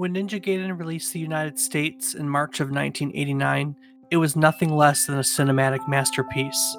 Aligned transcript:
When 0.00 0.14
Ninja 0.14 0.42
Gaiden 0.42 0.78
released 0.78 1.12
the 1.12 1.20
United 1.20 1.58
States 1.58 2.14
in 2.14 2.26
March 2.26 2.60
of 2.60 2.70
1989, 2.70 3.76
it 4.10 4.16
was 4.16 4.34
nothing 4.34 4.74
less 4.74 5.04
than 5.04 5.18
a 5.18 5.20
cinematic 5.20 5.86
masterpiece. 5.86 6.78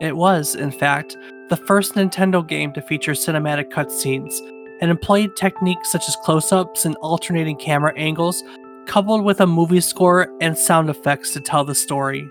It 0.00 0.16
was, 0.16 0.54
in 0.54 0.70
fact, 0.70 1.16
the 1.48 1.56
first 1.56 1.94
Nintendo 1.94 2.46
game 2.46 2.72
to 2.74 2.80
feature 2.80 3.14
cinematic 3.14 3.72
cutscenes 3.72 4.38
and 4.80 4.92
employed 4.92 5.34
techniques 5.34 5.90
such 5.90 6.06
as 6.06 6.14
close 6.22 6.52
ups 6.52 6.84
and 6.84 6.94
alternating 6.98 7.56
camera 7.56 7.92
angles, 7.96 8.44
coupled 8.86 9.24
with 9.24 9.40
a 9.40 9.46
movie 9.48 9.80
score 9.80 10.32
and 10.40 10.56
sound 10.56 10.88
effects 10.88 11.32
to 11.32 11.40
tell 11.40 11.64
the 11.64 11.74
story. 11.74 12.30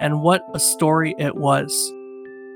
And 0.00 0.22
what 0.22 0.46
a 0.54 0.60
story 0.60 1.14
it 1.18 1.36
was! 1.36 1.92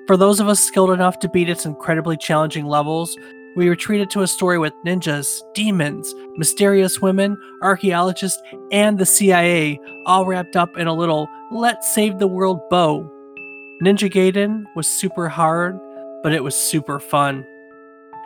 For 0.06 0.16
those 0.16 0.40
of 0.40 0.48
us 0.48 0.60
skilled 0.60 0.90
enough 0.90 1.18
to 1.18 1.28
beat 1.28 1.50
its 1.50 1.66
incredibly 1.66 2.16
challenging 2.16 2.64
levels, 2.64 3.18
we 3.54 3.68
were 3.68 3.76
treated 3.76 4.08
to 4.10 4.22
a 4.22 4.26
story 4.26 4.58
with 4.58 4.72
ninjas, 4.84 5.40
demons, 5.54 6.14
mysterious 6.36 7.00
women, 7.00 7.36
archaeologists, 7.62 8.40
and 8.70 8.98
the 8.98 9.04
CIA, 9.04 9.78
all 10.06 10.24
wrapped 10.24 10.56
up 10.56 10.78
in 10.78 10.86
a 10.86 10.94
little 10.94 11.28
let's 11.50 11.94
save 11.94 12.18
the 12.18 12.26
world 12.26 12.60
bow. 12.70 13.02
Ninja 13.82 14.10
Gaiden 14.10 14.64
was 14.74 14.86
super 14.88 15.28
hard, 15.28 15.78
but 16.22 16.32
it 16.32 16.42
was 16.42 16.54
super 16.54 16.98
fun. 16.98 17.44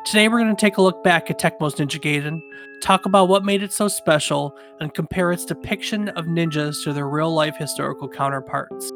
Today 0.05 0.29
we're 0.29 0.39
going 0.39 0.55
to 0.55 0.61
take 0.61 0.77
a 0.77 0.83
look 0.83 1.02
back 1.02 1.29
at 1.29 1.41
Tecmo's 1.41 1.74
Ninja 1.74 2.01
Gaiden, 2.01 2.41
talk 2.80 3.07
about 3.07 3.29
what 3.29 3.45
made 3.45 3.65
it 3.65 3.73
so 3.73 3.88
special, 3.88 4.57
and 4.79 4.95
compare 4.95 5.33
its 5.33 5.45
depiction 5.45 6.11
of 6.11 6.27
ninjas 6.27 6.85
to 6.85 6.93
their 6.93 7.09
real 7.09 7.35
life 7.35 7.57
historical 7.57 8.09
counterparts. 8.09 8.93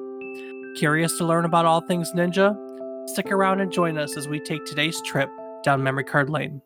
Curious 0.76 1.18
to 1.18 1.24
learn 1.24 1.44
about 1.44 1.66
all 1.66 1.80
things 1.80 2.12
ninja? 2.12 2.56
Stick 3.08 3.32
around 3.32 3.60
and 3.60 3.72
join 3.72 3.98
us 3.98 4.16
as 4.16 4.28
we 4.28 4.38
take 4.38 4.64
today's 4.64 5.02
trip 5.02 5.28
down 5.62 5.82
memory 5.82 6.04
card 6.04 6.30
lane. 6.30 6.62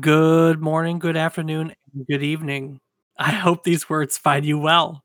Good 0.00 0.60
morning, 0.60 0.98
good 0.98 1.16
afternoon, 1.16 1.74
good 2.08 2.22
evening. 2.22 2.80
I 3.18 3.32
hope 3.32 3.64
these 3.64 3.88
words 3.88 4.18
find 4.18 4.44
you 4.44 4.58
well. 4.58 5.02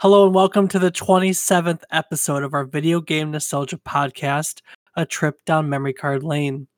Hello 0.00 0.24
and 0.24 0.32
welcome 0.32 0.68
to 0.68 0.78
the 0.78 0.92
27th 0.92 1.82
episode 1.90 2.44
of 2.44 2.54
our 2.54 2.64
video 2.64 3.00
game 3.00 3.32
nostalgia 3.32 3.78
podcast, 3.78 4.60
A 4.94 5.04
Trip 5.04 5.44
Down 5.44 5.68
Memory 5.68 5.92
Card 5.92 6.22
Lane. 6.22 6.68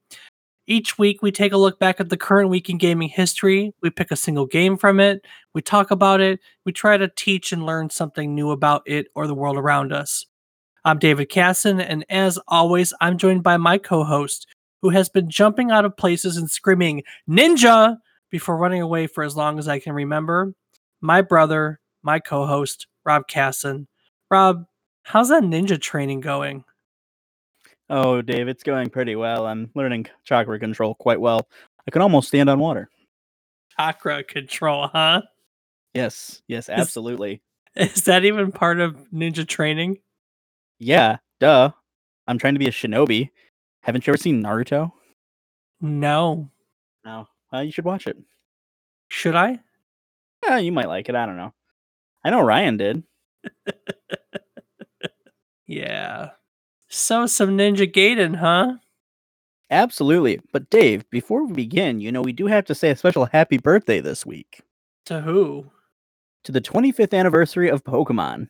Each 0.66 0.96
week, 0.96 1.20
we 1.20 1.30
take 1.30 1.52
a 1.52 1.58
look 1.58 1.78
back 1.78 2.00
at 2.00 2.08
the 2.08 2.16
current 2.16 2.48
week 2.48 2.70
in 2.70 2.78
gaming 2.78 3.10
history. 3.10 3.74
We 3.82 3.90
pick 3.90 4.10
a 4.10 4.16
single 4.16 4.46
game 4.46 4.78
from 4.78 5.00
it, 5.00 5.26
we 5.52 5.60
talk 5.60 5.90
about 5.90 6.22
it, 6.22 6.40
we 6.64 6.72
try 6.72 6.96
to 6.96 7.12
teach 7.14 7.52
and 7.52 7.66
learn 7.66 7.90
something 7.90 8.34
new 8.34 8.52
about 8.52 8.84
it 8.86 9.08
or 9.14 9.26
the 9.26 9.34
world 9.34 9.58
around 9.58 9.92
us. 9.92 10.24
I'm 10.86 10.98
David 10.98 11.28
Casson, 11.28 11.78
and 11.78 12.06
as 12.08 12.38
always, 12.48 12.94
I'm 13.02 13.18
joined 13.18 13.42
by 13.42 13.58
my 13.58 13.76
co 13.76 14.02
host, 14.02 14.46
who 14.80 14.88
has 14.88 15.10
been 15.10 15.28
jumping 15.28 15.70
out 15.70 15.84
of 15.84 15.94
places 15.94 16.38
and 16.38 16.50
screaming, 16.50 17.02
Ninja! 17.28 17.98
before 18.30 18.56
running 18.56 18.80
away 18.80 19.06
for 19.06 19.22
as 19.22 19.36
long 19.36 19.58
as 19.58 19.68
I 19.68 19.78
can 19.78 19.92
remember. 19.92 20.54
My 21.02 21.20
brother, 21.20 21.80
my 22.02 22.18
co 22.18 22.46
host, 22.46 22.86
Rob 23.04 23.26
Casson. 23.28 23.88
Rob, 24.30 24.66
how's 25.02 25.28
that 25.28 25.42
ninja 25.42 25.80
training 25.80 26.20
going? 26.20 26.64
Oh, 27.88 28.22
Dave, 28.22 28.46
it's 28.46 28.62
going 28.62 28.88
pretty 28.88 29.16
well. 29.16 29.46
I'm 29.46 29.70
learning 29.74 30.06
chakra 30.24 30.58
control 30.60 30.94
quite 30.94 31.20
well. 31.20 31.48
I 31.86 31.90
can 31.90 32.02
almost 32.02 32.28
stand 32.28 32.48
on 32.48 32.60
water. 32.60 32.88
Chakra 33.76 34.22
control, 34.22 34.88
huh? 34.88 35.22
Yes, 35.94 36.40
yes, 36.46 36.68
absolutely. 36.68 37.42
Is, 37.74 37.92
is 37.96 38.04
that 38.04 38.24
even 38.24 38.52
part 38.52 38.78
of 38.78 38.96
ninja 39.12 39.46
training? 39.46 39.98
Yeah, 40.78 41.16
duh. 41.40 41.70
I'm 42.28 42.38
trying 42.38 42.54
to 42.54 42.60
be 42.60 42.68
a 42.68 42.72
shinobi. 42.72 43.30
Haven't 43.82 44.06
you 44.06 44.12
ever 44.12 44.18
seen 44.18 44.42
Naruto? 44.42 44.92
No. 45.80 46.48
No. 47.04 47.26
Well, 47.52 47.64
you 47.64 47.72
should 47.72 47.84
watch 47.84 48.06
it. 48.06 48.16
Should 49.08 49.34
I? 49.34 49.58
Yeah, 50.44 50.58
you 50.58 50.70
might 50.70 50.88
like 50.88 51.08
it. 51.08 51.16
I 51.16 51.26
don't 51.26 51.36
know. 51.36 51.52
I 52.24 52.30
know 52.30 52.42
Ryan 52.42 52.76
did. 52.76 53.02
yeah. 55.66 56.30
So 56.88 57.26
some 57.26 57.56
Ninja 57.56 57.90
Gaiden, 57.90 58.36
huh? 58.36 58.74
Absolutely. 59.70 60.40
But 60.52 60.68
Dave, 60.68 61.08
before 61.10 61.46
we 61.46 61.52
begin, 61.52 62.00
you 62.00 62.10
know, 62.10 62.22
we 62.22 62.32
do 62.32 62.46
have 62.46 62.64
to 62.66 62.74
say 62.74 62.90
a 62.90 62.96
special 62.96 63.26
happy 63.26 63.56
birthday 63.56 64.00
this 64.00 64.26
week. 64.26 64.62
To 65.06 65.20
who? 65.20 65.66
To 66.44 66.52
the 66.52 66.60
25th 66.60 67.16
anniversary 67.16 67.70
of 67.70 67.84
Pokemon. 67.84 68.48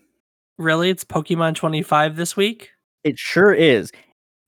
Really? 0.56 0.90
It's 0.90 1.04
Pokemon 1.04 1.54
25 1.54 2.16
this 2.16 2.36
week? 2.36 2.70
It 3.04 3.18
sure 3.18 3.52
is. 3.52 3.92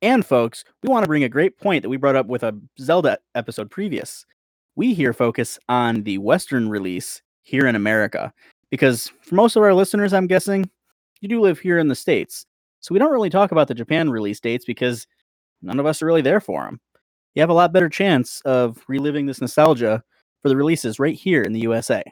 And 0.01 0.25
folks, 0.27 0.65
we 0.83 0.89
want 0.89 1.05
to 1.05 1.09
bring 1.09 1.25
a 1.25 1.29
great 1.29 1.59
point 1.59 1.83
that 1.83 1.89
we 1.89 1.97
brought 1.97 2.17
up 2.17 2.27
with 2.27 2.43
a 2.43 2.59
Zelda 2.81 3.19
episode 3.35 3.71
previous. 3.71 4.27
We 4.75 4.95
here 4.95 5.13
focus 5.13 5.59
on 5.69 6.03
the 6.03 6.19
Western 6.19 6.69
release 6.69 7.23
here 7.43 7.67
in 7.67 7.77
America 7.77 8.33
because 8.73 9.13
for 9.21 9.35
most 9.35 9.55
of 9.55 9.63
our 9.63 9.75
listeners, 9.75 10.15
I'm 10.15 10.27
guessing 10.27 10.69
you 11.21 11.29
do 11.29 11.43
live 11.43 11.61
here 11.61 11.79
in 11.79 11.89
the 11.89 11.95
States. 11.95 12.47
So 12.81 12.95
we 12.95 12.99
don't 12.99 13.13
really 13.13 13.29
talk 13.29 13.53
about 13.53 13.69
the 13.69 13.75
Japan 13.75 14.11
release 14.11 14.41
dates 14.41 14.65
because 14.65 15.07
none 15.61 15.79
of 15.79 15.85
us 15.85 16.01
are 16.01 16.07
really 16.07 16.23
there 16.23 16.41
for 16.41 16.65
them. 16.65 16.81
You 17.35 17.43
have 17.43 17.51
a 17.51 17.55
lot 17.55 17.75
better 17.75 17.91
chance 17.91 18.41
of 18.47 18.83
reliving 18.89 19.27
this 19.27 19.43
nostalgia 19.43 20.03
for 20.41 20.49
the 20.49 20.57
releases 20.57 20.99
right 20.99 21.15
here 21.15 21.43
in 21.43 21.53
the 21.53 21.61
USA. 21.61 22.03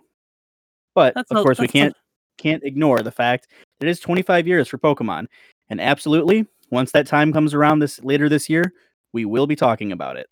But 0.94 1.14
that's 1.14 1.30
of 1.30 1.38
a, 1.38 1.42
course, 1.42 1.58
we 1.58 1.66
can't 1.66 1.94
a... 1.94 2.42
can't 2.42 2.62
ignore 2.62 3.00
the 3.00 3.10
fact 3.10 3.48
that 3.78 3.88
it 3.88 3.90
is 3.90 3.98
25 3.98 4.46
years 4.46 4.68
for 4.68 4.76
Pokemon, 4.76 5.28
and 5.70 5.80
absolutely, 5.80 6.46
once 6.70 6.92
that 6.92 7.06
time 7.06 7.32
comes 7.32 7.54
around 7.54 7.78
this 7.78 8.04
later 8.04 8.28
this 8.28 8.50
year, 8.50 8.74
we 9.14 9.24
will 9.24 9.46
be 9.46 9.56
talking 9.56 9.92
about 9.92 10.18
it. 10.18 10.28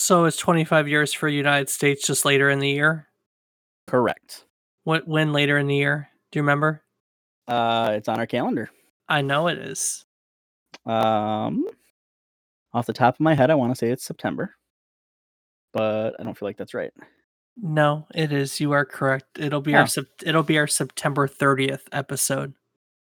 So 0.00 0.24
it's 0.24 0.38
25 0.38 0.88
years 0.88 1.12
for 1.12 1.28
United 1.28 1.68
States 1.68 2.06
just 2.06 2.24
later 2.24 2.48
in 2.48 2.58
the 2.58 2.70
year. 2.70 3.06
Correct. 3.86 4.46
What 4.84 5.06
when 5.06 5.32
later 5.32 5.58
in 5.58 5.66
the 5.66 5.76
year? 5.76 6.08
Do 6.30 6.38
you 6.38 6.42
remember? 6.42 6.82
Uh, 7.46 7.92
it's 7.94 8.08
on 8.08 8.18
our 8.18 8.26
calendar. 8.26 8.70
I 9.08 9.22
know 9.22 9.48
it 9.48 9.58
is. 9.58 10.04
Um, 10.86 11.66
off 12.72 12.86
the 12.86 12.92
top 12.92 13.14
of 13.14 13.20
my 13.20 13.34
head, 13.34 13.50
I 13.50 13.54
want 13.54 13.72
to 13.72 13.78
say 13.78 13.90
it's 13.90 14.04
September, 14.04 14.54
but 15.72 16.14
I 16.18 16.22
don't 16.22 16.36
feel 16.36 16.48
like 16.48 16.56
that's 16.56 16.74
right. 16.74 16.92
No, 17.60 18.06
it 18.14 18.32
is. 18.32 18.60
You 18.60 18.72
are 18.72 18.84
correct. 18.84 19.38
It'll 19.38 19.60
be 19.60 19.74
our 19.74 19.86
it'll 20.24 20.42
be 20.42 20.58
our 20.58 20.66
September 20.66 21.28
30th 21.28 21.82
episode. 21.92 22.54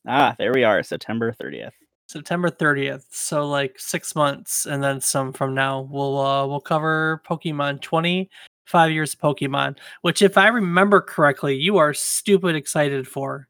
Ah, 0.08 0.36
there 0.38 0.54
we 0.54 0.64
are, 0.64 0.84
September 0.84 1.34
30th. 1.34 1.72
September 2.08 2.52
30th. 2.52 3.06
So 3.12 3.48
like 3.48 3.80
6 3.80 4.16
months 4.16 4.66
and 4.66 4.84
then 4.84 5.02
some 5.02 5.34
from 5.34 5.56
now 5.56 5.88
we'll 5.90 6.20
uh 6.20 6.46
we'll 6.46 6.60
cover 6.60 7.22
Pokemon 7.28 7.82
20 7.82 8.30
five 8.66 8.92
years 8.92 9.14
of 9.14 9.20
Pokemon, 9.20 9.78
which, 10.02 10.22
if 10.22 10.38
I 10.38 10.48
remember 10.48 11.02
correctly, 11.02 11.56
you 11.56 11.78
are 11.78 11.94
stupid 11.94 12.56
excited 12.56 13.08
for. 13.08 13.48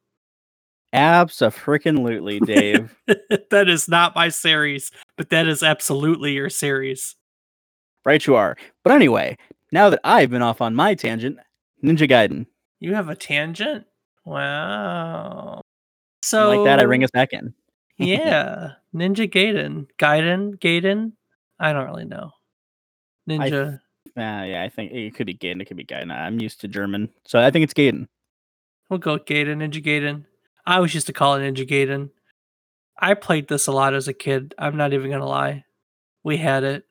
Absolutely, 0.93 2.39
Dave. 2.39 2.95
that 3.49 3.67
is 3.67 3.89
not 3.89 4.15
my 4.15 4.29
series, 4.29 4.91
but 5.17 5.29
that 5.29 5.47
is 5.47 5.61
absolutely 5.61 6.33
your 6.33 6.49
series. 6.49 7.15
Right, 8.05 8.25
you 8.25 8.35
are. 8.35 8.55
But 8.83 8.93
anyway, 8.93 9.37
now 9.71 9.89
that 9.89 9.99
I've 10.03 10.29
been 10.29 10.41
off 10.41 10.61
on 10.61 10.75
my 10.75 10.95
tangent, 10.95 11.37
Ninja 11.83 12.09
Gaiden. 12.09 12.45
You 12.79 12.93
have 12.93 13.09
a 13.09 13.15
tangent? 13.15 13.85
Wow. 14.25 15.61
So 16.23 16.49
like 16.49 16.65
that, 16.65 16.79
I 16.79 16.83
ring 16.83 17.03
us 17.03 17.11
back 17.11 17.33
in. 17.33 17.53
yeah, 17.97 18.73
Ninja 18.93 19.29
Gaiden, 19.29 19.87
Gaiden, 19.99 20.57
Gaiden. 20.59 21.13
I 21.59 21.73
don't 21.73 21.85
really 21.85 22.05
know. 22.05 22.31
Ninja. 23.29 23.79
Uh, 24.17 24.47
yeah, 24.47 24.63
I 24.63 24.69
think 24.69 24.93
it 24.93 25.13
could 25.13 25.27
be 25.27 25.35
Gaiden. 25.35 25.61
It 25.61 25.65
could 25.65 25.77
be 25.77 25.85
Gaiden. 25.85 26.11
I'm 26.11 26.39
used 26.39 26.61
to 26.61 26.67
German, 26.67 27.09
so 27.25 27.39
I 27.39 27.51
think 27.51 27.63
it's 27.63 27.73
Gaiden. 27.73 28.07
We'll 28.89 28.99
go 28.99 29.17
Gaiden, 29.17 29.57
Ninja 29.57 29.83
Gaiden. 29.83 30.25
I 30.65 30.77
always 30.77 30.93
used 30.93 31.07
to 31.07 31.13
call 31.13 31.35
it 31.35 31.41
Ninja 31.41 31.67
Gaiden. 31.67 32.09
I 32.97 33.13
played 33.13 33.47
this 33.47 33.67
a 33.67 33.71
lot 33.71 33.93
as 33.93 34.07
a 34.07 34.13
kid. 34.13 34.55
I'm 34.57 34.77
not 34.77 34.93
even 34.93 35.11
gonna 35.11 35.27
lie. 35.27 35.65
We 36.23 36.37
had 36.37 36.63
it. 36.63 36.85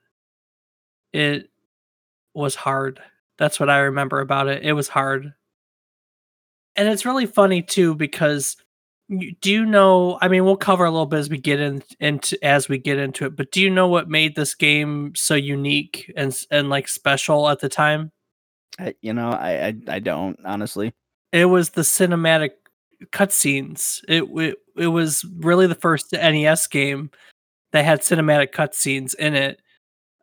It 1.13 1.49
was 2.35 2.55
hard. 2.55 3.01
That's 3.39 3.59
what 3.59 3.71
I 3.71 3.79
remember 3.79 4.21
about 4.21 4.49
it. 4.49 4.63
It 4.63 4.73
was 4.75 4.89
hard. 4.89 5.33
And 6.77 6.89
it's 6.89 7.07
really 7.07 7.27
funny 7.27 7.63
too 7.63 7.95
because 7.95 8.57
do 9.41 9.53
you 9.53 9.67
know 9.67 10.19
i 10.23 10.29
mean 10.29 10.45
we'll 10.45 10.57
cover 10.57 10.85
a 10.85 10.91
little 10.91 11.07
bit 11.07 11.19
as 11.19 11.29
we 11.29 11.37
get 11.37 11.61
in, 11.61 11.83
into 12.01 12.43
as 12.43 12.69
we 12.69 12.79
get 12.79 12.99
into 12.99 13.27
it 13.27 13.37
but 13.37 13.51
do 13.53 13.61
you 13.61 13.69
know 13.69 13.87
what 13.87 14.09
made 14.09 14.35
this 14.35 14.55
game 14.55 15.13
so 15.15 15.35
unique 15.35 16.11
and 16.17 16.35
and 16.51 16.71
like 16.71 16.89
special 16.89 17.49
at 17.49 17.61
the 17.61 17.69
time? 17.69 18.11
I, 18.79 18.95
you 19.03 19.13
know 19.13 19.31
I, 19.31 19.67
I 19.67 19.75
i 19.89 19.99
don't 19.99 20.39
honestly. 20.45 20.93
It 21.33 21.47
was 21.47 21.71
the 21.71 21.83
cinematic 21.83 22.51
cutscenes. 23.13 24.03
It, 24.09 24.25
it 24.25 24.57
it 24.77 24.87
was 24.89 25.25
really 25.39 25.67
the 25.67 25.75
first 25.75 26.13
nes 26.13 26.67
game 26.67 27.11
that 27.73 27.85
had 27.85 28.01
cinematic 28.01 28.53
cutscenes 28.53 29.15
in 29.17 29.35
it. 29.35 29.61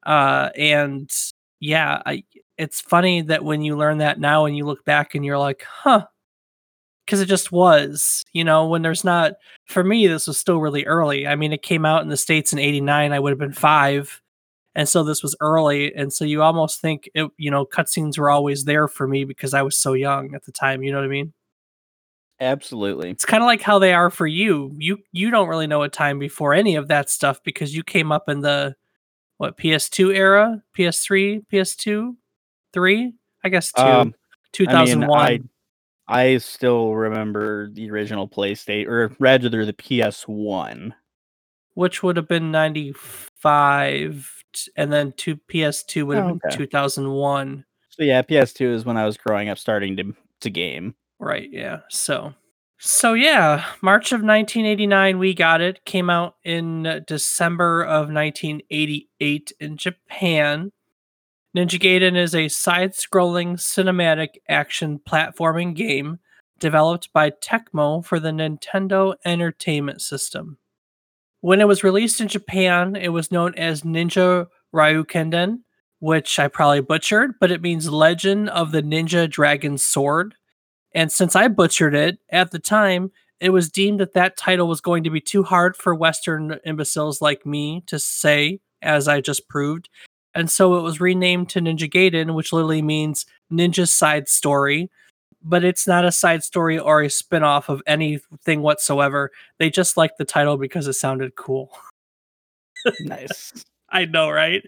Uh, 0.06 0.50
and 0.58 1.10
yeah, 1.60 2.02
I, 2.06 2.24
it's 2.58 2.82
funny 2.82 3.22
that 3.24 3.44
when 3.44 3.62
you 3.62 3.78
learn 3.78 4.00
that 4.00 4.20
now 4.20 4.46
and 4.46 4.56
you 4.56 4.66
look 4.66 4.84
back 4.86 5.16
and 5.16 5.26
you're 5.26 5.38
like, 5.38 5.64
huh, 5.68 6.06
because 7.12 7.20
it 7.20 7.26
just 7.26 7.52
was, 7.52 8.24
you 8.32 8.42
know, 8.42 8.66
when 8.66 8.84
there's 8.84 9.04
not, 9.04 9.34
for 9.66 9.84
me, 9.84 10.08
this 10.08 10.28
was 10.28 10.38
still 10.38 10.62
really 10.62 10.86
early. 10.86 11.28
I 11.28 11.36
mean, 11.36 11.52
it 11.52 11.62
came 11.62 11.86
out 11.86 12.04
in 12.04 12.08
the 12.08 12.16
States 12.16 12.54
in 12.54 12.60
89, 12.60 13.12
I 13.12 13.20
would 13.20 13.32
have 13.32 13.38
been 13.38 13.52
five. 13.52 14.22
And 14.76 14.88
so 14.88 15.04
this 15.04 15.22
was 15.22 15.36
early. 15.42 15.94
And 15.94 16.14
so 16.14 16.24
you 16.24 16.42
almost 16.42 16.80
think, 16.80 17.10
it, 17.14 17.30
you 17.36 17.52
know, 17.52 17.66
cutscenes 17.66 18.18
were 18.18 18.30
always 18.30 18.64
there 18.64 18.88
for 18.88 19.10
me 19.10 19.26
because 19.26 19.54
I 19.54 19.62
was 19.62 19.78
so 19.78 19.92
young 19.92 20.34
at 20.36 20.46
the 20.46 20.54
time. 20.54 20.84
You 20.84 20.94
know 20.94 21.00
what 21.00 21.04
I 21.04 21.10
mean? 21.10 21.34
Absolutely. 22.40 23.10
It's 23.10 23.26
kind 23.26 23.44
of 23.44 23.48
like 23.48 23.62
how 23.62 23.78
they 23.78 23.94
are 23.94 24.10
for 24.10 24.26
you. 24.26 24.74
You 24.78 25.00
you 25.12 25.32
don't 25.32 25.50
really 25.50 25.68
know 25.68 25.84
a 25.84 25.90
time 25.90 26.18
before 26.18 26.54
any 26.54 26.78
of 26.78 26.88
that 26.88 27.10
stuff 27.10 27.44
because 27.44 27.76
you 27.76 27.84
came 27.84 28.14
up 28.14 28.30
in 28.30 28.40
the 28.40 28.74
what 29.38 29.58
PS2 29.58 30.16
era, 30.16 30.64
PS3, 30.78 31.46
PS2, 31.52 32.16
three, 32.72 33.14
I 33.44 33.50
guess 33.50 33.74
two, 33.74 33.82
Um, 33.84 34.16
two 34.54 34.64
I 34.64 34.68
mean, 34.68 34.76
thousand 34.76 35.08
one. 35.08 35.50
I 36.12 36.38
still 36.38 36.94
remember 36.96 37.70
the 37.70 37.90
original 37.90 38.28
PlayStation, 38.28 38.88
or 38.88 39.16
rather 39.20 39.50
the 39.66 39.74
PS1. 39.74 40.94
which 41.74 42.04
would 42.04 42.18
have 42.18 42.28
been 42.28 42.52
95 42.52 44.44
and 44.76 44.92
then 44.92 45.14
two 45.16 45.38
ps2 45.38 46.06
would 46.06 46.18
have 46.18 46.26
Oh, 46.28 46.40
been 46.50 46.52
2001 46.58 47.64
So 47.90 48.04
yeah, 48.04 48.22
PS2 48.22 48.74
is 48.74 48.86
when 48.86 48.98
I 48.98 49.06
was 49.06 49.18
growing 49.18 49.50
up, 49.50 49.58
starting 49.58 49.96
to 49.98 50.14
to 50.42 50.50
game. 50.50 50.96
right 51.20 51.48
yeah 51.52 51.82
so 51.90 52.34
so 52.80 53.14
yeah 53.14 53.64
march 53.84 54.12
of 54.12 54.22
1989 54.24 55.20
we 55.20 55.34
got 55.36 55.62
it 55.62 55.86
came 55.86 56.10
out 56.10 56.36
in 56.44 57.04
december 57.08 57.84
of 57.84 58.12
1988 58.12 59.52
in 59.60 59.78
japan 59.78 60.72
ninja 61.56 61.80
gaiden 61.80 62.16
is 62.18 62.36
a 62.36 62.48
side-scrolling 62.48 63.54
cinematic 63.54 64.36
action 64.50 65.00
platforming 65.00 65.76
game 65.76 66.20
developed 66.60 67.12
by 67.14 67.30
tecmo 67.30 68.04
for 68.06 68.20
the 68.20 68.32
nintendo 68.32 69.16
entertainment 69.26 70.02
system 70.02 70.58
When 71.42 71.60
it 71.60 71.68
was 71.68 71.84
released 71.84 72.22
in 72.22 72.28
Japan, 72.28 72.96
it 72.96 73.10
was 73.10 73.32
known 73.32 73.56
as 73.56 73.82
Ninja 73.82 74.48
Ryukenden, 74.74 75.62
which 76.00 76.38
I 76.38 76.48
probably 76.48 76.82
butchered, 76.82 77.34
but 77.40 77.52
it 77.52 77.62
means 77.62 77.90
Legend 77.90 78.50
of 78.50 78.72
the 78.72 78.84
Ninja 78.84 79.30
Dragon 79.30 79.78
Sword. 79.78 80.36
And 80.94 81.12
since 81.12 81.36
I 81.36 81.48
butchered 81.48 81.96
it 81.96 82.20
at 82.30 82.52
the 82.52 82.60
time, 82.60 83.12
it 83.40 83.50
was 83.50 83.70
deemed 83.72 84.00
that 84.00 84.14
that 84.14 84.38
title 84.38 84.68
was 84.68 84.82
going 84.82 85.04
to 85.04 85.10
be 85.10 85.22
too 85.22 85.42
hard 85.44 85.76
for 85.76 85.96
Western 85.96 86.60
imbeciles 86.64 87.22
like 87.22 87.44
me 87.44 87.82
to 87.88 87.98
say, 87.98 88.60
as 88.84 89.08
I 89.08 89.20
just 89.20 89.50
proved. 89.50 89.90
And 90.34 90.50
so 90.50 90.76
it 90.78 90.82
was 90.82 91.02
renamed 91.02 91.50
to 91.50 91.60
Ninja 91.60 91.90
Gaiden, 91.90 92.34
which 92.34 92.54
literally 92.54 92.82
means 92.82 93.26
Ninja 93.52 93.88
Side 93.88 94.30
Story. 94.30 94.90
But 95.44 95.64
it's 95.64 95.88
not 95.88 96.06
a 96.06 96.12
side 96.12 96.44
story 96.44 96.78
or 96.78 97.02
a 97.02 97.10
spin 97.10 97.42
off 97.42 97.68
of 97.68 97.82
anything 97.88 98.62
whatsoever. 98.62 99.32
They 99.58 99.72
just 99.72 99.98
liked 99.98 100.20
the 100.20 100.26
title 100.26 100.56
because 100.56 100.88
it 100.88 100.94
sounded 100.94 101.36
cool. 101.36 101.72
Nice. 103.02 103.64
I 103.92 104.06
know, 104.06 104.32
right? 104.32 104.64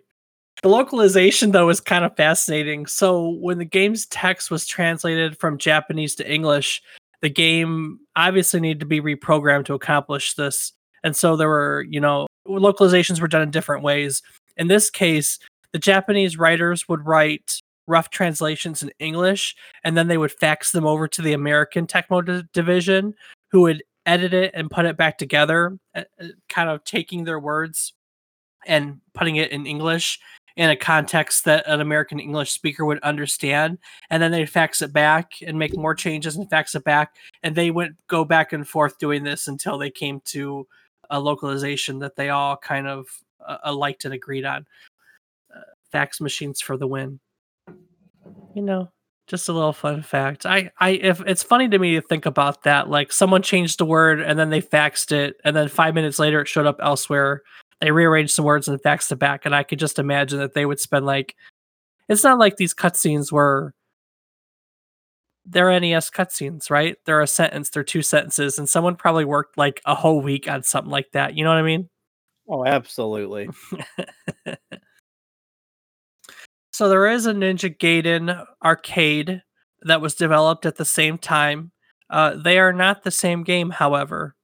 The 0.62 0.70
localization, 0.70 1.52
though, 1.52 1.70
is 1.70 1.80
kind 1.80 2.06
of 2.06 2.16
fascinating. 2.16 2.86
So, 2.86 3.30
when 3.42 3.58
the 3.58 3.66
game's 3.66 4.06
text 4.08 4.52
was 4.52 4.68
translated 4.68 5.38
from 5.40 5.58
Japanese 5.58 6.14
to 6.16 6.32
English, 6.32 6.82
the 7.22 7.30
game 7.30 8.00
obviously 8.16 8.60
needed 8.60 8.80
to 8.82 8.86
be 8.86 9.02
reprogrammed 9.02 9.66
to 9.66 9.74
accomplish 9.74 10.36
this. 10.36 10.74
And 11.04 11.16
so, 11.16 11.36
there 11.36 11.50
were, 11.50 11.86
you 11.90 12.00
know, 12.00 12.28
localizations 12.48 13.20
were 13.20 13.28
done 13.28 13.42
in 13.42 13.52
different 13.52 13.84
ways. 13.84 14.22
In 14.58 14.68
this 14.68 14.90
case, 14.90 15.40
the 15.74 15.80
Japanese 15.80 16.38
writers 16.38 16.88
would 16.88 17.06
write 17.06 17.60
rough 17.88 18.10
translations 18.10 18.82
in 18.82 18.92
English, 19.00 19.56
and 19.84 19.98
then 19.98 20.08
they 20.08 20.18
would 20.18 20.32
fax 20.32 20.72
them 20.72 20.86
over 20.86 21.08
to 21.08 21.22
the 21.22 21.34
American 21.34 21.86
Tecmo 21.86 22.26
d- 22.26 22.48
division, 22.54 23.14
who 23.52 23.62
would 23.62 23.84
edit 24.06 24.34
it 24.34 24.52
and 24.54 24.72
put 24.72 24.86
it 24.86 24.98
back 24.98 25.18
together, 25.18 25.78
uh, 25.96 26.04
uh, 26.22 26.28
kind 26.50 26.70
of 26.70 26.84
taking 26.84 27.24
their 27.24 27.40
words 27.40 27.94
and 28.66 29.02
putting 29.14 29.36
it 29.36 29.52
in 29.52 29.66
English 29.66 30.20
in 30.56 30.70
a 30.70 30.76
context 30.76 31.46
that 31.46 31.68
an 31.68 31.82
American 31.82 32.20
English 32.20 32.52
speaker 32.52 32.86
would 32.86 33.00
understand. 33.00 33.80
And 34.10 34.22
then 34.22 34.32
they 34.32 34.46
fax 34.46 34.82
it 34.82 34.94
back 34.94 35.32
and 35.46 35.58
make 35.58 35.76
more 35.76 35.96
changes 35.96 36.36
and 36.36 36.50
fax 36.50 36.76
it 36.76 36.84
back. 36.84 37.16
And 37.42 37.56
they 37.56 37.72
would 37.72 37.96
go 38.08 38.24
back 38.24 38.54
and 38.54 38.68
forth 38.68 39.00
doing 39.00 39.24
this 39.24 39.48
until 39.48 39.78
they 39.78 39.90
came 39.90 40.22
to 40.26 40.68
a 41.10 41.20
localization 41.20 42.00
that 42.00 42.16
they 42.16 42.30
all 42.30 42.56
kind 42.56 42.88
of 42.88 43.08
uh, 43.46 43.58
uh, 43.66 43.74
liked 43.74 44.06
and 44.06 44.14
agreed 44.14 44.46
on. 44.46 44.66
Fax 45.94 46.20
machines 46.20 46.60
for 46.60 46.76
the 46.76 46.88
win. 46.88 47.22
You 48.56 48.64
know, 48.64 48.92
just 49.28 49.48
a 49.48 49.54
little 49.54 49.74
fun 49.74 50.02
fact. 50.02 50.46
I, 50.46 50.72
I, 50.80 50.90
if 50.90 51.22
it's 51.22 51.44
funny 51.44 51.70
to 51.70 51.80
me 51.80 51.96
to 51.96 52.02
think 52.02 52.26
about 52.26 52.64
that, 52.64 52.90
like 52.90 53.14
someone 53.14 53.42
changed 53.42 53.78
the 53.80 53.86
word 53.86 54.20
and 54.20 54.38
then 54.38 54.50
they 54.50 54.62
faxed 54.62 55.12
it, 55.12 55.38
and 55.46 55.56
then 55.56 55.70
five 55.70 55.94
minutes 55.94 56.20
later 56.20 56.42
it 56.42 56.48
showed 56.48 56.66
up 56.66 56.80
elsewhere 56.82 57.44
they 57.84 57.92
rearranged 57.92 58.32
some 58.32 58.46
words 58.46 58.70
and 58.70 58.82
faxed 58.82 59.12
it 59.12 59.18
back 59.18 59.46
and 59.46 59.54
i 59.54 59.62
could 59.62 59.78
just 59.78 60.00
imagine 60.00 60.40
that 60.40 60.54
they 60.54 60.66
would 60.66 60.80
spend 60.80 61.06
like 61.06 61.36
it's 62.08 62.24
not 62.24 62.40
like 62.40 62.56
these 62.56 62.74
cutscenes 62.74 63.30
were 63.30 63.74
they're 65.46 65.78
nes 65.82 66.10
cutscenes 66.10 66.70
right 66.70 66.96
they're 67.06 67.20
a 67.20 67.28
sentence 67.28 67.70
they're 67.70 67.84
two 67.84 68.02
sentences 68.02 68.58
and 68.58 68.70
someone 68.70 68.96
probably 68.96 69.26
worked 69.26 69.58
like 69.58 69.82
a 69.86 69.96
whole 69.96 70.22
week 70.22 70.50
on 70.50 70.64
something 70.64 70.92
like 70.92 71.12
that 71.12 71.36
you 71.36 71.44
know 71.44 71.50
what 71.50 71.58
i 71.58 71.62
mean 71.62 71.90
Oh, 72.46 72.66
absolutely. 72.66 73.50
so 76.74 76.90
there 76.90 77.08
is 77.08 77.26
a 77.26 77.34
ninja 77.34 77.76
gaiden 77.78 78.46
arcade 78.64 79.42
that 79.84 80.02
was 80.02 80.16
developed 80.16 80.66
at 80.66 80.76
the 80.78 80.86
same 80.86 81.18
time 81.18 81.72
uh, 82.10 82.36
they 82.36 82.60
are 82.60 82.74
not 82.74 83.04
the 83.04 83.12
same 83.12 83.44
game 83.44 83.72
however 83.72 84.36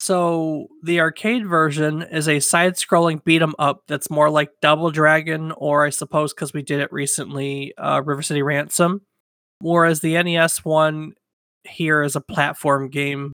So 0.00 0.68
the 0.82 1.00
arcade 1.00 1.46
version 1.46 2.02
is 2.02 2.28
a 2.28 2.40
side-scrolling 2.40 3.24
beat 3.24 3.42
'em 3.42 3.54
up 3.58 3.82
that's 3.88 4.10
more 4.10 4.28
like 4.30 4.50
Double 4.60 4.90
Dragon, 4.90 5.52
or 5.56 5.86
I 5.86 5.90
suppose 5.90 6.34
because 6.34 6.52
we 6.52 6.62
did 6.62 6.80
it 6.80 6.92
recently, 6.92 7.72
uh, 7.78 8.02
River 8.04 8.22
City 8.22 8.42
Ransom. 8.42 9.02
Whereas 9.60 10.00
the 10.00 10.16
NES 10.16 10.64
one 10.64 11.14
here 11.64 12.02
is 12.02 12.16
a 12.16 12.20
platform 12.20 12.90
game. 12.90 13.32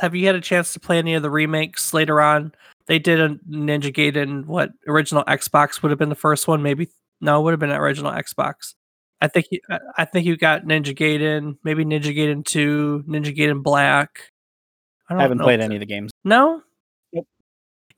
Have 0.00 0.14
you 0.14 0.26
had 0.26 0.34
a 0.36 0.40
chance 0.40 0.72
to 0.74 0.80
play 0.80 0.98
any 0.98 1.14
of 1.14 1.22
the 1.22 1.30
remakes 1.30 1.94
later 1.94 2.20
on? 2.20 2.52
They 2.86 2.98
did 2.98 3.20
a 3.20 3.30
Ninja 3.50 3.92
Gaiden. 3.94 4.46
What 4.46 4.70
original 4.88 5.24
Xbox 5.24 5.82
would 5.82 5.90
have 5.90 5.98
been 5.98 6.10
the 6.10 6.14
first 6.14 6.48
one? 6.48 6.62
Maybe 6.62 6.88
no, 7.20 7.40
it 7.40 7.44
would 7.44 7.52
have 7.52 7.60
been 7.60 7.70
original 7.70 8.12
Xbox. 8.12 8.74
I 9.20 9.28
think 9.28 9.46
you, 9.50 9.60
I- 9.96 10.04
think 10.04 10.26
you 10.26 10.36
got 10.36 10.64
Ninja 10.64 10.94
Gaiden, 10.96 11.56
maybe 11.64 11.84
Ninja 11.84 12.14
Gaiden 12.14 12.44
Two, 12.44 13.02
Ninja 13.08 13.34
Gaiden 13.36 13.62
Black. 13.62 14.30
I 15.08 15.14
I 15.16 15.22
haven't 15.22 15.38
played 15.38 15.60
any 15.60 15.76
of 15.76 15.80
the 15.80 15.86
games. 15.86 16.10
no? 16.24 16.62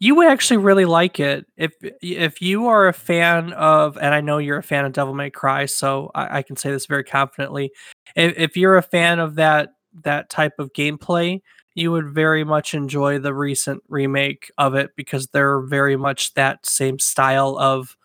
You 0.00 0.14
would 0.14 0.28
actually 0.28 0.58
really 0.58 0.84
like 0.84 1.18
it 1.18 1.44
if 1.56 1.72
if 2.00 2.40
you 2.40 2.68
are 2.68 2.87
a 2.87 2.92
fan 2.92 3.52
of, 3.54 3.98
and 3.98 4.14
I 4.14 4.20
know 4.20 4.38
you're 4.38 4.58
a 4.58 4.62
fan 4.62 4.84
of 4.84 4.92
Devil 4.92 5.12
May 5.12 5.28
Cry, 5.28 5.66
so 5.66 6.12
I, 6.14 6.38
I 6.38 6.42
can 6.42 6.54
say 6.54 6.70
this 6.70 6.87
very 6.87 7.02
confidently. 7.02 7.72
If, 8.14 8.38
if 8.38 8.56
you're 8.56 8.76
a 8.76 8.82
fan 8.82 9.18
of 9.18 9.34
that 9.37 9.70
that 10.04 10.30
type 10.30 10.52
of 10.60 10.72
gameplay, 10.72 11.40
you 11.75 11.90
would 11.90 12.10
very 12.10 12.44
much 12.44 12.75
enjoy 12.75 13.18
the 13.18 13.34
recent 13.34 13.82
remake 13.88 14.52
of 14.56 14.76
it 14.76 14.90
because 14.94 15.26
they're 15.28 15.62
very 15.62 15.96
much 15.96 16.32
that 16.34 16.64
same 16.64 17.00
style 17.00 17.58
of 17.58 17.96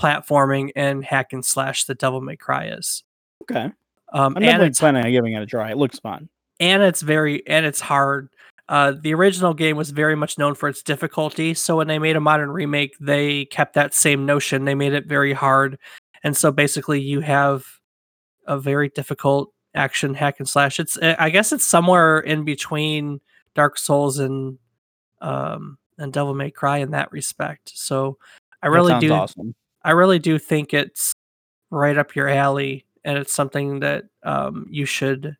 platforming 0.00 0.70
and 0.74 1.04
hack 1.04 1.32
and 1.32 1.44
slash 1.44 1.84
that 1.84 1.98
Devil 1.98 2.20
May 2.20 2.36
Cry 2.36 2.66
is. 2.66 3.04
Okay. 3.42 3.70
Um, 4.12 4.36
I'm 4.36 4.36
and 4.36 4.44
definitely 4.44 4.70
planning 4.78 5.04
on 5.04 5.12
giving 5.12 5.32
it 5.34 5.42
a 5.42 5.46
try. 5.46 5.70
It 5.70 5.76
looks 5.76 5.98
fun. 5.98 6.28
and 6.58 6.82
it's 6.82 7.00
very 7.00 7.46
and 7.46 7.64
it's 7.66 7.80
hard. 7.80 8.28
Uh, 8.68 8.92
the 9.00 9.12
original 9.12 9.52
game 9.52 9.76
was 9.76 9.90
very 9.90 10.14
much 10.14 10.38
known 10.38 10.54
for 10.54 10.68
its 10.68 10.82
difficulty, 10.82 11.54
so 11.54 11.76
when 11.76 11.88
they 11.88 11.98
made 11.98 12.14
a 12.14 12.20
modern 12.20 12.52
remake, 12.52 12.96
they 13.00 13.44
kept 13.46 13.74
that 13.74 13.92
same 13.94 14.24
notion. 14.24 14.64
They 14.64 14.76
made 14.76 14.92
it 14.92 15.06
very 15.06 15.32
hard, 15.32 15.78
and 16.22 16.36
so 16.36 16.52
basically, 16.52 17.00
you 17.00 17.20
have 17.20 17.66
a 18.46 18.58
very 18.58 18.88
difficult 18.88 19.52
action 19.74 20.14
hack 20.14 20.38
and 20.38 20.48
slash. 20.48 20.78
It's 20.78 20.96
uh, 20.98 21.16
I 21.18 21.30
guess 21.30 21.52
it's 21.52 21.64
somewhere 21.64 22.20
in 22.20 22.44
between 22.44 23.20
Dark 23.54 23.78
Souls 23.78 24.18
and 24.18 24.58
um 25.20 25.78
and 25.98 26.12
Devil 26.12 26.34
May 26.34 26.50
Cry 26.50 26.78
in 26.78 26.92
that 26.92 27.10
respect. 27.12 27.72
So 27.74 28.18
I 28.62 28.68
really 28.68 28.98
do 29.00 29.12
awesome. 29.12 29.54
I 29.84 29.92
really 29.92 30.18
do 30.18 30.38
think 30.38 30.74
it's 30.74 31.12
right 31.70 31.96
up 31.96 32.14
your 32.14 32.28
alley, 32.28 32.84
and 33.04 33.16
it's 33.18 33.32
something 33.32 33.80
that 33.80 34.04
um, 34.24 34.66
you 34.70 34.84
should 34.84 35.36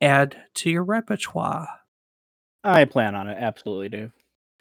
add 0.00 0.36
to 0.54 0.70
your 0.70 0.84
repertoire. 0.84 1.68
I 2.64 2.84
plan 2.84 3.14
on 3.14 3.28
it. 3.28 3.36
Absolutely 3.40 3.88
do. 3.88 4.12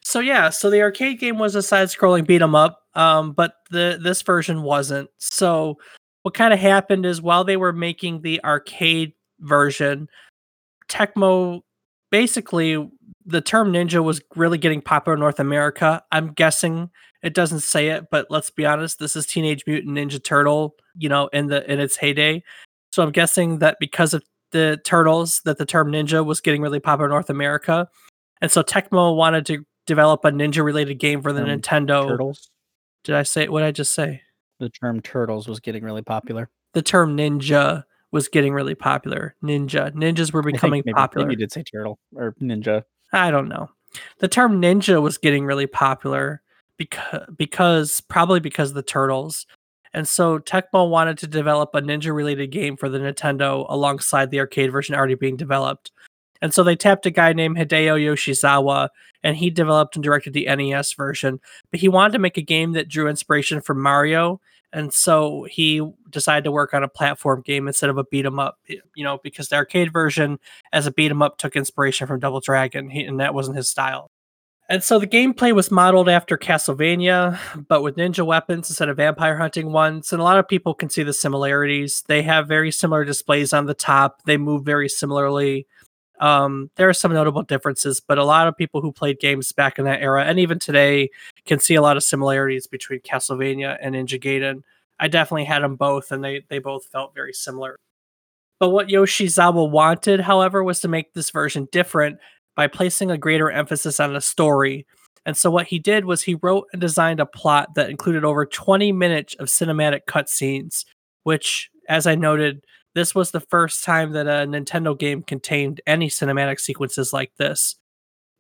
So 0.04 0.20
yeah, 0.20 0.50
so 0.50 0.70
the 0.70 0.82
arcade 0.82 1.20
game 1.20 1.40
was 1.40 1.56
a 1.56 1.64
side-scrolling 1.64 2.28
beat 2.28 2.42
'em 2.42 2.54
up, 2.54 2.84
um, 2.94 3.32
but 3.32 3.56
the 3.72 4.00
this 4.02 4.22
version 4.22 4.62
wasn't. 4.62 5.10
So 5.18 5.78
what 6.22 6.34
kind 6.36 6.54
of 6.54 6.60
happened 6.60 7.06
is 7.06 7.22
while 7.22 7.44
they 7.44 7.58
were 7.58 7.74
making 7.74 8.22
the 8.22 8.44
arcade 8.44 9.14
version, 9.40 10.08
Tecmo 10.90 11.62
basically 12.12 12.88
the 13.26 13.42
term 13.42 13.74
ninja 13.74 14.04
was 14.04 14.22
really 14.36 14.58
getting 14.60 14.82
popular 14.82 15.16
in 15.16 15.20
North 15.20 15.40
America. 15.40 16.04
I'm 16.12 16.34
guessing 16.34 16.92
It 17.26 17.34
doesn't 17.34 17.62
say 17.62 17.88
it, 17.88 18.06
but 18.12 18.28
let's 18.30 18.52
be 18.52 18.68
honest, 18.68 19.00
this 19.00 19.16
is 19.16 19.26
Teenage 19.26 19.64
Mutant 19.66 19.98
Ninja 19.98 20.24
Turtle, 20.24 20.76
you 20.96 21.10
know, 21.10 21.28
in 21.34 21.48
the 21.48 21.70
in 21.70 21.80
its 21.80 21.98
heyday. 21.98 22.44
So 22.92 23.02
I'm 23.02 23.12
guessing 23.12 23.60
that 23.60 23.78
because 23.80 24.14
of 24.14 24.24
the 24.52 24.80
turtles, 24.86 25.42
that 25.44 25.58
the 25.58 25.66
term 25.66 25.92
ninja 25.92 26.24
was 26.24 26.40
getting 26.40 26.62
really 26.62 26.80
popular 26.80 27.08
in 27.08 27.10
North 27.10 27.32
America, 27.32 27.90
and 28.42 28.52
so 28.52 28.62
Tecmo 28.62 29.16
wanted 29.16 29.46
to 29.48 29.66
develop 29.88 30.24
a 30.24 30.30
ninja 30.30 30.64
related 30.64 31.00
game 31.00 31.24
for 31.24 31.34
the 31.34 31.42
Um, 31.42 31.48
Nintendo. 31.48 32.08
Turtles. 32.08 32.52
Did 33.04 33.16
I 33.16 33.24
say 33.24 33.48
what 33.48 33.62
did 33.62 33.68
I 33.68 33.72
just 33.72 33.94
say? 33.96 34.22
The 34.60 34.70
term 34.70 35.02
turtles 35.02 35.48
was 35.48 35.60
getting 35.60 35.84
really 35.84 36.04
popular. 36.04 36.50
The 36.74 36.84
term 36.84 37.18
ninja 37.18 37.86
was 38.12 38.28
getting 38.28 38.54
really 38.54 38.76
popular. 38.76 39.36
Ninja, 39.44 39.92
ninjas 39.94 40.32
were 40.32 40.44
becoming 40.44 40.84
maybe, 40.86 40.94
popular. 40.94 41.26
Maybe 41.26 41.34
you 41.34 41.46
did 41.48 41.52
say 41.52 41.64
turtle 41.64 41.98
or 42.16 42.36
ninja. 42.40 42.84
I 43.12 43.32
don't 43.32 43.50
know. 43.50 43.70
The 44.20 44.28
term 44.28 44.62
ninja 44.62 45.02
was 45.02 45.18
getting 45.18 45.46
really 45.46 45.68
popular 45.68 46.44
because 46.78 47.28
because 47.38 48.02
probably 48.02 48.40
because 48.40 48.70
of 48.70 48.76
the 48.76 48.84
turtles. 48.84 49.46
And 49.94 50.08
so 50.08 50.40
Tecmo 50.40 50.90
wanted 50.90 51.18
to 51.20 51.28
develop 51.28 51.70
a 51.74 51.82
ninja 51.82 52.14
related 52.14 52.48
game 52.52 52.76
for 52.76 52.90
the 52.90 53.00
Nintendo 53.00 53.66
alongside 53.70 54.30
the 54.30 54.40
arcade 54.42 54.72
version 54.72 54.94
already 54.94 55.16
being 55.16 55.38
developed. 55.38 55.92
And 56.42 56.54
so 56.54 56.64
they 56.64 56.76
tapped 56.76 57.06
a 57.06 57.12
guy 57.12 57.32
named 57.32 57.58
Hideo 57.58 57.98
Yoshizawa 57.98 58.90
and 59.24 59.38
he 59.38 59.50
developed 59.50 59.96
and 59.96 60.04
directed 60.04 60.34
the 60.34 60.54
NES 60.54 60.94
version. 60.94 61.40
But 61.72 61.80
he 61.80 61.88
wanted 61.88 62.12
to 62.14 62.20
make 62.20 62.38
a 62.38 62.42
game 62.42 62.74
that 62.74 62.90
drew 62.90 63.08
inspiration 63.08 63.62
from 63.62 63.82
Mario. 63.82 64.42
And 64.74 64.94
so 64.94 65.48
he 65.50 65.82
decided 66.10 66.44
to 66.44 66.52
work 66.52 66.74
on 66.74 66.84
a 66.84 66.90
platform 66.90 67.42
game 67.42 67.66
instead 67.66 67.90
of 67.90 67.98
a 67.98 68.04
beat 68.04 68.26
'em 68.26 68.40
up, 68.40 68.60
you 68.68 69.04
know, 69.04 69.20
because 69.24 69.48
the 69.48 69.56
arcade 69.56 69.94
version 69.94 70.38
as 70.74 70.86
a 70.86 70.92
beat 70.92 71.10
'em 71.10 71.22
up 71.22 71.38
took 71.38 71.56
inspiration 71.56 72.06
from 72.06 72.20
Double 72.20 72.42
Dragon, 72.42 72.90
he, 72.90 73.06
and 73.06 73.22
that 73.22 73.34
wasn't 73.34 73.56
his 73.56 73.70
style. 73.70 74.12
And 74.68 74.84
so 74.84 74.98
the 74.98 75.06
gameplay 75.06 75.54
was 75.54 75.70
modeled 75.70 76.10
after 76.10 76.38
Castlevania, 76.38 77.38
but 77.68 77.84
with 77.84 77.98
ninja 77.98 78.26
weapons 78.26 78.70
instead 78.70 78.90
of 78.90 78.98
vampire 78.98 79.38
hunting 79.38 79.72
ones. 79.72 80.12
And 80.12 80.20
a 80.20 80.24
lot 80.24 80.40
of 80.40 80.48
people 80.48 80.74
can 80.74 80.90
see 80.90 81.04
the 81.04 81.14
similarities. 81.14 82.04
They 82.08 82.24
have 82.24 82.48
very 82.48 82.72
similar 82.72 83.06
displays 83.06 83.54
on 83.54 83.68
the 83.68 83.76
top. 83.76 84.24
They 84.24 84.38
move 84.38 84.64
very 84.64 84.90
similarly. 84.90 85.68
Um, 86.20 86.72
there 86.78 86.90
are 86.90 86.94
some 86.94 87.14
notable 87.14 87.44
differences, 87.44 88.00
but 88.00 88.18
a 88.18 88.24
lot 88.24 88.48
of 88.48 88.58
people 88.58 88.82
who 88.82 88.92
played 88.92 89.20
games 89.20 89.52
back 89.52 89.78
in 89.78 89.86
that 89.86 90.02
era 90.02 90.24
and 90.24 90.40
even 90.40 90.58
today 90.58 91.10
can 91.46 91.60
see 91.60 91.76
a 91.76 91.82
lot 91.82 91.98
of 91.98 92.04
similarities 92.04 92.66
between 92.66 93.02
Castlevania 93.02 93.78
and 93.82 93.94
Ninja 93.94 94.20
Gaiden. 94.20 94.64
I 95.00 95.10
definitely 95.10 95.44
had 95.44 95.62
them 95.62 95.76
both, 95.76 96.12
and 96.12 96.24
they 96.24 96.44
they 96.48 96.60
both 96.60 96.86
felt 96.86 97.14
very 97.14 97.34
similar. 97.34 97.78
But 98.60 98.70
what 98.70 98.88
Yoshizawa 98.88 99.70
wanted, 99.70 100.22
however, 100.22 100.64
was 100.64 100.80
to 100.80 100.88
make 100.88 101.14
this 101.14 101.30
version 101.30 101.68
different 101.72 102.20
by 102.56 102.68
placing 102.68 103.12
a 103.12 103.18
greater 103.18 103.52
emphasis 103.52 104.00
on 104.00 104.14
the 104.14 104.22
story. 104.22 104.86
And 105.26 105.36
so 105.36 105.50
what 105.50 105.68
he 105.68 105.80
did 105.80 106.06
was 106.06 106.22
he 106.22 106.36
wrote 106.36 106.68
and 106.72 106.80
designed 106.80 107.20
a 107.20 107.26
plot 107.26 107.76
that 107.76 107.90
included 107.90 108.24
over 108.24 108.46
20 108.46 108.92
minutes 108.92 109.34
of 109.36 109.48
cinematic 109.48 110.02
cutscenes, 110.08 110.86
which, 111.24 111.70
as 111.90 112.06
I 112.06 112.16
noted, 112.16 112.64
this 112.94 113.14
was 113.14 113.32
the 113.32 113.42
first 113.42 113.84
time 113.84 114.12
that 114.14 114.28
a 114.28 114.48
Nintendo 114.48 114.98
game 114.98 115.22
contained 115.22 115.82
any 115.86 116.08
cinematic 116.10 116.60
sequences 116.60 117.12
like 117.12 117.32
this. 117.38 117.76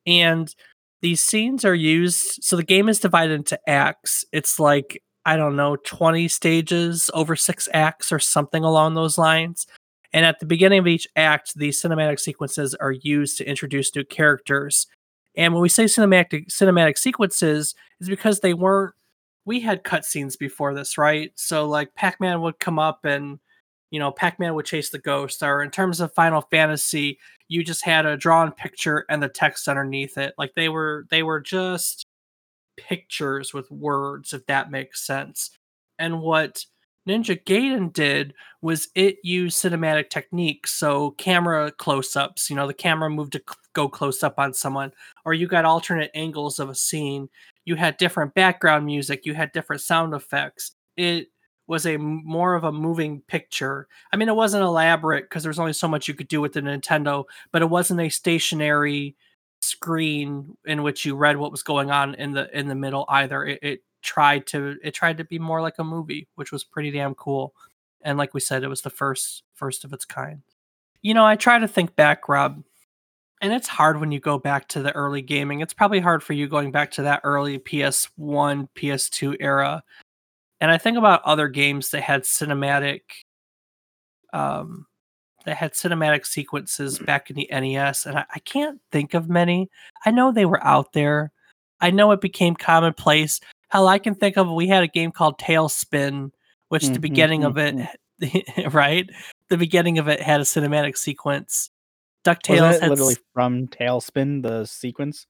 And 0.05 0.53
these 1.01 1.21
scenes 1.21 1.65
are 1.65 1.75
used, 1.75 2.43
so 2.43 2.55
the 2.55 2.63
game 2.63 2.87
is 2.87 2.99
divided 2.99 3.33
into 3.33 3.59
acts. 3.67 4.23
It's 4.31 4.59
like, 4.59 5.01
I 5.25 5.37
don't 5.37 5.55
know, 5.55 5.75
20 5.75 6.27
stages 6.27 7.09
over 7.13 7.35
six 7.35 7.67
acts 7.73 8.11
or 8.11 8.19
something 8.19 8.63
along 8.63 8.93
those 8.93 9.17
lines. 9.17 9.67
And 10.15 10.25
at 10.25 10.39
the 10.39 10.45
beginning 10.45 10.79
of 10.79 10.87
each 10.87 11.09
act, 11.17 11.55
these 11.55 11.81
cinematic 11.81 12.21
sequences 12.21 12.73
are 12.75 12.93
used 12.93 13.37
to 13.37 13.47
introduce 13.47 13.93
new 13.93 14.05
characters. 14.05 14.87
And 15.35 15.53
when 15.53 15.61
we 15.61 15.67
say 15.67 15.83
cinematic 15.83 16.47
cinematic 16.47 16.97
sequences, 16.97 17.75
is 17.99 18.07
because 18.07 18.39
they 18.39 18.53
weren't. 18.53 18.95
We 19.43 19.59
had 19.59 19.83
cutscenes 19.83 20.39
before 20.39 20.73
this, 20.73 20.97
right? 20.97 21.33
So 21.35 21.67
like 21.67 21.93
Pac-Man 21.95 22.39
would 22.41 22.59
come 22.59 22.79
up 22.79 23.03
and 23.03 23.39
you 23.91 23.99
know 23.99 24.09
Pac-Man 24.09 24.55
would 24.55 24.65
chase 24.65 24.89
the 24.89 24.99
ghost. 24.99 25.43
Or 25.43 25.61
in 25.61 25.69
terms 25.69 25.99
of 25.99 26.13
Final 26.13 26.43
Fantasy, 26.43 27.19
you 27.49 27.61
just 27.61 27.83
had 27.83 28.05
a 28.05 28.15
drawn 28.15 28.53
picture 28.53 29.05
and 29.09 29.21
the 29.21 29.27
text 29.27 29.67
underneath 29.67 30.17
it. 30.17 30.33
Like 30.37 30.53
they 30.55 30.69
were 30.69 31.07
they 31.09 31.23
were 31.23 31.41
just 31.41 32.05
pictures 32.77 33.53
with 33.53 33.69
words, 33.69 34.31
if 34.31 34.45
that 34.45 34.71
makes 34.71 35.05
sense. 35.05 35.51
And 35.99 36.21
what 36.21 36.65
Ninja 37.07 37.41
Gaiden 37.43 37.93
did 37.93 38.33
was 38.61 38.87
it 38.95 39.17
used 39.23 39.61
cinematic 39.61 40.09
techniques, 40.09 40.73
so 40.73 41.11
camera 41.11 41.71
close-ups. 41.71 42.49
You 42.49 42.55
know, 42.55 42.67
the 42.67 42.73
camera 42.73 43.09
moved 43.09 43.33
to 43.33 43.43
go 43.73 43.87
close 43.87 44.23
up 44.23 44.39
on 44.39 44.53
someone, 44.53 44.91
or 45.23 45.33
you 45.33 45.47
got 45.47 45.65
alternate 45.65 46.11
angles 46.15 46.59
of 46.59 46.69
a 46.69 46.75
scene. 46.75 47.29
You 47.65 47.75
had 47.75 47.97
different 47.97 48.33
background 48.33 48.85
music. 48.85 49.25
You 49.25 49.33
had 49.35 49.51
different 49.51 49.81
sound 49.81 50.13
effects. 50.13 50.71
It 50.97 51.27
was 51.67 51.85
a 51.85 51.97
more 51.97 52.55
of 52.55 52.63
a 52.63 52.71
moving 52.71 53.21
picture. 53.27 53.87
I 54.11 54.17
mean, 54.17 54.29
it 54.29 54.35
wasn't 54.35 54.63
elaborate 54.63 55.25
because 55.25 55.43
there 55.43 55.49
was 55.49 55.59
only 55.59 55.73
so 55.73 55.87
much 55.87 56.07
you 56.07 56.13
could 56.13 56.27
do 56.27 56.41
with 56.41 56.53
the 56.53 56.61
Nintendo, 56.61 57.25
but 57.51 57.61
it 57.61 57.69
wasn't 57.69 58.01
a 58.01 58.09
stationary 58.09 59.15
screen 59.61 60.55
in 60.65 60.83
which 60.83 61.05
you 61.05 61.15
read 61.15 61.37
what 61.37 61.51
was 61.51 61.63
going 61.63 61.89
on 61.89 62.13
in 62.15 62.33
the 62.33 62.55
in 62.57 62.67
the 62.67 62.75
middle 62.75 63.05
either. 63.09 63.45
It, 63.45 63.59
it 63.63 63.83
tried 64.05 64.47
to 64.47 64.77
it 64.83 64.93
tried 64.93 65.17
to 65.17 65.25
be 65.25 65.39
more 65.39 65.61
like 65.61 65.75
a 65.79 65.83
movie, 65.83 66.27
which 66.35 66.51
was 66.51 66.63
pretty 66.63 66.91
damn 66.91 67.15
cool. 67.15 67.53
And 68.01 68.17
like 68.17 68.33
we 68.33 68.39
said, 68.39 68.63
it 68.63 68.69
was 68.69 68.81
the 68.81 68.89
first 68.89 69.43
first 69.53 69.83
of 69.83 69.91
its 69.91 70.05
kind. 70.05 70.41
You 71.01 71.13
know, 71.13 71.25
I 71.25 71.35
try 71.35 71.59
to 71.59 71.67
think 71.67 71.95
back, 71.95 72.29
Rob, 72.29 72.63
and 73.41 73.53
it's 73.53 73.67
hard 73.67 73.99
when 73.99 74.11
you 74.11 74.19
go 74.19 74.39
back 74.39 74.67
to 74.69 74.81
the 74.81 74.93
early 74.93 75.21
gaming. 75.21 75.59
It's 75.59 75.73
probably 75.73 75.99
hard 75.99 76.23
for 76.23 76.33
you 76.33 76.47
going 76.47 76.71
back 76.71 76.91
to 76.91 77.03
that 77.03 77.21
early 77.23 77.59
PS1, 77.59 78.69
PS2 78.75 79.37
era. 79.39 79.83
And 80.61 80.71
I 80.71 80.77
think 80.77 80.97
about 80.97 81.23
other 81.23 81.47
games 81.47 81.91
that 81.91 82.01
had 82.01 82.23
cinematic 82.23 83.01
um 84.33 84.85
that 85.45 85.57
had 85.57 85.73
cinematic 85.73 86.25
sequences 86.25 86.99
back 86.99 87.29
in 87.29 87.35
the 87.35 87.47
NES, 87.51 88.05
and 88.05 88.17
I, 88.17 88.25
I 88.33 88.39
can't 88.39 88.81
think 88.91 89.13
of 89.13 89.29
many. 89.29 89.69
I 90.05 90.11
know 90.11 90.31
they 90.31 90.45
were 90.45 90.63
out 90.63 90.93
there. 90.93 91.31
I 91.79 91.91
know 91.91 92.11
it 92.11 92.21
became 92.21 92.55
commonplace. 92.55 93.39
Hell, 93.75 93.89
I 93.89 93.99
can 93.99 94.15
think 94.15 94.37
of 94.37 94.49
we 94.49 94.69
had 94.69 94.83
a 94.83 94.87
game 94.87 95.11
called 95.11 95.37
TaleSpin, 95.37 96.31
which 96.69 96.83
the 96.83 96.97
Mhm, 96.97 97.01
beginning 97.01 97.43
of 97.43 97.57
it, 97.57 97.75
right? 98.73 99.09
The 99.49 99.57
beginning 99.57 99.99
of 99.99 100.07
it 100.07 100.21
had 100.21 100.39
a 100.39 100.45
cinematic 100.45 100.95
sequence. 100.97 101.71
DuckTales 102.23 102.79
had 102.79 102.89
literally 102.89 103.15
s- 103.15 103.19
from 103.33 103.67
TaleSpin 103.67 104.41
the 104.43 104.63
sequence? 104.65 105.27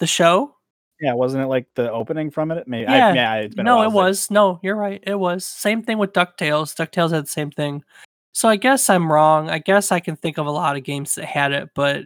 the 0.00 0.06
show. 0.06 0.54
Yeah, 1.00 1.14
wasn't 1.14 1.44
it 1.44 1.46
like 1.46 1.66
the 1.76 1.90
opening 1.90 2.30
from 2.30 2.50
it? 2.50 2.68
Maybe. 2.68 2.82
Yeah. 2.92 3.08
I, 3.08 3.14
yeah, 3.14 3.34
it's 3.36 3.54
been 3.54 3.66
a 3.66 3.70
No, 3.70 3.82
it 3.84 3.92
was. 3.92 4.30
No, 4.30 4.60
you're 4.62 4.76
right. 4.76 5.02
It 5.06 5.18
was. 5.18 5.46
Same 5.46 5.82
thing 5.82 5.96
with 5.96 6.12
DuckTales. 6.12 6.74
DuckTales 6.76 7.12
had 7.12 7.24
the 7.24 7.28
same 7.30 7.50
thing. 7.50 7.82
So 8.32 8.50
I 8.50 8.56
guess 8.56 8.90
I'm 8.90 9.10
wrong. 9.10 9.48
I 9.48 9.60
guess 9.60 9.90
I 9.92 10.00
can 10.00 10.14
think 10.14 10.36
of 10.36 10.44
a 10.46 10.50
lot 10.50 10.76
of 10.76 10.84
games 10.84 11.14
that 11.14 11.24
had 11.24 11.52
it, 11.52 11.70
but 11.74 12.04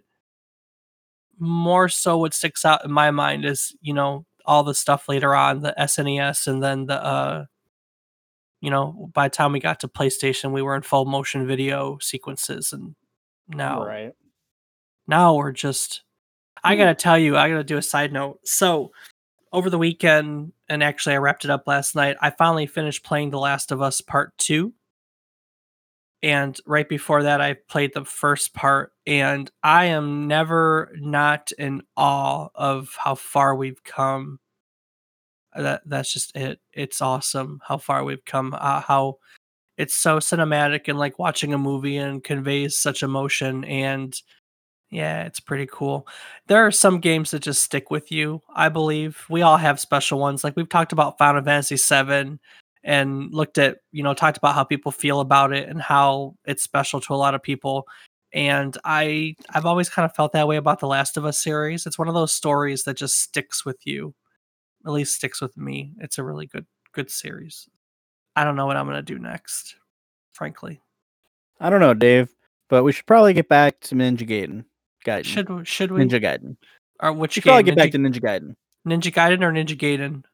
more 1.40 1.88
so 1.88 2.18
what 2.18 2.34
sticks 2.34 2.64
out 2.64 2.84
in 2.84 2.92
my 2.92 3.10
mind 3.10 3.44
is, 3.44 3.74
you 3.82 3.92
know, 3.92 4.24
all 4.46 4.64
the 4.64 4.74
stuff 4.74 5.08
later 5.08 5.34
on, 5.34 5.60
the 5.62 5.74
SNES 5.78 6.46
and 6.48 6.62
then 6.62 6.86
the 6.86 7.02
uh 7.02 7.46
you 8.60 8.70
know, 8.70 9.10
by 9.12 9.26
the 9.28 9.34
time 9.34 9.52
we 9.52 9.60
got 9.60 9.80
to 9.80 9.88
PlayStation, 9.88 10.52
we 10.52 10.62
were 10.62 10.76
in 10.76 10.82
full 10.82 11.04
motion 11.04 11.46
video 11.46 11.98
sequences 12.00 12.72
and 12.72 12.94
now 13.48 13.84
Right. 13.84 14.12
now 15.06 15.34
we're 15.36 15.52
just 15.52 16.02
I 16.64 16.74
Hmm. 16.74 16.80
gotta 16.80 16.94
tell 16.94 17.18
you, 17.18 17.36
I 17.36 17.48
gotta 17.50 17.64
do 17.64 17.78
a 17.78 17.82
side 17.82 18.12
note. 18.12 18.40
So 18.44 18.92
over 19.52 19.70
the 19.70 19.78
weekend, 19.78 20.52
and 20.68 20.82
actually 20.82 21.14
I 21.14 21.18
wrapped 21.18 21.44
it 21.44 21.50
up 21.50 21.66
last 21.66 21.94
night, 21.96 22.16
I 22.20 22.30
finally 22.30 22.66
finished 22.66 23.04
playing 23.04 23.30
The 23.30 23.38
Last 23.40 23.72
of 23.72 23.82
Us 23.82 24.00
Part 24.00 24.36
2. 24.38 24.72
And 26.22 26.58
right 26.66 26.88
before 26.88 27.24
that, 27.24 27.40
I 27.40 27.54
played 27.68 27.94
the 27.94 28.04
first 28.04 28.54
part, 28.54 28.92
and 29.06 29.50
I 29.62 29.86
am 29.86 30.28
never 30.28 30.92
not 30.94 31.50
in 31.58 31.82
awe 31.96 32.48
of 32.54 32.94
how 32.96 33.16
far 33.16 33.56
we've 33.56 33.82
come. 33.82 34.38
That 35.54 35.82
that's 35.84 36.12
just 36.12 36.36
it. 36.36 36.60
It's 36.72 37.02
awesome 37.02 37.60
how 37.66 37.78
far 37.78 38.04
we've 38.04 38.24
come. 38.24 38.54
Uh, 38.58 38.80
how 38.80 39.18
it's 39.76 39.94
so 39.94 40.18
cinematic 40.18 40.88
and 40.88 40.98
like 40.98 41.18
watching 41.18 41.52
a 41.54 41.58
movie 41.58 41.96
and 41.96 42.22
conveys 42.22 42.78
such 42.78 43.02
emotion 43.02 43.64
and 43.64 44.14
yeah, 44.90 45.24
it's 45.24 45.40
pretty 45.40 45.66
cool. 45.72 46.06
There 46.48 46.66
are 46.66 46.70
some 46.70 47.00
games 47.00 47.30
that 47.30 47.40
just 47.40 47.62
stick 47.62 47.90
with 47.90 48.12
you, 48.12 48.42
I 48.54 48.68
believe. 48.68 49.24
We 49.30 49.40
all 49.40 49.56
have 49.56 49.80
special 49.80 50.18
ones. 50.18 50.44
Like 50.44 50.54
we've 50.54 50.68
talked 50.68 50.92
about 50.92 51.16
Final 51.16 51.42
Fantasy 51.42 51.78
7 51.78 52.38
and 52.84 53.32
looked 53.32 53.58
at, 53.58 53.78
you 53.92 54.02
know, 54.02 54.14
talked 54.14 54.38
about 54.38 54.54
how 54.54 54.64
people 54.64 54.90
feel 54.92 55.20
about 55.20 55.52
it 55.52 55.68
and 55.68 55.80
how 55.80 56.34
it's 56.44 56.62
special 56.62 57.00
to 57.00 57.14
a 57.14 57.16
lot 57.16 57.34
of 57.34 57.42
people. 57.42 57.86
And 58.32 58.76
I 58.84 59.36
I've 59.50 59.66
always 59.66 59.88
kind 59.88 60.04
of 60.04 60.14
felt 60.14 60.32
that 60.32 60.48
way 60.48 60.56
about 60.56 60.80
the 60.80 60.86
Last 60.88 61.16
of 61.16 61.24
Us 61.24 61.38
series. 61.38 61.86
It's 61.86 61.98
one 61.98 62.08
of 62.08 62.14
those 62.14 62.32
stories 62.32 62.84
that 62.84 62.96
just 62.96 63.18
sticks 63.20 63.64
with 63.64 63.86
you. 63.86 64.14
At 64.86 64.92
least 64.92 65.14
sticks 65.14 65.40
with 65.40 65.56
me. 65.56 65.92
It's 65.98 66.18
a 66.18 66.24
really 66.24 66.46
good 66.46 66.66
good 66.92 67.10
series. 67.10 67.68
I 68.34 68.44
don't 68.44 68.56
know 68.56 68.66
what 68.66 68.76
I'm 68.76 68.86
going 68.86 68.96
to 68.96 69.02
do 69.02 69.18
next, 69.18 69.76
frankly. 70.32 70.80
I 71.60 71.68
don't 71.70 71.80
know, 71.80 71.94
Dave, 71.94 72.34
but 72.70 72.82
we 72.82 72.92
should 72.92 73.06
probably 73.06 73.34
get 73.34 73.48
back 73.48 73.78
to 73.80 73.94
Ninja 73.94 74.26
Gaiden. 74.26 74.64
Gaiden. 75.06 75.24
Should 75.26 75.50
we- 75.50 75.64
should 75.64 75.92
we 75.92 76.00
Ninja 76.02 76.20
Gaiden. 76.20 76.56
or 77.00 77.12
which 77.12 77.36
We 77.36 77.42
should 77.42 77.44
probably 77.48 77.62
get 77.64 77.76
back 77.76 77.90
to 77.92 77.98
Ninja 77.98 78.20
Gaiden. 78.20 78.56
Ninja 78.88 79.12
Gaiden 79.12 79.42
or 79.42 79.52
Ninja 79.52 79.76
Gaiden? 79.78 80.24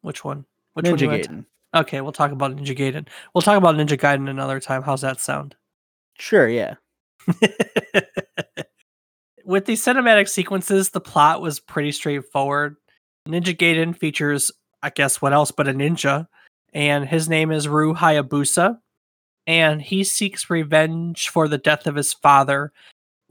Which 0.00 0.24
one? 0.24 0.46
Which 0.74 0.86
one 0.86 0.96
Ninja 0.96 1.00
you 1.00 1.08
want 1.08 1.22
to- 1.24 1.28
Gaiden. 1.28 1.44
Okay, 1.74 2.00
we'll 2.02 2.12
talk 2.12 2.32
about 2.32 2.54
Ninja 2.54 2.76
Gaiden. 2.76 3.08
We'll 3.34 3.42
talk 3.42 3.56
about 3.56 3.76
Ninja 3.76 3.98
Gaiden 3.98 4.28
another 4.28 4.60
time. 4.60 4.82
How's 4.82 5.00
that 5.00 5.20
sound? 5.20 5.56
Sure, 6.18 6.46
yeah. 6.48 6.74
With 9.44 9.64
these 9.64 9.84
cinematic 9.84 10.28
sequences, 10.28 10.90
the 10.90 11.00
plot 11.00 11.40
was 11.40 11.58
pretty 11.60 11.92
straightforward. 11.92 12.76
Ninja 13.28 13.56
Gaiden 13.56 13.96
features, 13.96 14.52
I 14.82 14.90
guess, 14.90 15.20
what 15.20 15.32
else 15.32 15.50
but 15.50 15.66
a 15.68 15.72
ninja, 15.72 16.28
and 16.72 17.08
his 17.08 17.28
name 17.28 17.50
is 17.50 17.68
Ru 17.68 17.94
Hayabusa, 17.94 18.78
and 19.46 19.82
he 19.82 20.04
seeks 20.04 20.50
revenge 20.50 21.28
for 21.28 21.48
the 21.48 21.58
death 21.58 21.86
of 21.86 21.96
his 21.96 22.12
father, 22.12 22.72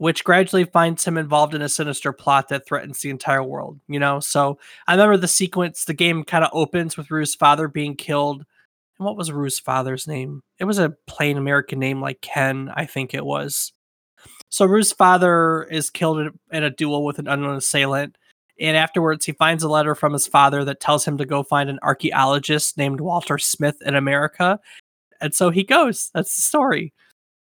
which 0.02 0.24
gradually 0.24 0.64
finds 0.64 1.04
him 1.04 1.16
involved 1.16 1.54
in 1.54 1.62
a 1.62 1.68
sinister 1.68 2.12
plot 2.12 2.48
that 2.48 2.66
threatens 2.66 2.98
the 2.98 3.08
entire 3.08 3.44
world. 3.44 3.78
You 3.86 4.00
know, 4.00 4.18
so 4.18 4.58
I 4.88 4.94
remember 4.94 5.16
the 5.16 5.28
sequence. 5.28 5.84
The 5.84 5.94
game 5.94 6.24
kind 6.24 6.42
of 6.42 6.50
opens 6.52 6.96
with 6.96 7.12
Ru's 7.12 7.36
father 7.36 7.68
being 7.68 7.94
killed. 7.94 8.44
And 8.98 9.06
what 9.06 9.16
was 9.16 9.30
Ru's 9.30 9.60
father's 9.60 10.08
name? 10.08 10.42
It 10.58 10.64
was 10.64 10.80
a 10.80 10.96
plain 11.06 11.36
American 11.36 11.78
name 11.78 12.00
like 12.00 12.20
Ken, 12.20 12.68
I 12.74 12.84
think 12.84 13.14
it 13.14 13.24
was. 13.24 13.72
So 14.48 14.66
Ru's 14.66 14.90
father 14.90 15.68
is 15.70 15.88
killed 15.88 16.18
in- 16.18 16.38
in 16.50 16.64
a 16.64 16.70
duel 16.70 17.04
with 17.04 17.20
an 17.20 17.28
unknown 17.28 17.54
assailant. 17.54 18.18
And 18.58 18.76
afterwards, 18.76 19.24
he 19.24 19.32
finds 19.32 19.62
a 19.62 19.68
letter 19.68 19.94
from 19.94 20.14
his 20.14 20.26
father 20.26 20.64
that 20.64 20.80
tells 20.80 21.04
him 21.04 21.16
to 21.18 21.24
go 21.24 21.44
find 21.44 21.70
an 21.70 21.78
archaeologist 21.80 22.76
named 22.76 23.00
Walter 23.00 23.38
Smith 23.38 23.80
in 23.86 23.94
America. 23.94 24.58
And 25.20 25.32
so 25.32 25.50
he 25.50 25.62
goes. 25.62 26.10
That's 26.12 26.34
the 26.34 26.42
story. 26.42 26.92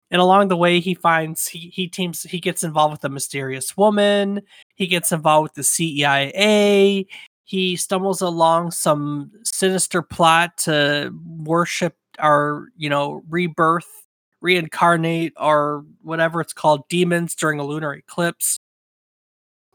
And 0.09 0.21
along 0.21 0.47
the 0.47 0.57
way, 0.57 0.79
he 0.79 0.93
finds 0.93 1.47
he 1.47 1.71
he 1.73 1.87
teams 1.87 2.23
he 2.23 2.39
gets 2.39 2.63
involved 2.63 2.93
with 2.93 3.03
a 3.03 3.09
mysterious 3.09 3.75
woman. 3.75 4.41
He 4.75 4.87
gets 4.87 5.11
involved 5.11 5.43
with 5.43 5.53
the 5.55 5.63
CIA. 5.63 7.05
He 7.43 7.75
stumbles 7.75 8.21
along 8.21 8.71
some 8.71 9.31
sinister 9.43 10.01
plot 10.01 10.57
to 10.59 11.13
worship 11.25 11.95
our 12.19 12.67
you 12.77 12.89
know 12.89 13.23
rebirth 13.29 14.07
reincarnate 14.41 15.33
or 15.37 15.83
whatever 16.03 16.41
it's 16.41 16.53
called 16.53 16.87
demons 16.89 17.35
during 17.35 17.59
a 17.59 17.63
lunar 17.63 17.93
eclipse. 17.93 18.59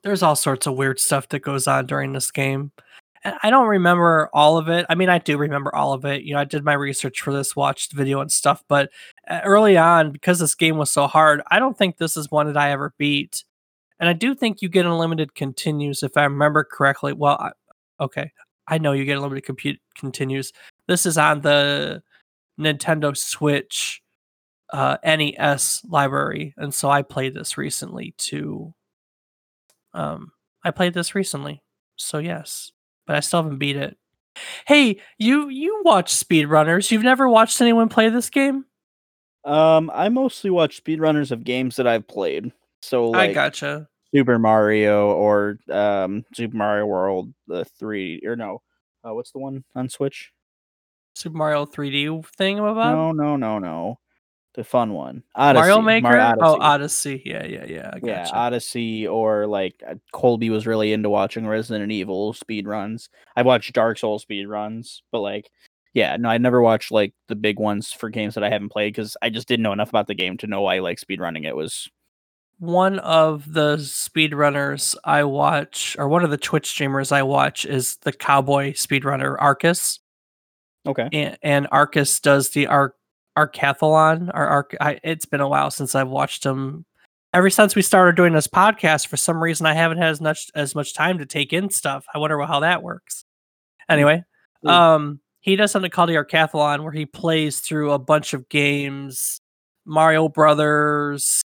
There's 0.02 0.22
all 0.22 0.36
sorts 0.36 0.66
of 0.66 0.74
weird 0.74 0.98
stuff 0.98 1.28
that 1.28 1.40
goes 1.40 1.66
on 1.66 1.86
during 1.86 2.12
this 2.12 2.30
game. 2.30 2.72
I 3.25 3.50
don't 3.50 3.69
remember 3.69 4.29
all 4.33 4.59
of 4.59 4.69
it. 4.69 4.85
I 4.88 4.97
mean, 4.97 5.09
I 5.09 5.19
do 5.19 5.37
remember 5.38 5.75
all 5.75 5.93
of 5.93 6.05
it. 6.05 6.23
You 6.23 6.35
know, 6.35 6.41
I 6.41 6.45
did 6.45 6.64
my 6.64 6.73
research 6.73 7.21
for 7.21 7.33
this, 7.33 7.55
watched 7.55 7.93
video 7.93 8.21
and 8.21 8.33
stuff, 8.33 8.64
but 8.67 8.91
uh, 9.29 9.41
early 9.45 9.76
on, 9.76 10.11
because 10.11 10.41
this 10.41 10.57
game 10.57 10.76
was 10.76 10.91
so 10.91 11.07
hard, 11.07 11.41
I 11.50 11.61
don't 11.61 11.79
think 11.79 11.97
this 11.97 12.17
is 12.17 12.31
one 12.31 12.47
that 12.47 12.57
I 12.57 12.73
ever 12.73 12.95
beat. 12.99 13.45
And 14.00 14.09
I 14.09 14.12
do 14.12 14.35
think 14.35 14.61
you 14.61 14.69
get 14.69 14.87
unlimited 14.87 15.37
continues 15.37 16.02
if 16.02 16.17
I 16.17 16.25
remember 16.25 16.64
correctly. 16.64 17.12
Well, 17.12 17.37
I, 17.38 17.52
okay, 18.02 18.33
I 18.67 18.79
know 18.79 18.93
you 18.93 19.05
get 19.05 19.17
unlimited 19.17 19.45
compute 19.45 19.79
continues. 19.97 20.52
This 20.88 21.07
is 21.07 21.17
on 21.17 21.43
the 21.43 22.02
Nintendo 22.59 23.17
Switch 23.17 24.02
uh, 24.73 24.97
NES 25.05 25.83
library, 25.88 26.55
and 26.57 26.75
so 26.75 26.91
I 26.91 27.02
played 27.02 27.35
this 27.35 27.57
recently 27.57 28.14
too. 28.19 28.75
Um, 29.95 30.33
I 30.64 30.73
played 30.73 30.95
this 30.95 31.14
recently, 31.14 31.62
so 31.95 32.19
yes, 32.19 32.73
but 33.06 33.16
I 33.16 33.21
still 33.21 33.42
haven't 33.42 33.59
beat 33.59 33.76
it. 33.76 33.97
Hey, 34.66 35.00
you 35.18 35.49
you 35.49 35.82
watch 35.85 36.14
speedrunners? 36.14 36.90
You've 36.90 37.02
never 37.02 37.28
watched 37.28 37.61
anyone 37.61 37.88
play 37.88 38.09
this 38.09 38.30
game? 38.30 38.64
Um, 39.44 39.90
I 39.92 40.09
mostly 40.09 40.50
watch 40.50 40.82
speedrunners 40.82 41.30
of 41.32 41.44
games 41.44 41.76
that 41.76 41.87
I've 41.87 42.06
played. 42.06 42.52
So 42.80 43.11
like 43.11 43.30
I 43.30 43.32
gotcha. 43.35 43.88
Super 44.14 44.38
Mario 44.38 45.12
or 45.12 45.59
um 45.71 46.25
Super 46.35 46.56
Mario 46.56 46.87
World, 46.87 47.32
the 47.47 47.64
three 47.64 48.23
or 48.25 48.37
no, 48.37 48.62
uh, 49.04 49.14
what's 49.14 49.32
the 49.32 49.38
one 49.38 49.64
on 49.75 49.88
Switch? 49.88 50.32
Super 51.14 51.37
Mario 51.37 51.66
3D 51.66 52.25
thing 52.37 52.59
about 52.59 52.94
no, 52.94 53.12
no, 53.12 53.37
no, 53.37 53.59
no, 53.59 53.99
the 54.54 54.64
fun 54.64 54.92
one. 54.92 55.23
Odyssey, 55.35 55.61
Mario 55.61 55.80
Maker. 55.80 56.02
Mario 56.02 56.34
Oh, 56.41 56.58
Odyssey. 56.60 56.60
Odyssey. 56.60 57.23
Yeah, 57.25 57.45
yeah, 57.47 57.65
yeah. 57.67 57.91
I 57.93 57.97
Yeah, 58.02 58.25
gotcha. 58.25 58.34
Odyssey 58.34 59.06
or 59.06 59.47
like 59.47 59.82
uh, 59.88 59.95
Colby 60.12 60.50
was 60.50 60.67
really 60.67 60.93
into 60.93 61.08
watching 61.08 61.47
Resident 61.47 61.91
Evil 61.91 62.32
speed 62.34 62.67
runs. 62.67 63.08
I 63.36 63.43
watched 63.43 63.73
Dark 63.73 63.99
Souls 63.99 64.23
speed 64.23 64.47
runs, 64.47 65.02
but 65.10 65.21
like, 65.21 65.50
yeah, 65.95 66.17
no, 66.17 66.28
I 66.28 66.38
never 66.38 66.60
watched 66.60 66.91
like 66.91 67.15
the 67.28 67.34
big 67.34 67.58
ones 67.58 67.93
for 67.93 68.10
games 68.10 68.34
that 68.34 68.45
I 68.45 68.50
haven't 68.50 68.71
played 68.73 68.93
because 68.93 69.17
I 69.23 69.30
just 69.30 69.49
didn't 69.49 69.62
know 69.62 69.73
enough 69.73 69.91
about 69.91 70.06
the 70.06 70.15
game 70.15 70.36
to 70.38 70.47
know 70.47 70.62
why 70.62 70.76
I 70.76 70.80
like 70.80 70.99
speed 70.99 71.21
running. 71.21 71.45
It 71.45 71.56
was 71.56 71.88
one 72.58 72.99
of 73.00 73.52
the 73.52 73.76
speedrunners 73.78 74.95
I 75.04 75.25
watch, 75.25 75.97
or 75.99 76.08
one 76.08 76.25
of 76.25 76.30
the 76.30 76.36
Twitch 76.36 76.69
streamers 76.69 77.10
I 77.10 77.23
watch, 77.23 77.65
is 77.65 77.97
the 78.02 78.12
cowboy 78.12 78.73
speedrunner 78.73 79.36
Arcus, 79.38 79.99
okay. 80.86 81.08
and, 81.12 81.38
and 81.43 81.69
Arcus 81.73 82.21
does 82.21 82.50
the 82.50 82.69
Arc 82.69 82.97
Arcathlon. 83.36 84.28
Or 84.34 84.47
Arc, 84.47 84.76
I, 84.80 85.00
it's 85.02 85.25
been 85.25 85.40
a 85.40 85.49
while 85.49 85.71
since 85.71 85.95
I've 85.95 86.08
watched 86.08 86.45
him. 86.45 86.84
Ever 87.34 87.49
since 87.49 87.75
we 87.75 87.82
started 87.82 88.14
doing 88.16 88.34
this 88.34 88.47
podcast, 88.47 89.06
for 89.06 89.16
some 89.16 89.42
reason 89.42 89.64
I 89.66 89.73
haven't 89.75 89.99
had 89.99 90.08
as 90.08 90.21
much 90.21 90.50
as 90.54 90.75
much 90.75 90.95
time 90.95 91.18
to 91.18 91.26
take 91.26 91.52
in 91.52 91.71
stuff. 91.71 92.04
I 92.14 92.18
wonder 92.18 92.38
how 92.42 92.60
that 92.60 92.82
works. 92.82 93.25
Anyway, 93.88 94.23
Mm. 94.64 94.71
um, 94.71 95.21
he 95.40 95.56
does 95.56 95.73
something 95.73 95.90
called 95.90 96.10
the 96.10 96.14
Arcathlon, 96.14 96.82
where 96.82 96.92
he 96.92 97.06
plays 97.06 97.60
through 97.60 97.92
a 97.92 97.99
bunch 97.99 98.32
of 98.34 98.49
games, 98.49 99.40
Mario 99.84 100.28
Brothers, 100.28 101.42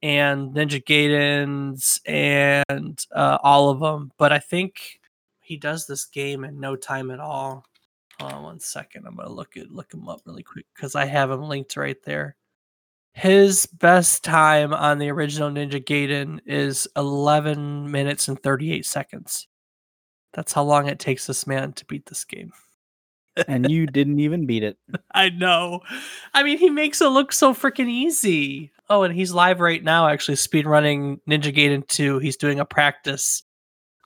and 0.00 0.54
Ninja 0.54 0.82
Gaidens 0.82 2.00
and 2.06 2.98
uh, 3.14 3.38
all 3.42 3.70
of 3.70 3.80
them. 3.80 4.10
But 4.16 4.32
I 4.32 4.38
think 4.38 5.00
he 5.40 5.56
does 5.56 5.86
this 5.86 6.04
game 6.06 6.44
in 6.44 6.60
no 6.60 6.76
time 6.76 7.10
at 7.10 7.20
all. 7.20 7.64
Hold 8.20 8.32
on 8.32 8.42
one 8.42 8.60
second. 8.60 9.06
I'm 9.06 9.16
gonna 9.16 9.30
look 9.30 9.56
at 9.56 9.70
look 9.70 9.92
him 9.92 10.08
up 10.08 10.20
really 10.24 10.42
quick 10.42 10.66
because 10.74 10.94
I 10.94 11.06
have 11.06 11.30
him 11.30 11.42
linked 11.42 11.76
right 11.76 12.00
there. 12.04 12.36
His 13.12 13.66
best 13.66 14.24
time 14.24 14.74
on 14.74 14.98
the 14.98 15.10
original 15.10 15.50
Ninja 15.50 15.82
Gaiden 15.84 16.40
is 16.46 16.88
11 16.96 17.90
minutes 17.90 18.26
and 18.28 18.40
38 18.42 18.84
seconds. 18.84 19.46
That's 20.32 20.52
how 20.52 20.64
long 20.64 20.88
it 20.88 20.98
takes 20.98 21.26
this 21.26 21.46
man 21.46 21.72
to 21.74 21.84
beat 21.84 22.06
this 22.06 22.24
game. 22.24 22.52
and 23.48 23.70
you 23.70 23.86
didn't 23.86 24.18
even 24.18 24.46
beat 24.46 24.64
it. 24.64 24.78
I 25.14 25.28
know. 25.30 25.80
I 26.34 26.42
mean, 26.42 26.58
he 26.58 26.70
makes 26.70 27.00
it 27.00 27.08
look 27.08 27.32
so 27.32 27.54
freaking 27.54 27.88
easy. 27.88 28.72
Oh, 28.90 29.04
and 29.04 29.14
he's 29.14 29.32
live 29.32 29.60
right 29.60 29.82
now, 29.82 30.08
actually, 30.08 30.36
speedrunning 30.36 31.20
Ninja 31.28 31.54
Gaiden 31.54 31.86
2. 31.86 32.18
He's 32.18 32.36
doing 32.36 32.60
a 32.60 32.64
practice 32.64 33.44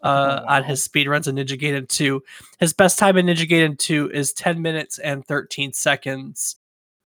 uh, 0.03 0.41
Oh, 0.43 0.55
on 0.55 0.65
his 0.65 0.83
speed 0.83 1.09
runs 1.09 1.29
in 1.29 1.37
Ninja 1.37 1.61
Gaiden 1.61 1.89
2. 1.89 2.23
His 2.59 2.73
best 2.73 2.99
time 2.99 3.17
in 3.17 3.27
Ninja 3.27 3.49
Gaiden 3.49 3.79
2 3.79 4.11
is 4.11 4.33
10 4.33 4.61
minutes 4.63 4.99
and 4.99 5.27
13 5.27 5.73
seconds. 5.73 6.57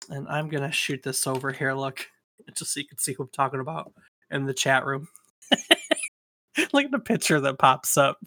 And 0.09 0.27
I'm 0.29 0.49
going 0.49 0.63
to 0.63 0.73
shoot 0.73 1.03
this 1.03 1.27
over 1.27 1.53
here. 1.53 1.75
Look, 1.75 2.07
just 2.55 2.73
so 2.73 2.81
you 2.81 2.87
can 2.87 2.99
see 2.99 3.13
who 3.13 3.25
I'm 3.25 3.31
talking 3.31 3.61
about 3.61 3.93
in 4.31 4.47
the 4.47 4.55
chat 4.55 4.87
room. 4.87 5.09
look 6.73 6.85
at 6.85 6.91
the 6.91 6.99
picture 6.99 7.41
that 7.41 7.59
pops 7.59 7.97
up. 7.97 8.19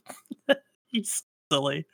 He's 0.88 1.24
silly. 1.52 1.86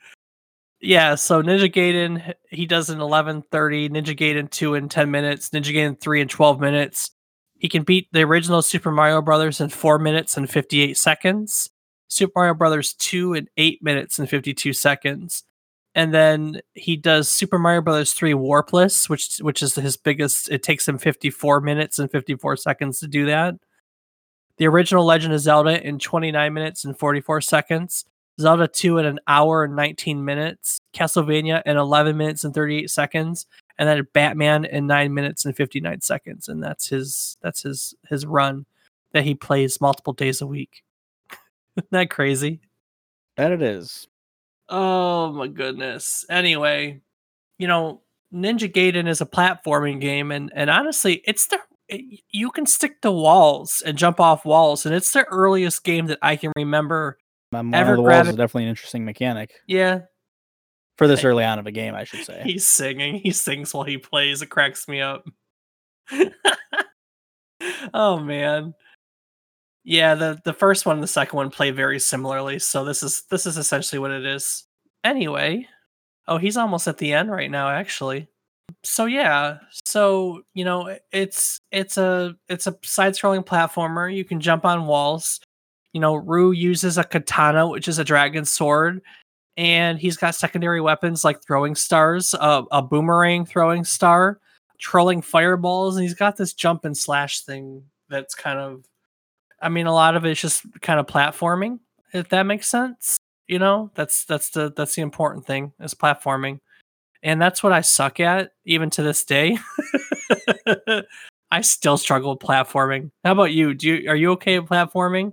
Yeah, 0.80 1.16
so 1.16 1.42
Ninja 1.42 1.72
Gaiden 1.72 2.34
he 2.50 2.64
does 2.64 2.88
in 2.90 2.98
11:30, 2.98 3.90
Ninja 3.90 4.16
Gaiden 4.16 4.48
2 4.48 4.74
in 4.74 4.88
10 4.88 5.10
minutes, 5.10 5.50
Ninja 5.50 5.74
Gaiden 5.74 6.00
3 6.00 6.20
in 6.20 6.28
12 6.28 6.60
minutes. 6.60 7.10
He 7.58 7.68
can 7.68 7.82
beat 7.82 8.08
the 8.12 8.22
original 8.22 8.62
Super 8.62 8.92
Mario 8.92 9.20
Brothers 9.20 9.60
in 9.60 9.68
4 9.70 9.98
minutes 9.98 10.36
and 10.36 10.48
58 10.48 10.96
seconds. 10.96 11.70
Super 12.08 12.32
Mario 12.36 12.54
Brothers 12.54 12.94
2 12.94 13.34
in 13.34 13.48
8 13.56 13.82
minutes 13.82 14.18
and 14.18 14.28
52 14.28 14.72
seconds. 14.72 15.44
And 15.94 16.12
then 16.12 16.60
he 16.74 16.96
does 16.96 17.28
Super 17.28 17.58
Mario 17.58 17.80
Brothers 17.80 18.12
3 18.12 18.32
Warpless, 18.32 19.08
which 19.08 19.38
which 19.38 19.62
is 19.62 19.74
his 19.74 19.96
biggest. 19.96 20.50
It 20.50 20.62
takes 20.62 20.86
him 20.86 20.98
54 20.98 21.60
minutes 21.60 21.98
and 21.98 22.10
54 22.10 22.56
seconds 22.56 23.00
to 23.00 23.08
do 23.08 23.26
that. 23.26 23.54
The 24.58 24.66
original 24.66 25.04
Legend 25.04 25.34
of 25.34 25.40
Zelda 25.40 25.84
in 25.86 25.98
29 25.98 26.52
minutes 26.52 26.84
and 26.84 26.98
44 26.98 27.40
seconds. 27.40 28.04
Zelda 28.40 28.68
2 28.68 28.98
in 28.98 29.06
an 29.06 29.18
hour 29.26 29.64
and 29.64 29.74
19 29.74 30.24
minutes, 30.24 30.78
Castlevania 30.94 31.62
in 31.66 31.76
11 31.76 32.16
minutes 32.16 32.44
and 32.44 32.54
38 32.54 32.88
seconds, 32.88 33.46
and 33.78 33.88
then 33.88 34.06
Batman 34.12 34.64
in 34.64 34.86
9 34.86 35.12
minutes 35.12 35.44
and 35.44 35.56
59 35.56 36.00
seconds 36.00 36.48
and 36.48 36.62
that's 36.62 36.88
his 36.88 37.36
that's 37.42 37.62
his 37.62 37.94
his 38.08 38.24
run 38.26 38.66
that 39.12 39.24
he 39.24 39.34
plays 39.34 39.80
multiple 39.80 40.12
days 40.12 40.40
a 40.40 40.46
week. 40.46 40.82
Isn't 41.78 41.88
that 41.92 42.10
crazy? 42.10 42.60
That 43.36 43.52
it 43.52 43.62
is. 43.62 44.06
Oh 44.68 45.32
my 45.32 45.46
goodness. 45.46 46.26
Anyway, 46.28 47.00
you 47.58 47.66
know, 47.68 48.02
Ninja 48.34 48.70
Gaiden 48.70 49.08
is 49.08 49.20
a 49.22 49.26
platforming 49.26 50.00
game 50.00 50.30
and 50.30 50.52
and 50.54 50.68
honestly, 50.68 51.22
it's 51.24 51.46
the 51.46 51.58
it- 51.88 52.20
you 52.30 52.50
can 52.50 52.66
stick 52.66 53.00
to 53.02 53.10
walls 53.10 53.82
and 53.86 53.96
jump 53.96 54.20
off 54.20 54.44
walls 54.44 54.84
and 54.84 54.94
it's 54.94 55.12
the 55.12 55.24
earliest 55.24 55.84
game 55.84 56.06
that 56.08 56.18
I 56.20 56.36
can 56.36 56.52
remember. 56.56 57.16
Um, 57.54 57.72
Ever 57.72 57.96
the 57.96 58.02
walls 58.02 58.08
gravi- 58.08 58.28
is 58.30 58.36
definitely 58.36 58.64
an 58.64 58.68
interesting 58.70 59.06
mechanic 59.06 59.52
Yeah, 59.66 60.00
for 60.98 61.06
this 61.06 61.22
Hey. 61.22 61.28
early 61.28 61.44
on 61.44 61.58
of 61.58 61.66
a 61.66 61.72
game, 61.72 61.94
I 61.94 62.04
should 62.04 62.26
say. 62.26 62.42
He's 62.44 62.66
singing. 62.66 63.14
He 63.14 63.30
sings 63.30 63.72
while 63.72 63.84
he 63.84 63.96
plays. 63.96 64.42
It 64.42 64.50
cracks 64.50 64.86
me 64.86 65.00
up. 65.00 65.24
oh 67.94 68.18
man. 68.18 68.74
Yeah, 69.88 70.14
the 70.16 70.38
the 70.44 70.52
first 70.52 70.84
one 70.84 70.96
and 70.96 71.02
the 71.02 71.06
second 71.08 71.34
one 71.38 71.48
play 71.50 71.70
very 71.70 71.98
similarly. 71.98 72.58
So 72.58 72.84
this 72.84 73.02
is 73.02 73.22
this 73.30 73.46
is 73.46 73.56
essentially 73.56 73.98
what 73.98 74.10
it 74.10 74.26
is. 74.26 74.64
anyway, 75.02 75.66
oh, 76.28 76.36
he's 76.36 76.58
almost 76.58 76.86
at 76.88 76.98
the 76.98 77.14
end 77.14 77.30
right 77.30 77.50
now, 77.50 77.70
actually. 77.70 78.28
So 78.84 79.06
yeah, 79.06 79.58
so 79.86 80.42
you 80.52 80.64
know, 80.66 80.94
it's 81.10 81.58
it's 81.72 81.96
a 81.96 82.36
it's 82.50 82.66
a 82.66 82.76
side-scrolling 82.84 83.46
platformer. 83.46 84.14
You 84.14 84.26
can 84.26 84.40
jump 84.40 84.66
on 84.66 84.86
walls. 84.86 85.40
You 85.94 86.00
know, 86.02 86.16
Ru 86.16 86.52
uses 86.52 86.98
a 86.98 87.04
katana, 87.04 87.66
which 87.66 87.88
is 87.88 87.98
a 87.98 88.04
dragon 88.04 88.44
sword, 88.44 89.00
and 89.56 89.98
he's 89.98 90.18
got 90.18 90.34
secondary 90.34 90.82
weapons 90.82 91.24
like 91.24 91.42
throwing 91.42 91.74
stars, 91.74 92.34
uh, 92.34 92.62
a 92.72 92.82
boomerang 92.82 93.46
throwing 93.46 93.84
star, 93.84 94.38
trolling 94.78 95.22
fireballs, 95.22 95.96
and 95.96 96.02
he's 96.02 96.14
got 96.14 96.36
this 96.36 96.52
jump 96.52 96.84
and 96.84 96.96
slash 96.96 97.40
thing 97.40 97.84
that's 98.10 98.34
kind 98.34 98.58
of 98.58 98.84
I 99.60 99.68
mean, 99.68 99.86
a 99.86 99.94
lot 99.94 100.16
of 100.16 100.24
it's 100.24 100.40
just 100.40 100.64
kind 100.80 101.00
of 101.00 101.06
platforming, 101.06 101.80
if 102.12 102.28
that 102.30 102.44
makes 102.44 102.68
sense. 102.68 103.18
You 103.46 103.58
know, 103.58 103.90
that's 103.94 104.24
that's 104.24 104.50
the 104.50 104.72
that's 104.76 104.94
the 104.94 105.02
important 105.02 105.46
thing 105.46 105.72
is 105.80 105.94
platforming, 105.94 106.60
and 107.22 107.40
that's 107.40 107.62
what 107.62 107.72
I 107.72 107.80
suck 107.80 108.20
at 108.20 108.52
even 108.64 108.90
to 108.90 109.02
this 109.02 109.24
day. 109.24 109.58
I 111.50 111.62
still 111.62 111.96
struggle 111.96 112.32
with 112.32 112.40
platforming. 112.40 113.10
How 113.24 113.32
about 113.32 113.52
you? 113.52 113.74
Do 113.74 113.88
you 113.88 114.10
are 114.10 114.16
you 114.16 114.32
okay 114.32 114.58
with 114.58 114.68
platforming? 114.68 115.32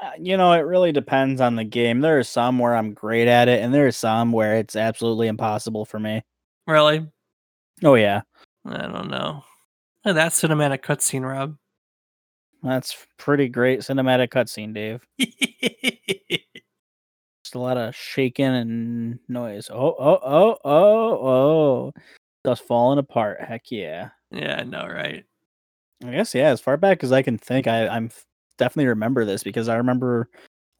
Uh, 0.00 0.10
you 0.18 0.36
know, 0.36 0.52
it 0.52 0.60
really 0.60 0.92
depends 0.92 1.40
on 1.40 1.56
the 1.56 1.64
game. 1.64 2.00
There 2.00 2.18
are 2.18 2.24
some 2.24 2.58
where 2.58 2.74
I'm 2.74 2.92
great 2.92 3.28
at 3.28 3.48
it, 3.48 3.62
and 3.62 3.72
there 3.72 3.86
are 3.86 3.92
some 3.92 4.32
where 4.32 4.56
it's 4.56 4.76
absolutely 4.76 5.28
impossible 5.28 5.84
for 5.84 5.98
me. 5.98 6.22
Really? 6.66 7.06
Oh 7.84 7.94
yeah, 7.94 8.22
I 8.64 8.86
don't 8.86 9.10
know. 9.10 9.44
That 10.04 10.32
cinematic 10.32 10.80
cutscene, 10.82 11.28
Rob. 11.28 11.56
That's 12.62 13.06
pretty 13.16 13.48
great 13.48 13.80
cinematic 13.80 14.28
cutscene, 14.28 14.74
Dave. 14.74 15.06
Just 17.44 17.54
a 17.54 17.58
lot 17.58 17.76
of 17.76 17.94
shaking 17.94 18.46
and 18.46 19.18
noise. 19.28 19.70
Oh, 19.70 19.94
oh, 19.98 20.18
oh, 20.22 20.58
oh, 20.64 21.28
oh. 21.28 21.92
Stuff's 22.42 22.60
falling 22.60 22.98
apart. 22.98 23.40
Heck 23.40 23.70
yeah. 23.70 24.10
yeah, 24.30 24.58
I 24.60 24.64
know, 24.64 24.86
right? 24.86 25.24
I 26.04 26.10
guess 26.10 26.34
yeah. 26.34 26.48
As 26.48 26.60
far 26.60 26.76
back 26.76 27.02
as 27.02 27.12
I 27.12 27.22
can 27.22 27.38
think, 27.38 27.66
I 27.66 27.88
I'm 27.88 28.10
definitely 28.56 28.88
remember 28.88 29.24
this 29.24 29.42
because 29.42 29.68
I 29.68 29.76
remember 29.76 30.28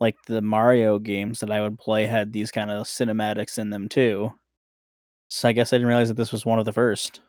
like 0.01 0.17
the 0.27 0.43
Mario 0.43 0.99
games 0.99 1.41
that 1.41 1.51
I 1.51 1.61
would 1.61 1.79
play 1.79 2.07
had 2.07 2.33
these 2.33 2.51
kind 2.51 2.71
of 2.71 2.87
cinematics 2.87 3.59
in 3.59 3.71
them 3.71 3.89
too. 3.89 4.33
So 5.29 5.49
I 5.49 5.53
guess 5.53 5.73
I 5.73 5.77
didn't 5.77 5.89
realize 5.89 6.09
that 6.09 6.17
this 6.17 6.33
was 6.33 6.47
one 6.47 6.59
of 6.59 6.65
the 6.65 6.73
first. 6.73 7.21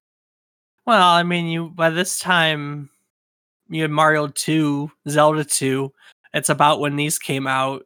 Well, 0.86 1.08
I 1.08 1.24
mean, 1.24 1.48
you 1.48 1.70
by 1.70 1.90
this 1.90 2.20
time 2.20 2.90
you 3.69 3.84
had 3.84 3.91
Mario 3.91 4.27
2, 4.27 4.91
Zelda 5.08 5.43
2. 5.43 5.91
It's 6.34 6.49
about 6.49 6.79
when 6.79 6.95
these 6.95 7.19
came 7.19 7.47
out. 7.47 7.86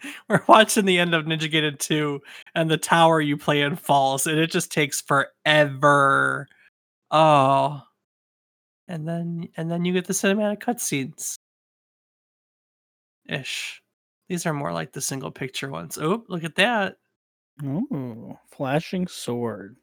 We're 0.28 0.44
watching 0.46 0.84
the 0.84 0.98
end 0.98 1.14
of 1.14 1.24
Ninja 1.24 1.50
Gaiden 1.52 1.78
2 1.78 2.20
and 2.54 2.70
the 2.70 2.76
tower 2.76 3.20
you 3.20 3.36
play 3.36 3.62
in 3.62 3.76
falls 3.76 4.26
and 4.26 4.38
it 4.38 4.50
just 4.50 4.70
takes 4.70 5.00
forever. 5.00 6.46
Oh. 7.10 7.82
And 8.86 9.06
then 9.06 9.48
and 9.56 9.70
then 9.70 9.84
you 9.84 9.92
get 9.92 10.06
the 10.06 10.12
cinematic 10.12 10.60
cutscenes. 10.60 11.34
Ish. 13.28 13.82
These 14.28 14.46
are 14.46 14.54
more 14.54 14.72
like 14.72 14.92
the 14.92 15.00
single 15.00 15.30
picture 15.30 15.70
ones. 15.70 15.98
Oh, 15.98 16.24
look 16.28 16.44
at 16.44 16.56
that. 16.56 16.96
Ooh, 17.64 18.38
flashing 18.46 19.06
sword. 19.08 19.76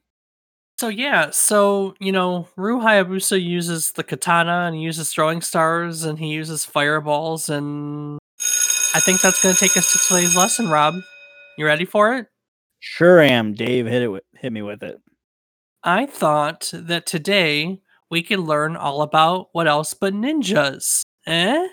So 0.77 0.89
yeah, 0.89 1.29
so 1.29 1.95
you 1.99 2.11
know, 2.11 2.49
Ru 2.57 2.79
Hayabusa 2.81 3.41
uses 3.41 3.93
the 3.93 4.03
katana 4.03 4.65
and 4.67 4.75
he 4.75 4.81
uses 4.81 5.11
throwing 5.13 5.41
stars 5.41 6.03
and 6.03 6.19
he 6.19 6.27
uses 6.27 6.65
fireballs 6.65 7.49
and 7.49 8.19
I 8.93 8.99
think 8.99 9.21
that's 9.21 9.41
gonna 9.41 9.55
take 9.55 9.77
us 9.77 9.93
to 9.93 9.99
today's 9.99 10.35
lesson, 10.35 10.69
Rob. 10.69 10.95
You 11.57 11.65
ready 11.65 11.85
for 11.85 12.15
it? 12.15 12.27
Sure 12.79 13.21
am. 13.21 13.53
Dave 13.53 13.85
hit 13.85 14.03
it 14.03 14.07
with, 14.09 14.23
hit 14.37 14.51
me 14.51 14.61
with 14.61 14.83
it. 14.83 15.01
I 15.83 16.05
thought 16.07 16.71
that 16.73 17.05
today 17.05 17.81
we 18.09 18.21
could 18.21 18.39
learn 18.39 18.75
all 18.75 19.01
about 19.01 19.49
what 19.53 19.67
else 19.67 19.93
but 19.93 20.13
ninjas. 20.13 21.03
Eh? 21.25 21.67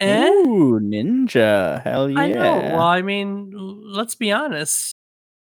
Eh? 0.00 0.28
Ooh, 0.28 0.80
ninja. 0.80 1.82
Hell 1.82 2.08
yeah. 2.08 2.20
I 2.20 2.28
know. 2.28 2.58
Well, 2.72 2.80
I 2.80 3.02
mean, 3.02 3.52
let's 3.54 4.14
be 4.14 4.32
honest. 4.32 4.94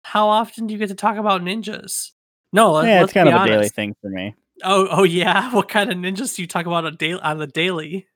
How 0.04 0.28
often 0.28 0.68
do 0.68 0.74
you 0.74 0.80
get 0.80 0.90
to 0.90 0.96
talk 0.96 1.16
about 1.16 1.42
ninjas? 1.42 2.12
No, 2.54 2.82
yeah, 2.84 3.04
it's 3.04 3.12
kind 3.12 3.28
of 3.28 3.42
a 3.42 3.48
daily 3.48 3.70
thing 3.70 3.96
for 4.00 4.10
me. 4.10 4.36
Oh, 4.64 4.88
oh 4.90 5.04
yeah. 5.04 5.52
What 5.54 5.68
kind 5.68 5.92
of 5.92 5.98
ninjas 5.98 6.36
do 6.36 6.44
you 6.44 6.48
talk 6.48 6.66
about 6.66 6.86
on, 6.86 6.96
daily, 6.96 7.20
on 7.20 7.40
the 7.40 7.48
daily? 7.48 8.08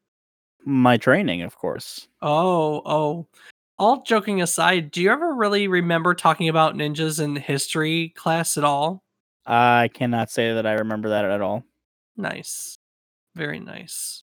My 0.63 0.97
training, 0.97 1.41
of 1.41 1.57
course. 1.57 2.07
Oh, 2.21 2.81
oh. 2.85 3.27
All 3.79 4.03
joking 4.03 4.41
aside, 4.41 4.91
do 4.91 5.01
you 5.01 5.11
ever 5.11 5.33
really 5.33 5.67
remember 5.67 6.13
talking 6.13 6.49
about 6.49 6.75
ninjas 6.75 7.21
in 7.21 7.35
history 7.35 8.13
class 8.15 8.57
at 8.57 8.63
all? 8.63 9.03
I 9.45 9.89
cannot 9.93 10.29
say 10.29 10.53
that 10.53 10.65
I 10.65 10.73
remember 10.73 11.09
that 11.09 11.25
at 11.25 11.41
all. 11.41 11.63
Nice. 12.15 12.77
Very 13.35 13.59
nice. 13.59 14.23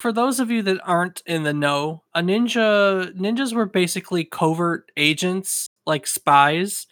For 0.00 0.12
those 0.12 0.40
of 0.40 0.50
you 0.50 0.62
that 0.62 0.80
aren't 0.84 1.22
in 1.26 1.42
the 1.42 1.52
know, 1.52 2.02
a 2.14 2.20
ninja 2.20 3.14
ninjas 3.16 3.52
were 3.52 3.66
basically 3.66 4.24
covert 4.24 4.90
agents, 4.96 5.68
like 5.86 6.06
spies, 6.06 6.86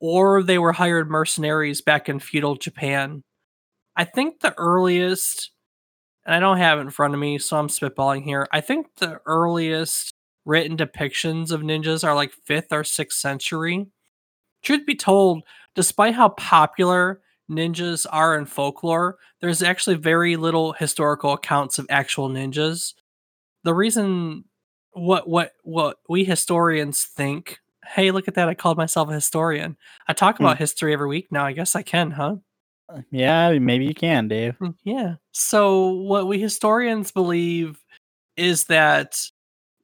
or 0.00 0.42
they 0.42 0.58
were 0.58 0.72
hired 0.72 1.10
mercenaries 1.10 1.80
back 1.80 2.08
in 2.08 2.20
feudal 2.20 2.56
Japan. 2.56 3.22
I 3.96 4.04
think 4.04 4.40
the 4.40 4.54
earliest 4.58 5.50
and 6.28 6.34
I 6.34 6.40
don't 6.40 6.58
have 6.58 6.78
it 6.78 6.82
in 6.82 6.90
front 6.90 7.14
of 7.14 7.20
me, 7.20 7.38
so 7.38 7.56
I'm 7.56 7.68
spitballing 7.68 8.22
here. 8.22 8.46
I 8.52 8.60
think 8.60 8.88
the 8.96 9.18
earliest 9.24 10.12
written 10.44 10.76
depictions 10.76 11.50
of 11.50 11.62
ninjas 11.62 12.06
are 12.06 12.14
like 12.14 12.32
5th 12.46 12.70
or 12.70 12.82
6th 12.82 13.12
century. 13.12 13.86
Truth 14.62 14.84
be 14.84 14.94
told, 14.94 15.42
despite 15.74 16.14
how 16.14 16.28
popular 16.28 17.22
ninjas 17.50 18.04
are 18.10 18.36
in 18.38 18.44
folklore, 18.44 19.16
there's 19.40 19.62
actually 19.62 19.96
very 19.96 20.36
little 20.36 20.74
historical 20.74 21.32
accounts 21.32 21.78
of 21.78 21.86
actual 21.88 22.28
ninjas. 22.28 22.92
The 23.64 23.74
reason 23.74 24.44
what 24.92 25.28
what 25.28 25.52
what 25.62 25.96
we 26.10 26.24
historians 26.24 27.04
think, 27.04 27.58
hey, 27.94 28.10
look 28.10 28.28
at 28.28 28.34
that, 28.34 28.48
I 28.48 28.54
called 28.54 28.76
myself 28.76 29.08
a 29.08 29.14
historian. 29.14 29.76
I 30.06 30.12
talk 30.12 30.38
Hmm. 30.38 30.44
about 30.44 30.58
history 30.58 30.92
every 30.92 31.08
week 31.08 31.30
now. 31.32 31.44
I 31.44 31.52
guess 31.52 31.74
I 31.74 31.82
can, 31.82 32.10
huh? 32.10 32.36
Uh, 32.88 33.02
Yeah, 33.10 33.58
maybe 33.58 33.84
you 33.86 33.94
can, 33.94 34.28
Dave. 34.28 34.56
Mm, 34.60 34.74
Yeah. 34.84 35.14
So 35.32 35.88
what 35.88 36.26
we 36.26 36.38
historians 36.40 37.10
believe 37.12 37.78
is 38.36 38.64
that 38.66 39.20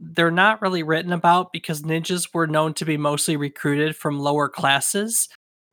they're 0.01 0.31
not 0.31 0.61
really 0.63 0.83
written 0.83 1.13
about 1.13 1.53
because 1.53 1.83
ninjas 1.83 2.29
were 2.35 2.47
known 2.47 2.75
to 2.75 2.85
be 2.85 2.97
mostly 2.97 3.37
recruited 3.37 3.97
from 3.97 4.19
lower 4.19 4.49
classes. 4.49 5.29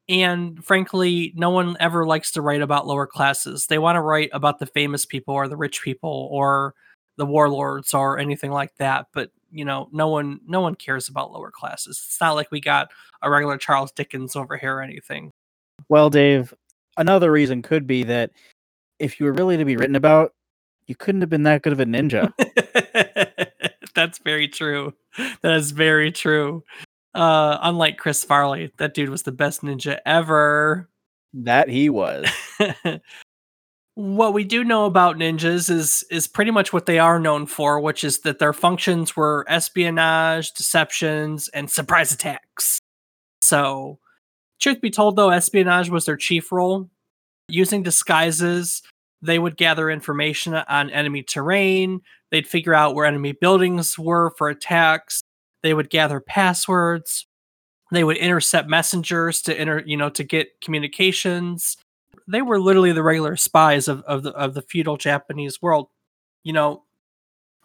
And 0.09 0.63
frankly, 0.63 1.33
no 1.35 1.49
one 1.49 1.77
ever 1.79 2.05
likes 2.05 2.31
to 2.33 2.41
write 2.41 2.61
about 2.61 2.87
lower 2.87 3.07
classes. 3.07 3.67
They 3.67 3.77
want 3.79 3.95
to 3.95 4.01
write 4.01 4.29
about 4.33 4.59
the 4.59 4.65
famous 4.65 5.05
people 5.05 5.33
or 5.33 5.47
the 5.47 5.57
rich 5.57 5.81
people 5.81 6.27
or 6.31 6.73
the 7.17 7.25
warlords 7.25 7.93
or 7.93 8.17
anything 8.19 8.51
like 8.51 8.75
that. 8.77 9.07
But 9.13 9.31
you 9.51 9.65
know, 9.65 9.89
no 9.91 10.07
one 10.07 10.39
no 10.47 10.61
one 10.61 10.75
cares 10.75 11.09
about 11.09 11.31
lower 11.31 11.51
classes. 11.51 12.01
It's 12.05 12.21
not 12.21 12.35
like 12.35 12.51
we 12.51 12.61
got 12.61 12.91
a 13.21 13.29
regular 13.29 13.57
Charles 13.57 13.91
Dickens 13.91 14.35
over 14.35 14.57
here 14.57 14.75
or 14.75 14.81
anything. 14.81 15.31
Well, 15.89 16.09
Dave, 16.09 16.53
another 16.97 17.31
reason 17.31 17.61
could 17.61 17.87
be 17.87 18.03
that 18.03 18.31
if 18.99 19.19
you 19.19 19.25
were 19.25 19.33
really 19.33 19.57
to 19.57 19.65
be 19.65 19.77
written 19.77 19.95
about, 19.95 20.33
you 20.87 20.95
couldn't 20.95 21.21
have 21.21 21.29
been 21.29 21.43
that 21.43 21.61
good 21.63 21.73
of 21.73 21.79
a 21.79 21.85
ninja. 21.85 22.33
That's 23.95 24.19
very 24.19 24.47
true. 24.47 24.93
That 25.41 25.53
is 25.53 25.71
very 25.71 26.11
true. 26.11 26.63
Uh, 27.13 27.57
unlike 27.61 27.97
Chris 27.97 28.23
Farley, 28.23 28.71
that 28.77 28.93
dude 28.93 29.09
was 29.09 29.23
the 29.23 29.31
best 29.31 29.61
ninja 29.61 29.99
ever. 30.05 30.89
that 31.33 31.69
he 31.69 31.89
was. 31.89 32.27
what 33.95 34.33
we 34.33 34.43
do 34.43 34.63
know 34.63 34.85
about 34.85 35.17
ninjas 35.17 35.69
is 35.69 36.03
is 36.09 36.27
pretty 36.27 36.51
much 36.51 36.71
what 36.71 36.85
they 36.85 36.99
are 36.99 37.19
known 37.19 37.45
for, 37.45 37.79
which 37.79 38.03
is 38.03 38.19
that 38.19 38.39
their 38.39 38.53
functions 38.53 39.15
were 39.15 39.45
espionage, 39.49 40.53
deceptions, 40.53 41.49
and 41.49 41.69
surprise 41.69 42.11
attacks. 42.11 42.79
So, 43.41 43.99
truth 44.59 44.81
be 44.81 44.91
told, 44.91 45.15
though, 45.17 45.29
espionage 45.29 45.89
was 45.89 46.05
their 46.05 46.17
chief 46.17 46.51
role. 46.51 46.89
Using 47.49 47.83
disguises, 47.83 48.81
they 49.21 49.39
would 49.39 49.57
gather 49.57 49.89
information 49.89 50.53
on 50.53 50.89
enemy 50.89 51.23
terrain. 51.23 52.01
They'd 52.31 52.47
figure 52.47 52.73
out 52.73 52.95
where 52.95 53.05
enemy 53.05 53.33
buildings 53.33 53.99
were 53.99 54.31
for 54.37 54.47
attacks. 54.47 55.21
They 55.63 55.73
would 55.73 55.89
gather 55.89 56.21
passwords. 56.21 57.25
They 57.91 58.05
would 58.05 58.17
intercept 58.17 58.69
messengers 58.69 59.41
to 59.43 59.59
enter, 59.59 59.83
you 59.85 59.97
know, 59.97 60.09
to 60.11 60.23
get 60.23 60.61
communications. 60.61 61.75
They 62.31 62.41
were 62.41 62.59
literally 62.59 62.91
the 62.91 63.03
regular 63.03 63.35
spies 63.35 63.87
of, 63.87 64.01
of 64.03 64.23
the 64.23 64.31
of 64.31 64.53
the 64.53 64.61
feudal 64.61 64.97
Japanese 64.97 65.61
world. 65.61 65.87
You 66.43 66.53
know, 66.53 66.83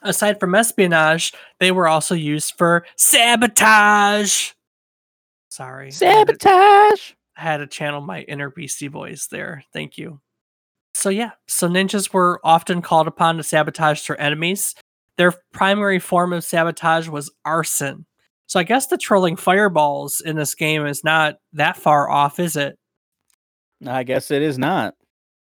aside 0.02 0.40
from 0.40 0.54
espionage, 0.54 1.32
they 1.60 1.72
were 1.72 1.88
also 1.88 2.14
used 2.14 2.54
for 2.58 2.84
sabotage. 2.96 4.52
Sorry. 5.48 5.86
I 5.86 6.04
had 6.04 6.28
to- 6.28 6.34
Sabotage. 6.38 7.12
I 7.38 7.42
had 7.42 7.56
to 7.58 7.66
channel 7.66 8.00
my 8.00 8.22
inner 8.22 8.50
Beastie 8.50 8.88
Boys 8.88 9.28
there. 9.30 9.62
Thank 9.72 9.98
you. 9.98 10.20
So 10.94 11.10
yeah, 11.10 11.32
so 11.46 11.68
ninjas 11.68 12.12
were 12.12 12.40
often 12.42 12.80
called 12.80 13.06
upon 13.06 13.36
to 13.36 13.42
sabotage 13.42 14.06
their 14.06 14.18
enemies. 14.20 14.74
Their 15.18 15.34
primary 15.52 15.98
form 15.98 16.32
of 16.32 16.44
sabotage 16.44 17.08
was 17.08 17.30
arson. 17.44 18.06
So 18.46 18.58
I 18.58 18.62
guess 18.62 18.86
the 18.86 18.96
trolling 18.96 19.36
fireballs 19.36 20.20
in 20.20 20.36
this 20.36 20.54
game 20.54 20.86
is 20.86 21.04
not 21.04 21.36
that 21.52 21.76
far 21.76 22.08
off, 22.10 22.38
is 22.40 22.56
it? 22.56 22.78
I 23.84 24.04
guess 24.04 24.30
it 24.30 24.42
is 24.42 24.58
not. 24.58 24.94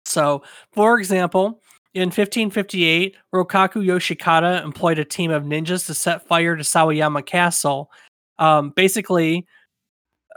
So, 0.06 0.44
for 0.72 1.00
example, 1.00 1.62
in 1.94 2.08
1558, 2.08 3.16
Rokkaku 3.34 3.84
Yoshikata 3.84 4.64
employed 4.64 5.00
a 5.00 5.06
team 5.06 5.32
of 5.32 5.44
ninjas 5.44 5.86
to 5.88 5.94
set 5.94 6.28
fire 6.28 6.56
to 6.56 6.64
Sawayama 6.64 7.26
Castle. 7.26 7.90
Um, 8.38 8.72
basically, 8.76 9.46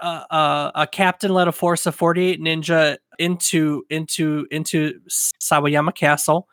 uh, 0.01 0.25
uh, 0.31 0.71
a 0.75 0.87
captain 0.87 1.33
led 1.33 1.49
a 1.49 1.53
force 1.53 1.87
of 1.87 1.95
48 1.95 2.41
ninja 2.41 2.97
into 3.19 3.85
into 3.91 4.47
into 4.51 5.01
Sawayama 5.09 5.95
Castle. 5.95 6.49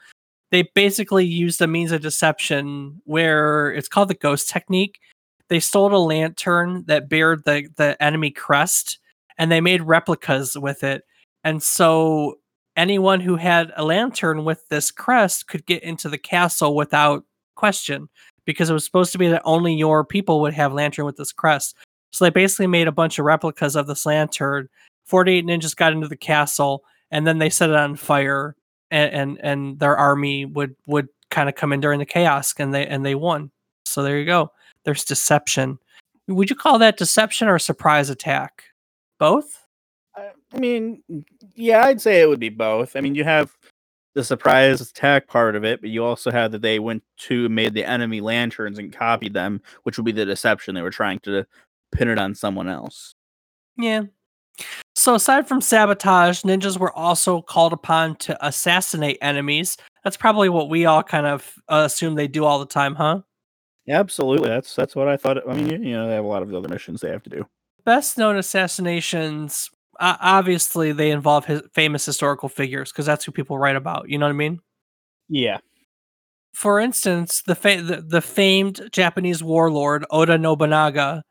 They 0.52 0.64
basically 0.76 1.26
used 1.26 1.62
a 1.62 1.68
means 1.68 1.92
of 1.92 2.02
deception 2.02 3.02
where 3.06 3.72
it's 3.72 3.88
called 3.88 4.10
the 4.10 4.16
ghost 4.16 4.50
technique. 4.50 5.00
They 5.48 5.60
stole 5.60 5.96
a 5.96 5.98
lantern 5.98 6.84
that 6.88 7.10
bared 7.10 7.44
the 7.46 7.70
the 7.78 8.02
enemy 8.04 8.32
crest, 8.32 9.00
and 9.38 9.52
they 9.52 9.62
made 9.62 9.82
replicas 9.82 10.58
with 10.58 10.84
it. 10.84 11.04
And 11.44 11.62
so 11.64 12.40
anyone 12.76 13.20
who 13.20 13.36
had 13.36 13.72
a 13.76 13.84
lantern 13.84 14.46
with 14.46 14.68
this 14.70 14.92
crest 14.92 15.48
could 15.48 15.66
get 15.66 15.84
into 15.84 16.10
the 16.10 16.18
castle 16.18 16.76
without 16.76 17.24
question 17.56 18.10
because 18.46 18.70
it 18.70 18.74
was 18.74 18.86
supposed 18.86 19.12
to 19.12 19.18
be 19.18 19.28
that 19.28 19.42
only 19.46 19.74
your 19.74 20.04
people 20.04 20.42
would 20.42 20.54
have 20.54 20.74
lantern 20.74 21.06
with 21.06 21.18
this 21.18 21.32
crest. 21.32 21.76
So 22.12 22.26
they 22.26 22.30
basically 22.30 22.68
made 22.68 22.88
a 22.88 22.92
bunch 22.92 23.20
of 23.20 23.26
replicas 23.26 23.76
of 23.76 23.88
this 23.88 24.06
lantern. 24.06 24.70
48 25.06 25.46
ninjas 25.46 25.76
got 25.76 25.94
into 25.94 26.08
the 26.08 26.18
castle 26.18 26.84
and 27.12 27.28
then 27.28 27.40
they 27.40 27.50
set 27.50 27.70
it 27.70 27.76
on 27.76 27.96
fire 27.96 28.56
and 28.92 29.14
and, 29.14 29.40
and 29.44 29.80
their 29.80 29.98
army 29.98 30.46
would 30.46 30.76
would 30.88 31.10
kind 31.30 31.50
of 31.50 31.56
come 31.56 31.74
in 31.74 31.80
during 31.80 32.00
the 32.00 32.06
chaos 32.06 32.54
and 32.58 32.74
they 32.74 32.88
and 32.88 33.06
they 33.06 33.16
won. 33.16 33.52
So 33.86 34.04
there 34.04 34.18
you 34.18 34.26
go. 34.26 34.52
There's 34.86 35.04
deception. 35.04 35.78
Would 36.28 36.50
you 36.50 36.56
call 36.56 36.80
that 36.80 36.98
deception 36.98 37.48
or 37.48 37.60
surprise 37.60 38.10
attack? 38.10 38.64
Both? 39.20 39.66
I 40.54 40.60
mean, 40.60 41.04
yeah, 41.56 41.86
I'd 41.86 42.02
say 42.02 42.22
it 42.22 42.30
would 42.30 42.40
be 42.40 42.50
both. 42.50 42.96
I 42.96 43.02
mean, 43.02 43.16
you 43.16 43.24
have 43.24 43.56
the 44.16 44.24
surprise 44.24 44.82
attack 44.82 45.28
part 45.28 45.56
of 45.56 45.64
it, 45.64 45.82
but 45.82 45.90
you 45.90 46.04
also 46.04 46.32
have 46.32 46.52
that 46.52 46.62
they 46.62 46.80
went 46.80 47.04
to 47.18 47.48
made 47.50 47.74
the 47.74 47.86
enemy 47.86 48.22
lanterns 48.22 48.80
and 48.80 48.92
copied 48.92 49.34
them, 49.34 49.62
which 49.84 49.98
would 49.98 50.06
be 50.06 50.12
the 50.12 50.26
deception. 50.26 50.76
They 50.76 50.82
were 50.82 50.90
trying 50.90 51.20
to 51.20 51.46
pin 51.92 52.10
it 52.10 52.18
on 52.18 52.34
someone 52.36 52.68
else. 52.68 53.14
Yeah. 53.78 54.04
So 54.96 55.16
aside 55.16 55.48
from 55.48 55.62
sabotage, 55.62 56.42
ninjas 56.42 56.78
were 56.78 56.92
also 56.94 57.42
called 57.42 57.72
upon 57.72 58.16
to 58.18 58.46
assassinate 58.46 59.18
enemies. 59.22 59.78
That's 60.04 60.18
probably 60.18 60.50
what 60.50 60.70
we 60.70 60.86
all 60.86 61.04
kind 61.04 61.26
of 61.26 61.54
uh, 61.70 61.84
assume 61.86 62.16
they 62.16 62.28
do 62.28 62.44
all 62.44 62.60
the 62.60 62.66
time, 62.66 62.96
huh? 62.96 63.22
Yeah, 63.86 64.00
absolutely. 64.00 64.50
That's 64.50 64.76
that's 64.76 64.96
what 64.96 65.08
I 65.08 65.18
thought. 65.18 65.50
I 65.50 65.54
mean, 65.54 65.84
you 65.84 65.94
know, 65.94 66.08
they 66.08 66.16
have 66.16 66.26
a 66.26 66.28
lot 66.28 66.44
of 66.44 66.54
other 66.54 66.68
missions 66.68 67.02
they 67.02 67.10
have 67.10 67.24
to 67.24 67.30
do. 67.30 67.46
Best 67.86 68.18
known 68.18 68.36
assassinations, 68.36 69.72
uh, 70.00 70.18
obviously, 70.22 70.92
they 70.92 71.12
involve 71.12 71.46
his 71.46 71.62
famous 71.74 72.06
historical 72.06 72.50
figures 72.50 72.92
because 72.92 73.06
that's 73.06 73.26
who 73.26 73.32
people 73.32 73.58
write 73.58 73.76
about. 73.76 74.10
You 74.10 74.18
know 74.18 74.26
what 74.26 74.34
I 74.34 74.38
mean? 74.38 74.60
Yeah. 75.28 75.60
For 76.54 76.80
instance, 76.80 77.44
the 77.46 77.56
fa- 77.56 77.82
the, 77.82 78.02
the 78.02 78.22
famed 78.22 78.90
Japanese 78.92 79.44
warlord 79.44 80.06
Oda 80.10 80.38
Nobunaga 80.38 81.24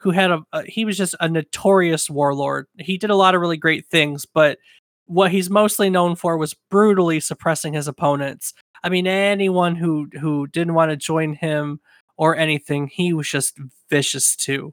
who 0.00 0.10
had 0.10 0.30
a, 0.30 0.40
a 0.52 0.64
he 0.64 0.84
was 0.84 0.96
just 0.96 1.14
a 1.20 1.28
notorious 1.28 2.10
warlord. 2.10 2.66
He 2.78 2.98
did 2.98 3.10
a 3.10 3.16
lot 3.16 3.34
of 3.34 3.40
really 3.40 3.56
great 3.56 3.86
things, 3.86 4.26
but 4.26 4.58
what 5.06 5.30
he's 5.30 5.50
mostly 5.50 5.90
known 5.90 6.16
for 6.16 6.36
was 6.36 6.54
brutally 6.70 7.20
suppressing 7.20 7.74
his 7.74 7.88
opponents. 7.88 8.54
I 8.82 8.88
mean, 8.88 9.06
anyone 9.06 9.76
who 9.76 10.08
who 10.20 10.46
didn't 10.46 10.74
want 10.74 10.90
to 10.90 10.96
join 10.96 11.34
him 11.34 11.80
or 12.16 12.36
anything, 12.36 12.88
he 12.88 13.12
was 13.12 13.28
just 13.28 13.58
vicious 13.90 14.34
too. 14.36 14.72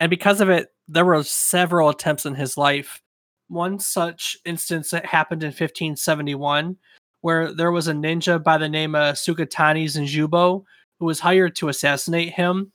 And 0.00 0.10
because 0.10 0.40
of 0.40 0.48
it, 0.48 0.68
there 0.88 1.04
were 1.04 1.22
several 1.22 1.88
attempts 1.88 2.26
in 2.26 2.34
his 2.34 2.56
life. 2.56 3.00
One 3.48 3.78
such 3.78 4.36
instance 4.44 4.90
that 4.90 5.06
happened 5.06 5.42
in 5.42 5.48
1571, 5.48 6.76
where 7.20 7.52
there 7.52 7.70
was 7.70 7.86
a 7.86 7.92
ninja 7.92 8.42
by 8.42 8.58
the 8.58 8.68
name 8.68 8.94
of 8.94 9.14
Sukatani 9.16 9.84
Zenjubo 9.84 10.64
who 10.98 11.06
was 11.06 11.20
hired 11.20 11.56
to 11.56 11.68
assassinate 11.68 12.32
him 12.32 12.72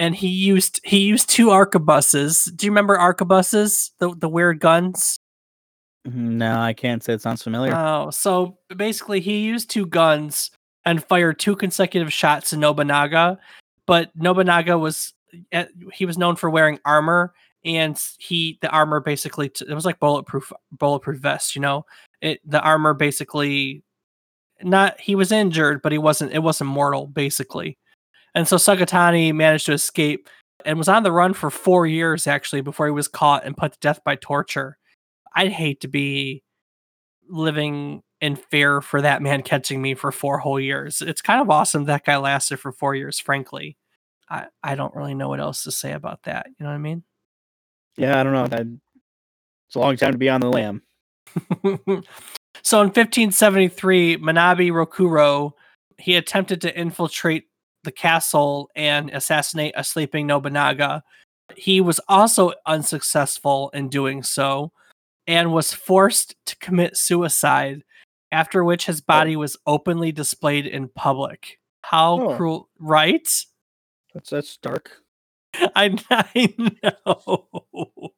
and 0.00 0.16
he 0.16 0.28
used 0.28 0.80
he 0.82 1.00
used 1.00 1.28
two 1.28 1.48
arquebuses. 1.48 2.54
Do 2.56 2.66
you 2.66 2.72
remember 2.72 2.96
arquebuses? 2.96 3.90
The 3.98 4.14
the 4.16 4.30
weird 4.30 4.58
guns? 4.58 5.18
Mm-hmm, 6.08 6.38
no, 6.38 6.58
I 6.58 6.72
can't 6.72 7.04
say 7.04 7.12
it 7.12 7.20
sounds 7.20 7.42
familiar. 7.42 7.76
Oh, 7.76 8.08
so 8.10 8.56
basically 8.74 9.20
he 9.20 9.40
used 9.40 9.68
two 9.68 9.84
guns 9.84 10.50
and 10.86 11.04
fired 11.04 11.38
two 11.38 11.54
consecutive 11.54 12.10
shots 12.10 12.54
in 12.54 12.60
Nobunaga, 12.60 13.38
but 13.86 14.10
Nobunaga 14.16 14.78
was 14.78 15.12
he 15.92 16.06
was 16.06 16.18
known 16.18 16.36
for 16.36 16.50
wearing 16.50 16.78
armor 16.84 17.32
and 17.64 18.00
he 18.18 18.58
the 18.62 18.70
armor 18.70 19.00
basically 19.00 19.46
it 19.46 19.74
was 19.74 19.84
like 19.84 20.00
bulletproof 20.00 20.52
bulletproof 20.72 21.20
vest, 21.20 21.54
you 21.54 21.60
know. 21.60 21.84
It 22.20 22.40
the 22.44 22.60
armor 22.60 22.94
basically 22.94 23.82
not 24.62 25.00
he 25.00 25.14
was 25.14 25.32
injured, 25.32 25.82
but 25.82 25.92
he 25.92 25.98
wasn't 25.98 26.32
it 26.32 26.40
wasn't 26.42 26.70
mortal 26.70 27.06
basically. 27.06 27.78
And 28.34 28.46
so 28.48 28.56
Sukatani 28.56 29.34
managed 29.34 29.66
to 29.66 29.72
escape 29.72 30.28
and 30.64 30.78
was 30.78 30.88
on 30.88 31.02
the 31.02 31.12
run 31.12 31.34
for 31.34 31.50
four 31.50 31.86
years 31.86 32.26
actually 32.26 32.60
before 32.60 32.86
he 32.86 32.92
was 32.92 33.08
caught 33.08 33.44
and 33.44 33.56
put 33.56 33.72
to 33.72 33.78
death 33.80 34.00
by 34.04 34.16
torture. 34.16 34.78
I'd 35.34 35.52
hate 35.52 35.80
to 35.82 35.88
be 35.88 36.42
living 37.28 38.02
in 38.20 38.36
fear 38.36 38.80
for 38.80 39.00
that 39.02 39.22
man 39.22 39.42
catching 39.42 39.80
me 39.80 39.94
for 39.94 40.12
four 40.12 40.38
whole 40.38 40.60
years. 40.60 41.00
It's 41.02 41.22
kind 41.22 41.40
of 41.40 41.50
awesome 41.50 41.84
that 41.84 42.04
guy 42.04 42.16
lasted 42.18 42.58
for 42.58 42.72
four 42.72 42.94
years, 42.94 43.18
frankly. 43.18 43.76
I, 44.30 44.46
I 44.62 44.74
don't 44.76 44.94
really 44.94 45.14
know 45.14 45.28
what 45.28 45.40
else 45.40 45.64
to 45.64 45.72
say 45.72 45.92
about 45.92 46.22
that. 46.24 46.46
You 46.46 46.64
know 46.64 46.70
what 46.70 46.76
I 46.76 46.78
mean? 46.78 47.02
Yeah, 47.96 48.20
I 48.20 48.22
don't 48.22 48.32
know. 48.32 48.44
it's 48.44 49.76
a 49.76 49.78
long 49.78 49.96
time 49.96 50.12
to 50.12 50.18
be 50.18 50.28
on 50.28 50.40
the 50.40 50.48
lam. 50.48 50.82
so 52.62 52.80
in 52.80 52.88
1573, 52.88 54.18
Manabe 54.18 54.70
Rokuro, 54.70 55.52
he 55.98 56.16
attempted 56.16 56.60
to 56.62 56.78
infiltrate 56.78 57.44
the 57.82 57.92
castle 57.92 58.70
and 58.76 59.10
assassinate 59.10 59.74
a 59.76 59.82
sleeping 59.82 60.26
Nobunaga. 60.26 61.02
He 61.56 61.80
was 61.80 62.00
also 62.08 62.52
unsuccessful 62.66 63.70
in 63.74 63.88
doing 63.88 64.22
so 64.22 64.72
and 65.26 65.52
was 65.52 65.72
forced 65.72 66.36
to 66.46 66.56
commit 66.58 66.96
suicide, 66.96 67.82
after 68.32 68.64
which 68.64 68.86
his 68.86 69.00
oh. 69.00 69.04
body 69.06 69.36
was 69.36 69.56
openly 69.66 70.12
displayed 70.12 70.66
in 70.66 70.88
public. 70.88 71.58
How 71.82 72.20
oh. 72.20 72.36
cruel, 72.36 72.68
right? 72.78 73.28
That's 74.14 74.30
that's 74.30 74.56
dark. 74.56 74.92
I, 75.54 75.96
I 76.10 76.54
know. 76.82 78.12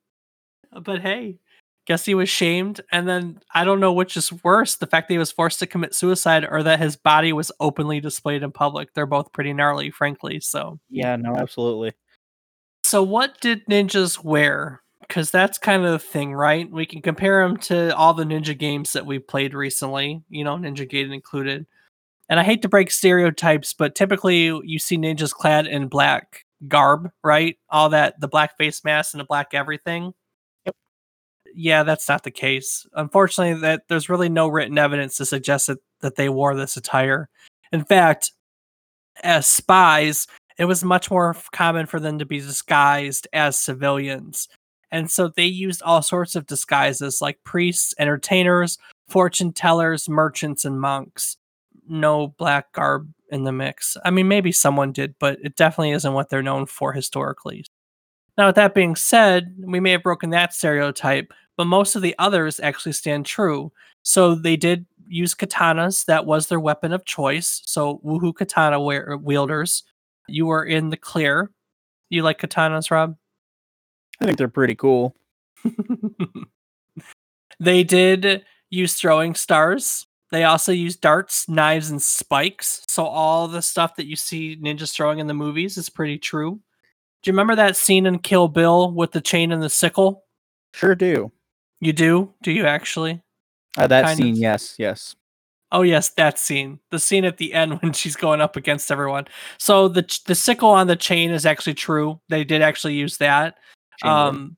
but 0.82 1.00
hey, 1.00 1.38
guess 1.86 2.04
he 2.04 2.14
was 2.14 2.28
shamed 2.28 2.80
and 2.92 3.08
then 3.08 3.40
i 3.54 3.64
don't 3.64 3.80
know 3.80 3.92
which 3.92 4.16
is 4.16 4.32
worse 4.44 4.76
the 4.76 4.86
fact 4.86 5.08
that 5.08 5.14
he 5.14 5.18
was 5.18 5.32
forced 5.32 5.58
to 5.58 5.66
commit 5.66 5.94
suicide 5.94 6.46
or 6.48 6.62
that 6.62 6.78
his 6.78 6.96
body 6.96 7.32
was 7.32 7.50
openly 7.58 8.00
displayed 8.00 8.42
in 8.42 8.52
public. 8.52 8.94
They're 8.94 9.06
both 9.06 9.32
pretty 9.32 9.52
gnarly 9.52 9.90
frankly 9.90 10.40
so. 10.40 10.78
Yeah 10.90 11.16
no 11.16 11.34
absolutely. 11.34 11.92
So 12.84 13.02
what 13.02 13.40
did 13.40 13.66
ninjas 13.66 14.22
wear? 14.22 14.82
Because 15.00 15.30
that's 15.30 15.58
kind 15.58 15.84
of 15.84 15.92
the 15.92 15.98
thing 15.98 16.34
right? 16.34 16.70
We 16.70 16.86
can 16.86 17.02
compare 17.02 17.46
them 17.46 17.56
to 17.58 17.96
all 17.96 18.14
the 18.14 18.24
ninja 18.24 18.56
games 18.56 18.92
that 18.92 19.06
we've 19.06 19.26
played 19.26 19.54
recently 19.54 20.22
you 20.28 20.44
know 20.44 20.56
ninja 20.56 20.88
gaiden 20.88 21.12
included 21.12 21.66
and 22.28 22.40
i 22.40 22.42
hate 22.42 22.62
to 22.62 22.68
break 22.68 22.90
stereotypes 22.90 23.74
but 23.74 23.94
typically 23.94 24.46
you 24.64 24.78
see 24.78 24.96
ninjas 24.96 25.32
clad 25.32 25.66
in 25.66 25.88
black 25.88 26.44
garb 26.68 27.10
right 27.24 27.56
all 27.70 27.88
that 27.88 28.18
the 28.20 28.28
black 28.28 28.56
face 28.56 28.84
mask 28.84 29.14
and 29.14 29.20
the 29.20 29.24
black 29.24 29.48
everything 29.52 30.12
Yep. 30.66 30.76
yeah, 31.54 31.82
that's 31.82 32.08
not 32.08 32.22
the 32.24 32.30
case. 32.30 32.86
Unfortunately, 32.94 33.60
that 33.60 33.82
there's 33.88 34.08
really 34.08 34.28
no 34.28 34.48
written 34.48 34.78
evidence 34.78 35.16
to 35.16 35.26
suggest 35.26 35.66
that, 35.66 35.78
that 36.00 36.16
they 36.16 36.28
wore 36.28 36.54
this 36.54 36.76
attire. 36.76 37.28
In 37.72 37.84
fact, 37.84 38.32
as 39.22 39.46
spies, 39.46 40.26
it 40.58 40.66
was 40.66 40.84
much 40.84 41.10
more 41.10 41.36
common 41.52 41.86
for 41.86 41.98
them 42.00 42.18
to 42.18 42.26
be 42.26 42.38
disguised 42.40 43.26
as 43.32 43.58
civilians. 43.58 44.48
And 44.90 45.10
so 45.10 45.28
they 45.28 45.46
used 45.46 45.82
all 45.82 46.02
sorts 46.02 46.36
of 46.36 46.46
disguises 46.46 47.22
like 47.22 47.38
priests, 47.44 47.94
entertainers, 47.98 48.78
fortune 49.08 49.52
tellers, 49.52 50.08
merchants, 50.08 50.64
and 50.64 50.80
monks. 50.80 51.36
No 51.88 52.28
black 52.28 52.72
garb 52.72 53.12
in 53.30 53.44
the 53.44 53.52
mix. 53.52 53.96
I 54.04 54.10
mean, 54.10 54.28
maybe 54.28 54.52
someone 54.52 54.92
did, 54.92 55.14
but 55.18 55.38
it 55.42 55.56
definitely 55.56 55.92
isn't 55.92 56.12
what 56.12 56.28
they're 56.28 56.42
known 56.42 56.66
for 56.66 56.92
historically. 56.92 57.64
Now, 58.36 58.46
with 58.46 58.56
that 58.56 58.74
being 58.74 58.96
said, 58.96 59.54
we 59.58 59.80
may 59.80 59.92
have 59.92 60.02
broken 60.02 60.30
that 60.30 60.54
stereotype, 60.54 61.32
but 61.56 61.66
most 61.66 61.96
of 61.96 62.02
the 62.02 62.14
others 62.18 62.60
actually 62.60 62.92
stand 62.92 63.26
true. 63.26 63.72
So 64.02 64.34
they 64.34 64.56
did 64.56 64.86
use 65.06 65.34
katanas. 65.34 66.06
That 66.06 66.26
was 66.26 66.48
their 66.48 66.60
weapon 66.60 66.92
of 66.92 67.04
choice. 67.04 67.62
So 67.66 68.00
woohoo 68.04 68.34
katana 68.34 68.80
wear- 68.80 69.12
uh, 69.12 69.16
wielders, 69.18 69.84
you 70.28 70.46
were 70.46 70.64
in 70.64 70.90
the 70.90 70.96
clear. 70.96 71.50
You 72.08 72.22
like 72.22 72.40
katanas, 72.40 72.90
Rob? 72.90 73.16
I 74.20 74.24
think 74.24 74.38
they're 74.38 74.48
pretty 74.48 74.74
cool. 74.74 75.14
they 77.60 77.82
did 77.84 78.44
use 78.70 78.94
throwing 78.94 79.34
stars. 79.34 80.06
They 80.32 80.44
also 80.44 80.72
use 80.72 80.96
darts, 80.96 81.46
knives, 81.46 81.90
and 81.90 82.00
spikes. 82.02 82.82
So 82.88 83.04
all 83.04 83.46
the 83.46 83.60
stuff 83.60 83.96
that 83.96 84.06
you 84.06 84.16
see 84.16 84.56
ninjas 84.56 84.92
throwing 84.92 85.18
in 85.18 85.26
the 85.26 85.34
movies 85.34 85.76
is 85.76 85.90
pretty 85.90 86.18
true. 86.18 86.52
Do 87.22 87.28
you 87.30 87.34
remember 87.34 87.54
that 87.54 87.76
scene 87.76 88.06
in 88.06 88.18
Kill 88.18 88.48
Bill 88.48 88.90
with 88.90 89.12
the 89.12 89.20
chain 89.20 89.52
and 89.52 89.62
the 89.62 89.68
sickle? 89.68 90.24
Sure 90.72 90.94
do. 90.94 91.30
You 91.80 91.92
do? 91.92 92.32
Do 92.42 92.50
you 92.50 92.64
actually? 92.64 93.22
Uh, 93.76 93.86
that 93.86 94.06
Kind 94.06 94.16
scene, 94.16 94.32
of. 94.32 94.38
yes, 94.38 94.74
yes. 94.78 95.14
Oh 95.70 95.82
yes, 95.82 96.08
that 96.10 96.38
scene. 96.38 96.80
The 96.90 96.98
scene 96.98 97.26
at 97.26 97.36
the 97.36 97.52
end 97.52 97.74
when 97.82 97.92
she's 97.92 98.16
going 98.16 98.40
up 98.40 98.56
against 98.56 98.90
everyone. 98.90 99.26
So 99.58 99.86
the 99.86 100.18
the 100.26 100.34
sickle 100.34 100.70
on 100.70 100.86
the 100.86 100.96
chain 100.96 101.30
is 101.30 101.44
actually 101.44 101.74
true. 101.74 102.20
They 102.30 102.42
did 102.42 102.62
actually 102.62 102.94
use 102.94 103.18
that. 103.18 103.56
Um, 104.02 104.56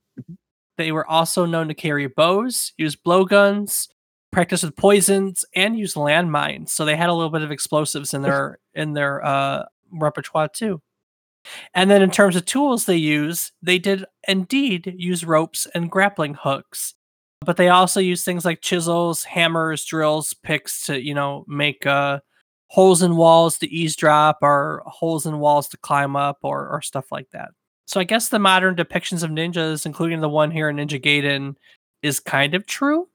they 0.79 0.93
were 0.93 1.07
also 1.09 1.47
known 1.47 1.67
to 1.69 1.75
carry 1.75 2.07
bows, 2.07 2.73
use 2.79 2.97
blowguns, 2.97 3.89
practice 4.35 4.62
with 4.62 4.77
poisons, 4.77 5.44
and 5.55 5.79
use 5.79 5.94
landmines. 5.94 6.70
So 6.70 6.85
they 6.85 6.97
had 6.97 7.09
a 7.09 7.14
little 7.14 7.31
bit 7.31 7.42
of 7.42 7.51
explosives 7.51 8.14
in 8.14 8.23
their 8.23 8.59
in 8.75 8.92
their 8.92 9.25
uh, 9.25 9.64
repertoire 9.92 10.49
too. 10.49 10.81
And 11.75 11.90
then 11.90 12.03
in 12.03 12.11
terms 12.11 12.37
of 12.37 12.44
tools 12.44 12.87
they 12.87 12.97
use, 12.97 13.53
they 13.62 13.79
did 13.79 14.05
indeed 14.27 14.94
use 14.97 15.25
ropes 15.25 15.66
and 15.75 15.90
grappling 15.90 16.35
hooks. 16.35 16.94
But 17.44 17.59
they 17.59 17.68
also 17.68 18.01
use 18.01 18.25
things 18.25 18.44
like 18.47 18.62
chisels, 18.62 19.25
hammers, 19.25 19.85
drills, 19.85 20.33
picks 20.33 20.87
to, 20.87 20.99
you 20.99 21.12
know, 21.12 21.44
make 21.47 21.85
uh, 21.85 22.20
holes 22.68 23.03
in 23.03 23.16
walls 23.16 23.59
to 23.59 23.70
eavesdrop 23.70 24.38
or 24.40 24.83
holes 24.87 25.27
in 25.27 25.38
walls 25.38 25.68
to 25.68 25.77
climb 25.77 26.16
up 26.16 26.38
or, 26.42 26.68
or 26.68 26.81
stuff 26.81 27.12
like 27.12 27.29
that. 27.33 27.51
So 27.87 28.01
I 28.01 28.05
guess 28.05 28.31
the 28.31 28.38
modern 28.38 28.75
depictions 28.75 29.23
of 29.23 29.31
ninjas, 29.31 29.85
including 29.85 30.20
the 30.20 30.29
one 30.29 30.51
here 30.51 30.70
in 30.70 30.77
Ninja 30.77 31.01
Gaiden, 31.01 31.57
is 32.03 32.18
kind 32.18 32.55
of 32.55 32.66
true. 32.66 33.09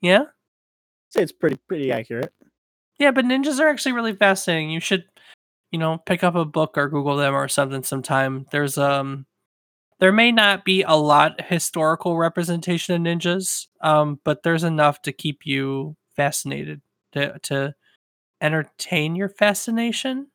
Yeah. 0.00 0.24
Say 1.10 1.22
it's 1.22 1.32
pretty 1.32 1.56
pretty 1.68 1.92
accurate. 1.92 2.32
Yeah, 2.98 3.10
but 3.10 3.24
ninjas 3.24 3.60
are 3.60 3.68
actually 3.68 3.92
really 3.92 4.14
fascinating. 4.14 4.70
You 4.70 4.80
should, 4.80 5.04
you 5.72 5.78
know, 5.78 5.98
pick 5.98 6.24
up 6.24 6.34
a 6.34 6.44
book 6.44 6.78
or 6.78 6.88
Google 6.88 7.16
them 7.16 7.34
or 7.34 7.48
something 7.48 7.82
sometime. 7.82 8.46
There's 8.52 8.78
um 8.78 9.26
there 10.00 10.12
may 10.12 10.32
not 10.32 10.64
be 10.64 10.82
a 10.82 10.96
lot 10.96 11.40
historical 11.42 12.16
representation 12.18 12.94
of 12.94 13.02
ninjas, 13.02 13.68
um, 13.82 14.20
but 14.24 14.42
there's 14.42 14.64
enough 14.64 15.02
to 15.02 15.12
keep 15.12 15.46
you 15.46 15.96
fascinated 16.16 16.82
to 17.12 17.38
to 17.44 17.74
entertain 18.40 19.16
your 19.16 19.28
fascination. 19.28 20.28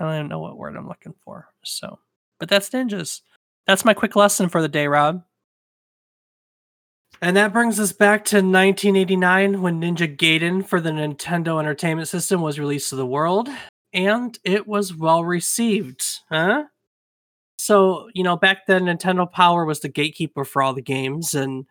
I 0.00 0.04
don't 0.04 0.14
even 0.14 0.28
know 0.28 0.40
what 0.40 0.58
word 0.58 0.76
I'm 0.76 0.88
looking 0.88 1.14
for. 1.24 1.48
So, 1.64 1.98
but 2.40 2.48
that's 2.48 2.70
ninjas. 2.70 3.22
That's 3.66 3.84
my 3.84 3.94
quick 3.94 4.16
lesson 4.16 4.48
for 4.48 4.62
the 4.62 4.68
day, 4.68 4.88
Rob. 4.88 5.24
And 7.22 7.36
that 7.36 7.52
brings 7.52 7.80
us 7.80 7.92
back 7.92 8.24
to 8.26 8.36
1989 8.36 9.62
when 9.62 9.80
Ninja 9.80 10.16
Gaiden 10.16 10.66
for 10.66 10.80
the 10.80 10.90
Nintendo 10.90 11.58
Entertainment 11.58 12.08
System 12.08 12.42
was 12.42 12.58
released 12.58 12.90
to 12.90 12.96
the 12.96 13.06
world, 13.06 13.48
and 13.92 14.38
it 14.44 14.66
was 14.66 14.94
well 14.94 15.24
received. 15.24 16.04
Huh? 16.30 16.64
So, 17.58 18.10
you 18.14 18.22
know, 18.22 18.36
back 18.36 18.66
then 18.66 18.84
Nintendo 18.84 19.30
Power 19.30 19.64
was 19.64 19.80
the 19.80 19.88
gatekeeper 19.88 20.44
for 20.44 20.62
all 20.62 20.74
the 20.74 20.82
games 20.82 21.34
and 21.34 21.66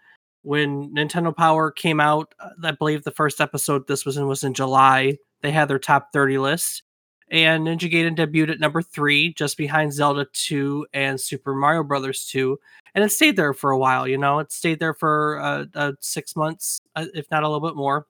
when 0.46 0.94
Nintendo 0.94 1.36
Power 1.36 1.72
came 1.72 2.00
out, 2.00 2.36
I 2.64 2.70
believe 2.70 3.04
the 3.04 3.10
first 3.10 3.42
episode 3.42 3.88
this 3.88 4.06
was 4.06 4.16
in 4.16 4.28
was 4.28 4.44
in 4.44 4.54
July. 4.54 5.18
They 5.42 5.50
had 5.50 5.68
their 5.68 5.80
top 5.80 6.14
30 6.14 6.38
list 6.38 6.84
and 7.32 7.66
Ninja 7.66 7.92
Gaiden 7.92 8.16
debuted 8.16 8.52
at 8.52 8.60
number 8.60 8.84
3 8.84 9.34
just 9.34 9.58
behind 9.58 9.92
Zelda 9.92 10.28
2 10.34 10.86
and 10.94 11.20
Super 11.20 11.56
Mario 11.56 11.84
Brothers 11.84 12.28
2 12.32 12.60
and 12.96 13.04
it 13.04 13.12
stayed 13.12 13.36
there 13.36 13.54
for 13.54 13.72
a 13.72 13.78
while, 13.78 14.08
you 14.08 14.18
know. 14.18 14.40
It 14.40 14.52
stayed 14.52 14.80
there 14.80 14.96
for 14.96 15.40
uh, 15.40 15.66
uh 15.76 15.92
6 16.00 16.36
months 16.36 16.80
uh, 16.96 17.06
if 17.14 17.30
not 17.30 17.44
a 17.44 17.50
little 17.50 17.68
bit 17.68 17.76
more 17.76 18.08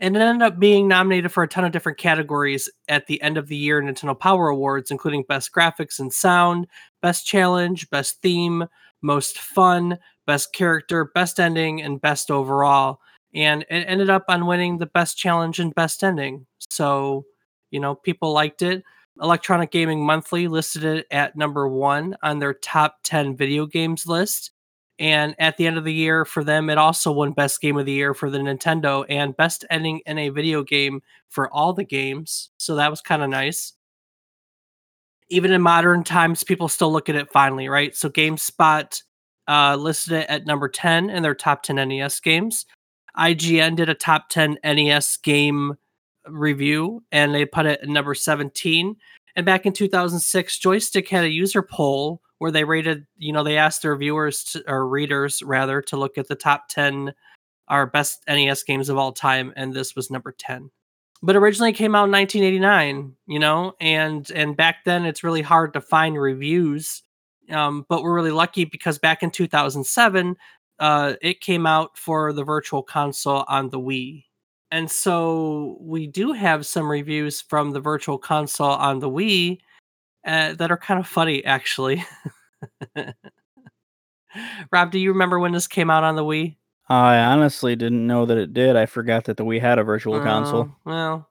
and 0.00 0.16
it 0.16 0.20
ended 0.20 0.46
up 0.46 0.58
being 0.58 0.86
nominated 0.86 1.32
for 1.32 1.42
a 1.42 1.48
ton 1.48 1.64
of 1.64 1.72
different 1.72 1.98
categories 1.98 2.70
at 2.88 3.06
the 3.06 3.20
end 3.20 3.36
of 3.36 3.48
the 3.48 3.56
year 3.56 3.82
Nintendo 3.82 4.18
Power 4.18 4.48
Awards, 4.48 4.90
including 4.90 5.24
Best 5.28 5.52
Graphics 5.52 5.98
and 5.98 6.12
Sound, 6.12 6.66
Best 7.02 7.26
Challenge, 7.26 7.88
Best 7.90 8.22
Theme, 8.22 8.66
Most 9.02 9.38
Fun, 9.38 9.98
Best 10.26 10.52
Character, 10.52 11.10
Best 11.14 11.40
Ending, 11.40 11.82
and 11.82 12.00
Best 12.00 12.30
Overall. 12.30 13.00
And 13.34 13.62
it 13.62 13.84
ended 13.88 14.08
up 14.08 14.24
on 14.28 14.46
winning 14.46 14.78
the 14.78 14.86
Best 14.86 15.18
Challenge 15.18 15.58
and 15.58 15.74
Best 15.74 16.04
Ending. 16.04 16.46
So, 16.70 17.24
you 17.70 17.80
know, 17.80 17.94
people 17.96 18.32
liked 18.32 18.62
it. 18.62 18.84
Electronic 19.20 19.70
Gaming 19.70 20.04
Monthly 20.04 20.48
listed 20.48 20.84
it 20.84 21.06
at 21.10 21.36
number 21.36 21.68
one 21.68 22.16
on 22.22 22.38
their 22.38 22.54
top 22.54 22.98
10 23.04 23.36
video 23.36 23.66
games 23.66 24.06
list. 24.06 24.52
And 24.98 25.34
at 25.38 25.56
the 25.56 25.66
end 25.66 25.78
of 25.78 25.84
the 25.84 25.92
year, 25.92 26.24
for 26.24 26.42
them, 26.42 26.68
it 26.70 26.78
also 26.78 27.12
won 27.12 27.32
Best 27.32 27.60
Game 27.60 27.76
of 27.76 27.86
the 27.86 27.92
Year 27.92 28.14
for 28.14 28.30
the 28.30 28.38
Nintendo 28.38 29.04
and 29.08 29.36
Best 29.36 29.64
Ending 29.70 30.00
in 30.06 30.18
a 30.18 30.28
Video 30.28 30.64
Game 30.64 31.02
for 31.28 31.52
all 31.52 31.72
the 31.72 31.84
games. 31.84 32.50
So 32.56 32.74
that 32.74 32.90
was 32.90 33.00
kind 33.00 33.22
of 33.22 33.30
nice. 33.30 33.74
Even 35.28 35.52
in 35.52 35.62
modern 35.62 36.02
times, 36.02 36.42
people 36.42 36.68
still 36.68 36.90
look 36.90 37.08
at 37.08 37.14
it 37.14 37.30
finally, 37.30 37.68
right? 37.68 37.94
So 37.94 38.08
GameSpot 38.08 39.02
uh, 39.46 39.76
listed 39.76 40.14
it 40.14 40.30
at 40.30 40.46
number 40.46 40.68
10 40.68 41.10
in 41.10 41.22
their 41.22 41.34
top 41.34 41.62
10 41.62 41.76
NES 41.88 42.18
games. 42.20 42.66
IGN 43.16 43.76
did 43.76 43.88
a 43.88 43.94
top 43.94 44.28
10 44.30 44.58
NES 44.64 45.16
game 45.18 45.76
review 46.30 47.02
and 47.12 47.34
they 47.34 47.44
put 47.44 47.66
it 47.66 47.80
at 47.82 47.88
number 47.88 48.14
17. 48.14 48.96
And 49.36 49.46
back 49.46 49.66
in 49.66 49.72
2006, 49.72 50.58
Joystick 50.58 51.08
had 51.08 51.24
a 51.24 51.30
user 51.30 51.62
poll 51.62 52.22
where 52.38 52.50
they 52.50 52.64
rated, 52.64 53.06
you 53.16 53.32
know, 53.32 53.42
they 53.42 53.56
asked 53.56 53.82
their 53.82 53.96
viewers 53.96 54.44
to, 54.44 54.64
or 54.70 54.86
readers 54.86 55.42
rather 55.42 55.82
to 55.82 55.96
look 55.96 56.18
at 56.18 56.28
the 56.28 56.34
top 56.34 56.68
10 56.68 57.12
our 57.68 57.86
best 57.86 58.22
NES 58.26 58.62
games 58.62 58.88
of 58.88 58.96
all 58.96 59.12
time 59.12 59.52
and 59.56 59.74
this 59.74 59.94
was 59.94 60.10
number 60.10 60.34
10. 60.36 60.70
But 61.22 61.36
originally 61.36 61.70
it 61.70 61.74
came 61.74 61.94
out 61.94 62.04
in 62.04 62.12
1989, 62.12 63.14
you 63.26 63.38
know, 63.38 63.74
and 63.80 64.30
and 64.30 64.56
back 64.56 64.84
then 64.84 65.04
it's 65.04 65.24
really 65.24 65.42
hard 65.42 65.72
to 65.72 65.80
find 65.80 66.20
reviews. 66.20 67.02
Um, 67.50 67.86
but 67.88 68.02
we're 68.02 68.14
really 68.14 68.30
lucky 68.30 68.64
because 68.64 68.98
back 68.98 69.22
in 69.22 69.30
2007, 69.30 70.36
uh, 70.78 71.14
it 71.20 71.40
came 71.40 71.66
out 71.66 71.96
for 71.98 72.32
the 72.32 72.44
virtual 72.44 72.82
console 72.82 73.44
on 73.48 73.70
the 73.70 73.80
Wii. 73.80 74.24
And 74.70 74.90
so 74.90 75.78
we 75.80 76.06
do 76.06 76.32
have 76.32 76.66
some 76.66 76.90
reviews 76.90 77.40
from 77.40 77.70
the 77.70 77.80
virtual 77.80 78.18
console 78.18 78.70
on 78.70 78.98
the 78.98 79.08
Wii 79.08 79.58
uh, 80.26 80.54
that 80.54 80.70
are 80.70 80.76
kind 80.76 81.00
of 81.00 81.06
funny, 81.06 81.44
actually. 81.44 82.04
Rob, 84.70 84.90
do 84.90 84.98
you 84.98 85.10
remember 85.12 85.38
when 85.38 85.52
this 85.52 85.66
came 85.66 85.88
out 85.90 86.04
on 86.04 86.16
the 86.16 86.24
Wii? 86.24 86.56
I 86.88 87.18
honestly 87.18 87.76
didn't 87.76 88.06
know 88.06 88.26
that 88.26 88.38
it 88.38 88.52
did. 88.54 88.76
I 88.76 88.86
forgot 88.86 89.24
that 89.24 89.36
the 89.36 89.44
Wii 89.44 89.60
had 89.60 89.78
a 89.78 89.84
virtual 89.84 90.20
console. 90.20 90.70
Oh, 90.70 90.76
well, 90.84 91.28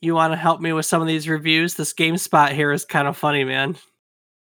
you 0.00 0.14
want 0.14 0.32
to 0.32 0.36
help 0.36 0.60
me 0.60 0.72
with 0.72 0.86
some 0.86 1.02
of 1.02 1.08
these 1.08 1.28
reviews? 1.28 1.74
This 1.74 1.92
GameSpot 1.92 2.52
here 2.52 2.72
is 2.72 2.84
kind 2.84 3.06
of 3.06 3.16
funny, 3.16 3.44
man. 3.44 3.76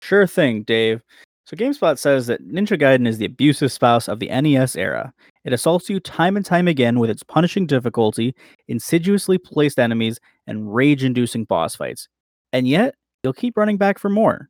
Sure 0.02 0.26
thing, 0.26 0.62
Dave. 0.62 1.02
So 1.46 1.59
GameSpot 1.59 1.98
says 1.98 2.26
that 2.28 2.46
Ninja 2.46 2.80
Gaiden 2.80 3.07
is 3.07 3.18
the 3.18 3.26
abusive 3.26 3.70
spouse 3.70 4.09
of 4.09 4.18
the 4.18 4.28
NES 4.28 4.76
era. 4.76 5.12
It 5.44 5.52
assaults 5.52 5.90
you 5.90 6.00
time 6.00 6.37
and 6.38 6.46
time 6.46 6.66
again 6.66 6.98
with 6.98 7.11
its 7.11 7.22
punishing 7.22 7.66
difficulty, 7.66 8.35
insidiously 8.68 9.37
placed 9.37 9.78
enemies, 9.78 10.18
and 10.46 10.74
rage-inducing 10.74 11.44
boss 11.44 11.76
fights. 11.76 12.09
And 12.54 12.66
yet, 12.66 12.94
you'll 13.22 13.35
keep 13.35 13.59
running 13.59 13.76
back 13.76 13.98
for 13.98 14.09
more. 14.09 14.48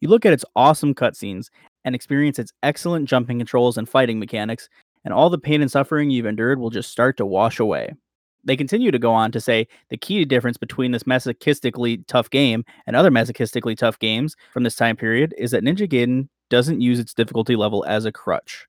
You 0.00 0.08
look 0.08 0.24
at 0.24 0.32
its 0.32 0.46
awesome 0.56 0.94
cutscenes 0.94 1.48
and 1.84 1.94
experience 1.94 2.38
its 2.38 2.52
excellent 2.62 3.06
jumping 3.06 3.38
controls 3.38 3.76
and 3.76 3.86
fighting 3.86 4.18
mechanics, 4.18 4.70
and 5.04 5.12
all 5.12 5.28
the 5.28 5.38
pain 5.38 5.60
and 5.60 5.70
suffering 5.70 6.08
you've 6.08 6.24
endured 6.24 6.58
will 6.58 6.70
just 6.70 6.90
start 6.90 7.18
to 7.18 7.26
wash 7.26 7.60
away. 7.60 7.92
They 8.44 8.56
continue 8.56 8.90
to 8.90 8.98
go 8.98 9.12
on 9.12 9.32
to 9.32 9.40
say 9.40 9.66
the 9.88 9.96
key 9.96 10.24
difference 10.24 10.58
between 10.58 10.92
this 10.92 11.04
masochistically 11.04 12.06
tough 12.06 12.28
game 12.30 12.64
and 12.86 12.94
other 12.94 13.10
masochistically 13.10 13.76
tough 13.76 13.98
games 13.98 14.36
from 14.52 14.64
this 14.64 14.76
time 14.76 14.96
period 14.96 15.34
is 15.38 15.50
that 15.52 15.64
Ninja 15.64 15.88
Gaiden 15.88 16.28
doesn't 16.50 16.80
use 16.80 16.98
its 16.98 17.14
difficulty 17.14 17.56
level 17.56 17.84
as 17.86 18.04
a 18.04 18.12
crutch. 18.12 18.66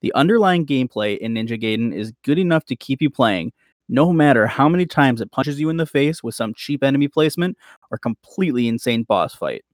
The 0.00 0.12
underlying 0.14 0.66
gameplay 0.66 1.16
in 1.18 1.34
Ninja 1.34 1.60
Gaiden 1.60 1.94
is 1.94 2.12
good 2.24 2.38
enough 2.38 2.64
to 2.64 2.76
keep 2.76 3.00
you 3.00 3.08
playing, 3.08 3.52
no 3.88 4.12
matter 4.12 4.46
how 4.46 4.68
many 4.68 4.86
times 4.86 5.20
it 5.20 5.30
punches 5.30 5.60
you 5.60 5.68
in 5.68 5.76
the 5.76 5.86
face 5.86 6.22
with 6.22 6.34
some 6.34 6.54
cheap 6.54 6.82
enemy 6.82 7.06
placement 7.06 7.56
or 7.90 7.98
completely 7.98 8.66
insane 8.66 9.04
boss 9.04 9.34
fight. 9.34 9.64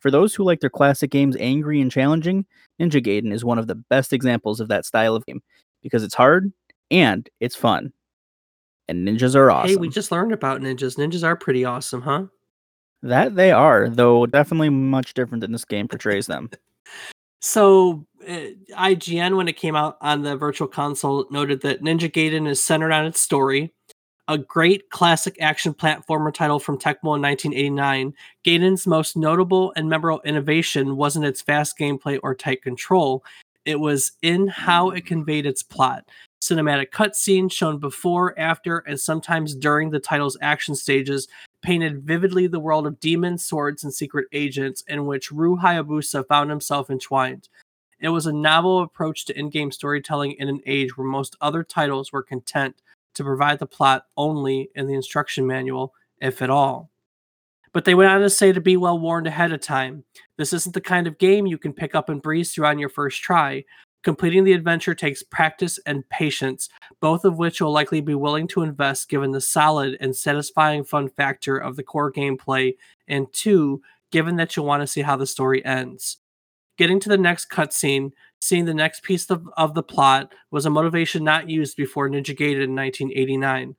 For 0.00 0.10
those 0.10 0.34
who 0.34 0.44
like 0.44 0.60
their 0.60 0.70
classic 0.70 1.10
games 1.10 1.36
angry 1.38 1.80
and 1.80 1.90
challenging, 1.90 2.46
Ninja 2.80 3.04
Gaiden 3.04 3.32
is 3.32 3.44
one 3.44 3.58
of 3.58 3.66
the 3.66 3.74
best 3.74 4.12
examples 4.12 4.60
of 4.60 4.68
that 4.68 4.86
style 4.86 5.14
of 5.14 5.26
game 5.26 5.42
because 5.82 6.02
it's 6.02 6.14
hard 6.14 6.52
and 6.90 7.28
it's 7.40 7.56
fun. 7.56 7.92
And 8.88 9.06
ninjas 9.06 9.34
are 9.34 9.50
awesome. 9.50 9.70
Hey, 9.70 9.76
we 9.76 9.88
just 9.88 10.12
learned 10.12 10.32
about 10.32 10.60
ninjas. 10.60 10.96
Ninjas 10.98 11.24
are 11.24 11.36
pretty 11.36 11.64
awesome, 11.64 12.02
huh? 12.02 12.26
That 13.02 13.36
they 13.36 13.52
are, 13.52 13.88
though 13.88 14.26
definitely 14.26 14.70
much 14.70 15.14
different 15.14 15.40
than 15.42 15.52
this 15.52 15.64
game 15.64 15.88
portrays 15.88 16.26
them. 16.26 16.50
So, 17.46 18.06
uh, 18.26 18.46
IGN, 18.70 19.36
when 19.36 19.48
it 19.48 19.58
came 19.58 19.76
out 19.76 19.98
on 20.00 20.22
the 20.22 20.34
virtual 20.34 20.66
console, 20.66 21.26
noted 21.30 21.60
that 21.60 21.82
Ninja 21.82 22.10
Gaiden 22.10 22.48
is 22.48 22.62
centered 22.62 22.90
on 22.90 23.04
its 23.04 23.20
story. 23.20 23.70
A 24.28 24.38
great 24.38 24.88
classic 24.88 25.36
action 25.42 25.74
platformer 25.74 26.32
title 26.32 26.58
from 26.58 26.78
Tecmo 26.78 27.16
in 27.16 27.20
1989, 27.20 28.14
Gaiden's 28.46 28.86
most 28.86 29.14
notable 29.14 29.74
and 29.76 29.90
memorable 29.90 30.22
innovation 30.24 30.96
wasn't 30.96 31.26
its 31.26 31.42
fast 31.42 31.78
gameplay 31.78 32.18
or 32.22 32.34
tight 32.34 32.62
control. 32.62 33.22
It 33.66 33.78
was 33.78 34.12
in 34.22 34.48
how 34.48 34.88
it 34.88 35.04
conveyed 35.04 35.44
its 35.44 35.62
plot. 35.62 36.08
Cinematic 36.44 36.90
cutscenes 36.90 37.52
shown 37.52 37.78
before, 37.78 38.38
after, 38.38 38.80
and 38.80 39.00
sometimes 39.00 39.54
during 39.54 39.88
the 39.88 39.98
title's 39.98 40.36
action 40.42 40.74
stages 40.74 41.26
painted 41.62 42.02
vividly 42.02 42.46
the 42.46 42.60
world 42.60 42.86
of 42.86 43.00
demons, 43.00 43.42
swords, 43.42 43.82
and 43.82 43.94
secret 43.94 44.26
agents 44.30 44.84
in 44.86 45.06
which 45.06 45.32
Ryu 45.32 45.56
Hayabusa 45.56 46.28
found 46.28 46.50
himself 46.50 46.90
entwined. 46.90 47.48
It 47.98 48.10
was 48.10 48.26
a 48.26 48.32
novel 48.32 48.82
approach 48.82 49.24
to 49.24 49.38
in 49.38 49.48
game 49.48 49.72
storytelling 49.72 50.32
in 50.32 50.50
an 50.50 50.60
age 50.66 50.98
where 50.98 51.06
most 51.06 51.34
other 51.40 51.62
titles 51.62 52.12
were 52.12 52.22
content 52.22 52.82
to 53.14 53.24
provide 53.24 53.58
the 53.58 53.66
plot 53.66 54.04
only 54.18 54.68
in 54.74 54.86
the 54.86 54.94
instruction 54.94 55.46
manual, 55.46 55.94
if 56.20 56.42
at 56.42 56.50
all. 56.50 56.90
But 57.72 57.86
they 57.86 57.94
went 57.94 58.10
on 58.10 58.20
to 58.20 58.28
say 58.28 58.52
to 58.52 58.60
be 58.60 58.76
well 58.76 58.98
warned 58.98 59.26
ahead 59.26 59.50
of 59.50 59.62
time. 59.62 60.04
This 60.36 60.52
isn't 60.52 60.74
the 60.74 60.82
kind 60.82 61.06
of 61.06 61.16
game 61.16 61.46
you 61.46 61.56
can 61.56 61.72
pick 61.72 61.94
up 61.94 62.10
and 62.10 62.20
breeze 62.20 62.52
through 62.52 62.66
on 62.66 62.78
your 62.78 62.90
first 62.90 63.22
try. 63.22 63.64
Completing 64.04 64.44
the 64.44 64.52
adventure 64.52 64.94
takes 64.94 65.22
practice 65.22 65.80
and 65.86 66.06
patience, 66.10 66.68
both 67.00 67.24
of 67.24 67.38
which 67.38 67.58
you'll 67.58 67.72
likely 67.72 68.02
be 68.02 68.14
willing 68.14 68.46
to 68.48 68.60
invest 68.60 69.08
given 69.08 69.30
the 69.30 69.40
solid 69.40 69.96
and 69.98 70.14
satisfying 70.14 70.84
fun 70.84 71.08
factor 71.08 71.56
of 71.56 71.76
the 71.76 71.82
core 71.82 72.12
gameplay, 72.12 72.74
and 73.08 73.32
two, 73.32 73.80
given 74.12 74.36
that 74.36 74.54
you'll 74.54 74.66
want 74.66 74.82
to 74.82 74.86
see 74.86 75.00
how 75.00 75.16
the 75.16 75.26
story 75.26 75.64
ends. 75.64 76.18
Getting 76.76 77.00
to 77.00 77.08
the 77.08 77.16
next 77.16 77.50
cutscene, 77.50 78.12
seeing 78.42 78.66
the 78.66 78.74
next 78.74 79.04
piece 79.04 79.30
of, 79.30 79.48
of 79.56 79.72
the 79.72 79.82
plot, 79.82 80.34
was 80.50 80.66
a 80.66 80.70
motivation 80.70 81.24
not 81.24 81.48
used 81.48 81.74
before 81.74 82.10
Ninja 82.10 82.36
Gaiden 82.36 82.62
in 82.62 82.76
1989. 82.76 83.74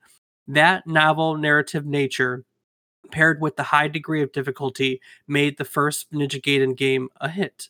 That 0.48 0.88
novel 0.88 1.36
narrative 1.36 1.86
nature, 1.86 2.44
paired 3.12 3.40
with 3.40 3.54
the 3.54 3.62
high 3.62 3.86
degree 3.86 4.22
of 4.22 4.32
difficulty, 4.32 5.00
made 5.28 5.56
the 5.56 5.64
first 5.64 6.12
Ninja 6.12 6.42
Gaiden 6.42 6.76
game 6.76 7.10
a 7.20 7.28
hit. 7.28 7.68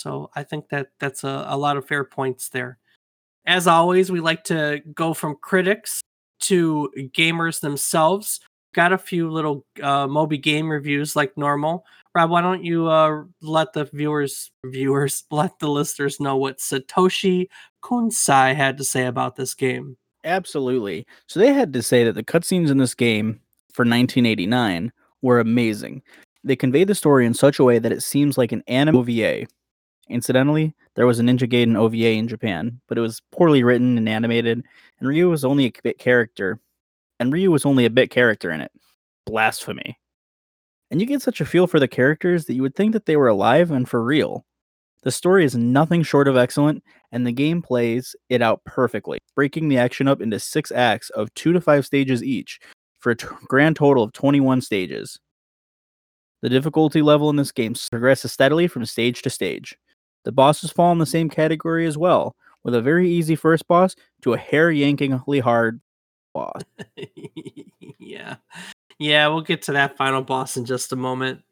So 0.00 0.30
I 0.34 0.42
think 0.44 0.70
that 0.70 0.88
that's 0.98 1.24
a, 1.24 1.44
a 1.48 1.58
lot 1.58 1.76
of 1.76 1.86
fair 1.86 2.04
points 2.04 2.48
there. 2.48 2.78
As 3.46 3.66
always, 3.66 4.10
we 4.10 4.20
like 4.20 4.44
to 4.44 4.80
go 4.94 5.12
from 5.12 5.36
critics 5.42 6.00
to 6.40 6.90
gamers 7.14 7.60
themselves. 7.60 8.40
Got 8.74 8.92
a 8.92 8.98
few 8.98 9.30
little 9.30 9.66
uh, 9.82 10.06
Moby 10.06 10.38
game 10.38 10.70
reviews 10.70 11.16
like 11.16 11.36
normal. 11.36 11.84
Rob, 12.14 12.30
why 12.30 12.40
don't 12.40 12.64
you 12.64 12.88
uh, 12.88 13.24
let 13.42 13.72
the 13.74 13.84
viewers, 13.92 14.50
viewers, 14.64 15.24
let 15.30 15.58
the 15.58 15.68
listeners 15.68 16.18
know 16.18 16.36
what 16.36 16.58
Satoshi 16.58 17.48
Kunsai 17.82 18.54
had 18.54 18.78
to 18.78 18.84
say 18.84 19.06
about 19.06 19.36
this 19.36 19.54
game? 19.54 19.96
Absolutely. 20.24 21.06
So 21.26 21.40
they 21.40 21.52
had 21.52 21.72
to 21.74 21.82
say 21.82 22.04
that 22.04 22.14
the 22.14 22.24
cutscenes 22.24 22.70
in 22.70 22.78
this 22.78 22.94
game 22.94 23.40
for 23.72 23.82
1989 23.82 24.92
were 25.22 25.40
amazing. 25.40 26.02
They 26.42 26.56
convey 26.56 26.84
the 26.84 26.94
story 26.94 27.26
in 27.26 27.34
such 27.34 27.58
a 27.58 27.64
way 27.64 27.78
that 27.78 27.92
it 27.92 28.02
seems 28.02 28.38
like 28.38 28.52
an 28.52 28.62
anime 28.66 28.96
OVA, 28.96 29.46
Incidentally, 30.10 30.74
there 30.96 31.06
was 31.06 31.20
a 31.20 31.22
Ninja 31.22 31.48
Gaiden 31.48 31.76
OVA 31.76 32.12
in 32.12 32.28
Japan, 32.28 32.80
but 32.88 32.98
it 32.98 33.00
was 33.00 33.22
poorly 33.32 33.62
written 33.62 33.96
and 33.96 34.08
animated, 34.08 34.62
and 34.98 35.08
Ryu 35.08 35.30
was 35.30 35.44
only 35.44 35.66
a 35.66 35.72
bit 35.82 35.98
character. 35.98 36.60
And 37.18 37.32
Ryu 37.32 37.50
was 37.50 37.64
only 37.64 37.84
a 37.84 37.90
bit 37.90 38.10
character 38.10 38.50
in 38.50 38.60
it. 38.60 38.72
Blasphemy. 39.26 39.98
And 40.90 41.00
you 41.00 41.06
get 41.06 41.22
such 41.22 41.40
a 41.40 41.46
feel 41.46 41.66
for 41.66 41.78
the 41.78 41.86
characters 41.86 42.46
that 42.46 42.54
you 42.54 42.62
would 42.62 42.74
think 42.74 42.92
that 42.92 43.06
they 43.06 43.16
were 43.16 43.28
alive 43.28 43.70
and 43.70 43.88
for 43.88 44.02
real. 44.02 44.44
The 45.02 45.12
story 45.12 45.44
is 45.44 45.54
nothing 45.54 46.02
short 46.02 46.28
of 46.28 46.36
excellent, 46.36 46.82
and 47.12 47.26
the 47.26 47.32
game 47.32 47.62
plays 47.62 48.14
it 48.28 48.42
out 48.42 48.62
perfectly, 48.64 49.18
breaking 49.34 49.68
the 49.68 49.78
action 49.78 50.08
up 50.08 50.20
into 50.20 50.38
six 50.38 50.70
acts 50.72 51.08
of 51.10 51.32
two 51.34 51.52
to 51.52 51.60
five 51.60 51.86
stages 51.86 52.22
each, 52.22 52.58
for 52.98 53.12
a 53.12 53.16
t- 53.16 53.26
grand 53.48 53.76
total 53.76 54.02
of 54.02 54.12
21 54.12 54.60
stages. 54.60 55.18
The 56.42 56.48
difficulty 56.48 57.00
level 57.00 57.30
in 57.30 57.36
this 57.36 57.52
game 57.52 57.74
progresses 57.90 58.32
steadily 58.32 58.66
from 58.66 58.84
stage 58.84 59.22
to 59.22 59.30
stage. 59.30 59.76
The 60.24 60.32
bosses 60.32 60.70
fall 60.70 60.92
in 60.92 60.98
the 60.98 61.06
same 61.06 61.30
category 61.30 61.86
as 61.86 61.96
well, 61.96 62.36
with 62.62 62.74
a 62.74 62.82
very 62.82 63.08
easy 63.10 63.36
first 63.36 63.66
boss 63.66 63.96
to 64.22 64.34
a 64.34 64.38
hair 64.38 64.70
yankingly 64.70 65.40
hard 65.40 65.80
boss. 66.34 66.62
yeah. 67.98 68.36
Yeah, 68.98 69.28
we'll 69.28 69.40
get 69.40 69.62
to 69.62 69.72
that 69.72 69.96
final 69.96 70.22
boss 70.22 70.56
in 70.56 70.66
just 70.66 70.92
a 70.92 70.96
moment. 70.96 71.42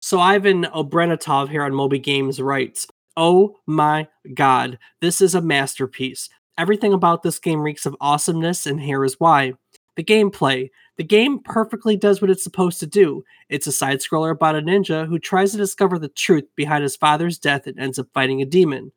So 0.00 0.20
Ivan 0.20 0.64
Obrenatov 0.64 1.48
here 1.48 1.62
on 1.62 1.74
Moby 1.74 1.98
Games 1.98 2.40
writes, 2.40 2.86
Oh 3.16 3.56
my 3.66 4.08
god, 4.34 4.78
this 5.00 5.20
is 5.20 5.34
a 5.34 5.40
masterpiece. 5.40 6.28
Everything 6.58 6.92
about 6.92 7.22
this 7.22 7.38
game 7.38 7.60
reeks 7.60 7.86
of 7.86 7.96
awesomeness, 8.00 8.66
and 8.66 8.80
here 8.80 9.04
is 9.04 9.18
why. 9.18 9.54
The 9.96 10.04
gameplay. 10.04 10.70
The 10.96 11.04
game 11.04 11.40
perfectly 11.40 11.96
does 11.96 12.20
what 12.20 12.30
it's 12.30 12.44
supposed 12.44 12.80
to 12.80 12.86
do. 12.86 13.24
It's 13.48 13.66
a 13.66 13.72
side 13.72 13.98
scroller 13.98 14.30
about 14.30 14.56
a 14.56 14.62
ninja 14.62 15.06
who 15.06 15.18
tries 15.18 15.52
to 15.52 15.58
discover 15.58 15.98
the 15.98 16.08
truth 16.08 16.44
behind 16.56 16.82
his 16.82 16.96
father's 16.96 17.38
death 17.38 17.66
and 17.66 17.78
ends 17.78 17.98
up 17.98 18.08
fighting 18.14 18.40
a 18.40 18.46
demon. 18.46 18.92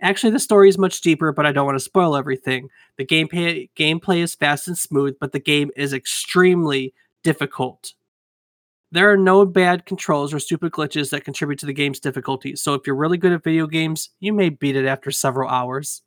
Actually, 0.00 0.32
the 0.32 0.40
story 0.40 0.68
is 0.68 0.78
much 0.78 1.00
deeper, 1.00 1.32
but 1.32 1.46
I 1.46 1.52
don't 1.52 1.64
want 1.66 1.76
to 1.76 1.84
spoil 1.84 2.16
everything. 2.16 2.68
The 2.96 3.06
gameplay 3.06 3.70
gameplay 3.76 4.18
is 4.18 4.34
fast 4.34 4.66
and 4.66 4.76
smooth, 4.76 5.16
but 5.20 5.30
the 5.30 5.38
game 5.38 5.70
is 5.76 5.92
extremely 5.92 6.92
difficult. 7.22 7.94
There 8.90 9.10
are 9.10 9.16
no 9.16 9.46
bad 9.46 9.86
controls 9.86 10.34
or 10.34 10.40
stupid 10.40 10.72
glitches 10.72 11.10
that 11.10 11.24
contribute 11.24 11.60
to 11.60 11.66
the 11.66 11.72
game's 11.72 12.00
difficulty, 12.00 12.56
so 12.56 12.74
if 12.74 12.86
you're 12.86 12.96
really 12.96 13.16
good 13.16 13.32
at 13.32 13.44
video 13.44 13.66
games, 13.66 14.10
you 14.20 14.32
may 14.32 14.48
beat 14.48 14.76
it 14.76 14.86
after 14.86 15.10
several 15.10 15.48
hours. 15.48 16.02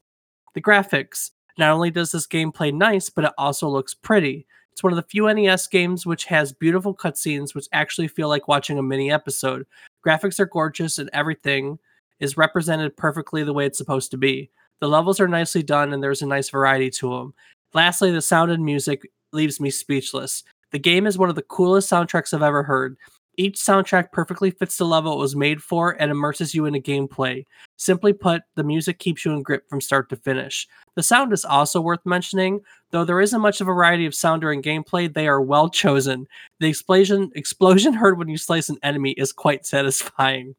The 0.53 0.61
graphics. 0.61 1.31
Not 1.57 1.71
only 1.71 1.91
does 1.91 2.11
this 2.11 2.27
game 2.27 2.51
play 2.51 2.71
nice, 2.71 3.09
but 3.09 3.25
it 3.25 3.31
also 3.37 3.69
looks 3.69 3.93
pretty. 3.93 4.45
It's 4.73 4.83
one 4.83 4.91
of 4.91 4.97
the 4.97 5.03
few 5.03 5.33
NES 5.33 5.67
games 5.67 6.05
which 6.05 6.25
has 6.25 6.51
beautiful 6.51 6.93
cutscenes 6.93 7.55
which 7.55 7.67
actually 7.71 8.09
feel 8.09 8.27
like 8.27 8.49
watching 8.49 8.77
a 8.77 8.83
mini 8.83 9.09
episode. 9.09 9.65
Graphics 10.05 10.39
are 10.39 10.45
gorgeous 10.45 10.97
and 10.97 11.09
everything 11.13 11.79
is 12.19 12.35
represented 12.35 12.97
perfectly 12.97 13.43
the 13.43 13.53
way 13.53 13.65
it's 13.65 13.77
supposed 13.77 14.11
to 14.11 14.17
be. 14.17 14.49
The 14.81 14.89
levels 14.89 15.21
are 15.21 15.29
nicely 15.29 15.63
done 15.63 15.93
and 15.93 16.03
there's 16.03 16.21
a 16.21 16.27
nice 16.27 16.49
variety 16.49 16.89
to 16.89 17.09
them. 17.09 17.33
Lastly, 17.73 18.11
the 18.11 18.21
sound 18.21 18.51
and 18.51 18.65
music 18.65 19.09
leaves 19.31 19.61
me 19.61 19.69
speechless. 19.69 20.43
The 20.71 20.79
game 20.79 21.07
is 21.07 21.17
one 21.17 21.29
of 21.29 21.35
the 21.35 21.41
coolest 21.41 21.89
soundtracks 21.89 22.33
I've 22.33 22.41
ever 22.41 22.63
heard. 22.63 22.97
Each 23.37 23.57
soundtrack 23.57 24.11
perfectly 24.11 24.51
fits 24.51 24.77
the 24.77 24.85
level 24.85 25.13
it 25.13 25.19
was 25.19 25.35
made 25.35 25.61
for 25.61 25.91
and 26.01 26.11
immerses 26.11 26.55
you 26.55 26.65
in 26.65 26.75
a 26.75 26.79
gameplay. 26.79 27.45
Simply 27.77 28.13
put, 28.13 28.43
the 28.55 28.63
music 28.63 28.99
keeps 28.99 29.25
you 29.25 29.33
in 29.33 29.41
grip 29.41 29.67
from 29.69 29.81
start 29.81 30.09
to 30.09 30.15
finish. 30.15 30.67
The 30.95 31.03
sound 31.03 31.33
is 31.33 31.45
also 31.45 31.81
worth 31.81 32.05
mentioning, 32.05 32.61
though 32.91 33.03
there 33.03 33.21
isn't 33.21 33.41
much 33.41 33.61
of 33.61 33.67
a 33.67 33.73
variety 33.73 34.05
of 34.05 34.15
sound 34.15 34.41
during 34.41 34.61
gameplay, 34.61 35.13
they 35.13 35.27
are 35.27 35.41
well 35.41 35.69
chosen. 35.69 36.27
The 36.59 36.69
explosion 36.69 37.31
explosion 37.35 37.93
heard 38.01 38.17
when 38.17 38.29
you 38.29 38.37
slice 38.37 38.69
an 38.69 38.77
enemy 38.83 39.11
is 39.11 39.31
quite 39.31 39.65
satisfying. 39.65 40.55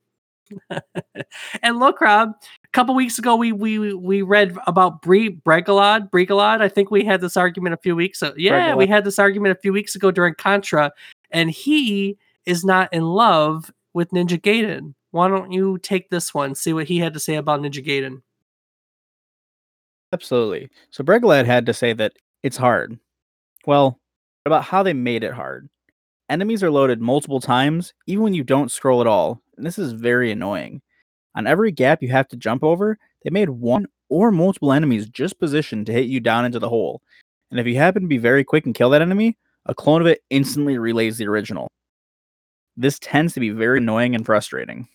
and 1.63 1.79
look, 1.79 2.01
Rob, 2.01 2.33
a 2.65 2.69
couple 2.73 2.95
weeks 2.95 3.19
ago 3.19 3.37
we 3.37 3.53
we 3.53 3.95
we 3.95 4.23
read 4.23 4.57
about 4.67 5.03
Bre 5.03 5.29
Bregalod. 5.45 6.11
Bregalod. 6.11 6.61
I 6.61 6.69
think 6.69 6.91
we 6.91 7.05
had 7.05 7.21
this 7.21 7.37
argument 7.37 7.75
a 7.75 7.79
few 7.79 7.97
weeks 7.97 8.23
ago. 8.23 8.35
Yeah, 8.37 8.73
Bregalod. 8.73 8.77
we 8.77 8.87
had 8.87 9.05
this 9.05 9.19
argument 9.19 9.57
a 9.57 9.61
few 9.61 9.73
weeks 9.73 9.95
ago 9.95 10.11
during 10.11 10.35
Contra, 10.35 10.93
and 11.31 11.51
he 11.51 12.19
is 12.47 12.65
not 12.65 12.93
in 12.93 13.03
love 13.03 13.71
with 13.93 14.11
Ninja 14.11 14.41
Gaiden. 14.41 14.95
Why 15.11 15.29
don't 15.29 15.53
you 15.53 15.79
take 15.79 16.09
this 16.11 16.33
one, 16.33 16.55
see 16.55 16.73
what 16.73 16.87
he 16.87 16.99
had 16.99 17.15
to 17.15 17.21
say 17.21 17.37
about 17.37 17.61
Ninja 17.61 17.85
Gaiden? 17.85 18.23
Absolutely. 20.13 20.71
So 20.91 21.05
Bregalad 21.05 21.47
had 21.47 21.67
to 21.67 21.75
say 21.75 21.93
that 21.95 22.13
it's 22.43 22.57
hard. 22.57 22.99
Well, 23.67 23.99
about 24.47 24.65
how 24.65 24.83
they 24.83 24.93
made 24.93 25.25
it 25.25 25.33
hard. 25.33 25.69
Enemies 26.29 26.63
are 26.63 26.71
loaded 26.71 27.01
multiple 27.01 27.41
times, 27.41 27.93
even 28.07 28.23
when 28.23 28.35
you 28.35 28.45
don't 28.45 28.71
scroll 28.71 29.01
at 29.01 29.07
all, 29.07 29.41
and 29.57 29.67
this 29.67 29.79
is 29.79 29.93
very 29.93 30.31
annoying. 30.31 30.81
On 31.35 31.47
every 31.47 31.71
gap 31.71 32.03
you 32.03 32.09
have 32.09 32.29
to 32.29 32.37
jump 32.37 32.65
over, 32.65 32.99
they 33.23 33.31
made 33.31 33.51
one 33.51 33.87
or 34.09 34.31
multiple 34.31 34.73
enemies 34.73 35.09
just 35.09 35.39
positioned 35.39 35.87
to 35.87 35.93
hit 35.93 36.07
you 36.07 36.21
down 36.21 36.45
into 36.45 36.59
the 36.59 36.69
hole. 36.69 37.03
And 37.51 37.61
if 37.61 37.67
you 37.67 37.77
happen 37.77 38.03
to 38.03 38.09
be 38.09 38.19
very 38.19 38.45
quick 38.45 38.67
and 38.67 38.75
kill 38.75 38.91
that 38.91 39.03
enemy, 39.03 39.37
a 39.67 39.75
clone 39.75 40.01
of 40.01 40.07
it 40.07 40.23
instantly 40.31 40.79
relays 40.79 41.17
the 41.17 41.27
original. 41.27 41.69
This 42.77 42.99
tends 42.99 43.33
to 43.35 43.41
be 43.41 43.51
very 43.51 43.79
annoying 43.79 44.15
and 44.15 44.25
frustrating. 44.25 44.89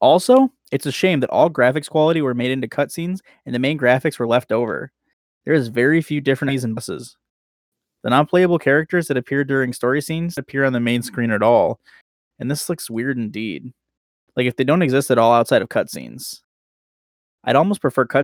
Also, 0.00 0.50
it's 0.70 0.86
a 0.86 0.92
shame 0.92 1.20
that 1.20 1.30
all 1.30 1.48
graphics 1.48 1.88
quality 1.88 2.20
were 2.20 2.34
made 2.34 2.50
into 2.50 2.68
cutscenes 2.68 3.20
and 3.46 3.54
the 3.54 3.58
main 3.58 3.78
graphics 3.78 4.18
were 4.18 4.26
left 4.26 4.52
over. 4.52 4.92
There 5.44 5.54
is 5.54 5.68
very 5.68 6.02
few 6.02 6.20
differences 6.20 6.64
in 6.64 6.74
bosses. 6.74 7.16
The 8.02 8.10
non-playable 8.10 8.58
characters 8.58 9.08
that 9.08 9.16
appear 9.16 9.42
during 9.42 9.72
story 9.72 10.02
scenes 10.02 10.36
appear 10.36 10.64
on 10.64 10.72
the 10.72 10.80
main 10.80 11.02
screen 11.02 11.30
at 11.30 11.42
all, 11.42 11.80
and 12.38 12.50
this 12.50 12.68
looks 12.68 12.90
weird 12.90 13.16
indeed. 13.16 13.72
Like 14.36 14.46
if 14.46 14.56
they 14.56 14.64
don't 14.64 14.82
exist 14.82 15.10
at 15.10 15.18
all 15.18 15.32
outside 15.32 15.62
of 15.62 15.70
cutscenes. 15.70 16.40
I'd 17.44 17.56
almost 17.56 17.80
prefer 17.80 18.04
cutscenes 18.04 18.22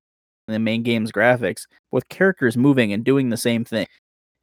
in 0.49 0.53
the 0.53 0.59
main 0.59 0.83
game's 0.83 1.11
graphics, 1.11 1.63
with 1.91 2.09
characters 2.09 2.57
moving 2.57 2.93
and 2.93 3.03
doing 3.03 3.31
the 3.31 3.37
same 3.37 3.65
thing. 3.65 3.87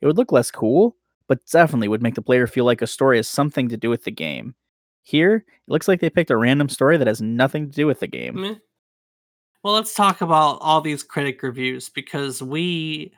It 0.02 0.08
would 0.08 0.18
look 0.18 0.32
less 0.32 0.50
cool, 0.50 0.96
but 1.30 1.46
definitely 1.46 1.88
would 1.88 2.02
make 2.02 2.16
the 2.16 2.22
player 2.22 2.48
feel 2.48 2.66
like 2.66 2.82
a 2.82 2.88
story 2.88 3.18
has 3.18 3.30
something 3.30 3.70
to 3.70 3.78
do 3.78 3.90
with 3.90 4.04
the 4.04 4.12
game. 4.12 4.56
Here, 5.04 5.36
it 5.36 5.72
looks 5.72 5.88
like 5.88 6.02
they 6.02 6.10
picked 6.10 6.32
a 6.32 6.36
random 6.36 6.68
story 6.68 6.98
that 6.98 7.08
has 7.08 7.22
nothing 7.22 7.70
to 7.70 7.76
do 7.76 7.88
with 7.88 8.02
the 8.02 8.08
game. 8.08 8.36
Mm-hmm. 8.36 8.54
Well, 9.64 9.74
let's 9.76 9.94
talk 9.94 10.22
about 10.22 10.58
all 10.62 10.82
these 10.82 11.04
critic 11.04 11.44
reviews 11.44 11.90
because 11.90 12.42
we 12.42 13.14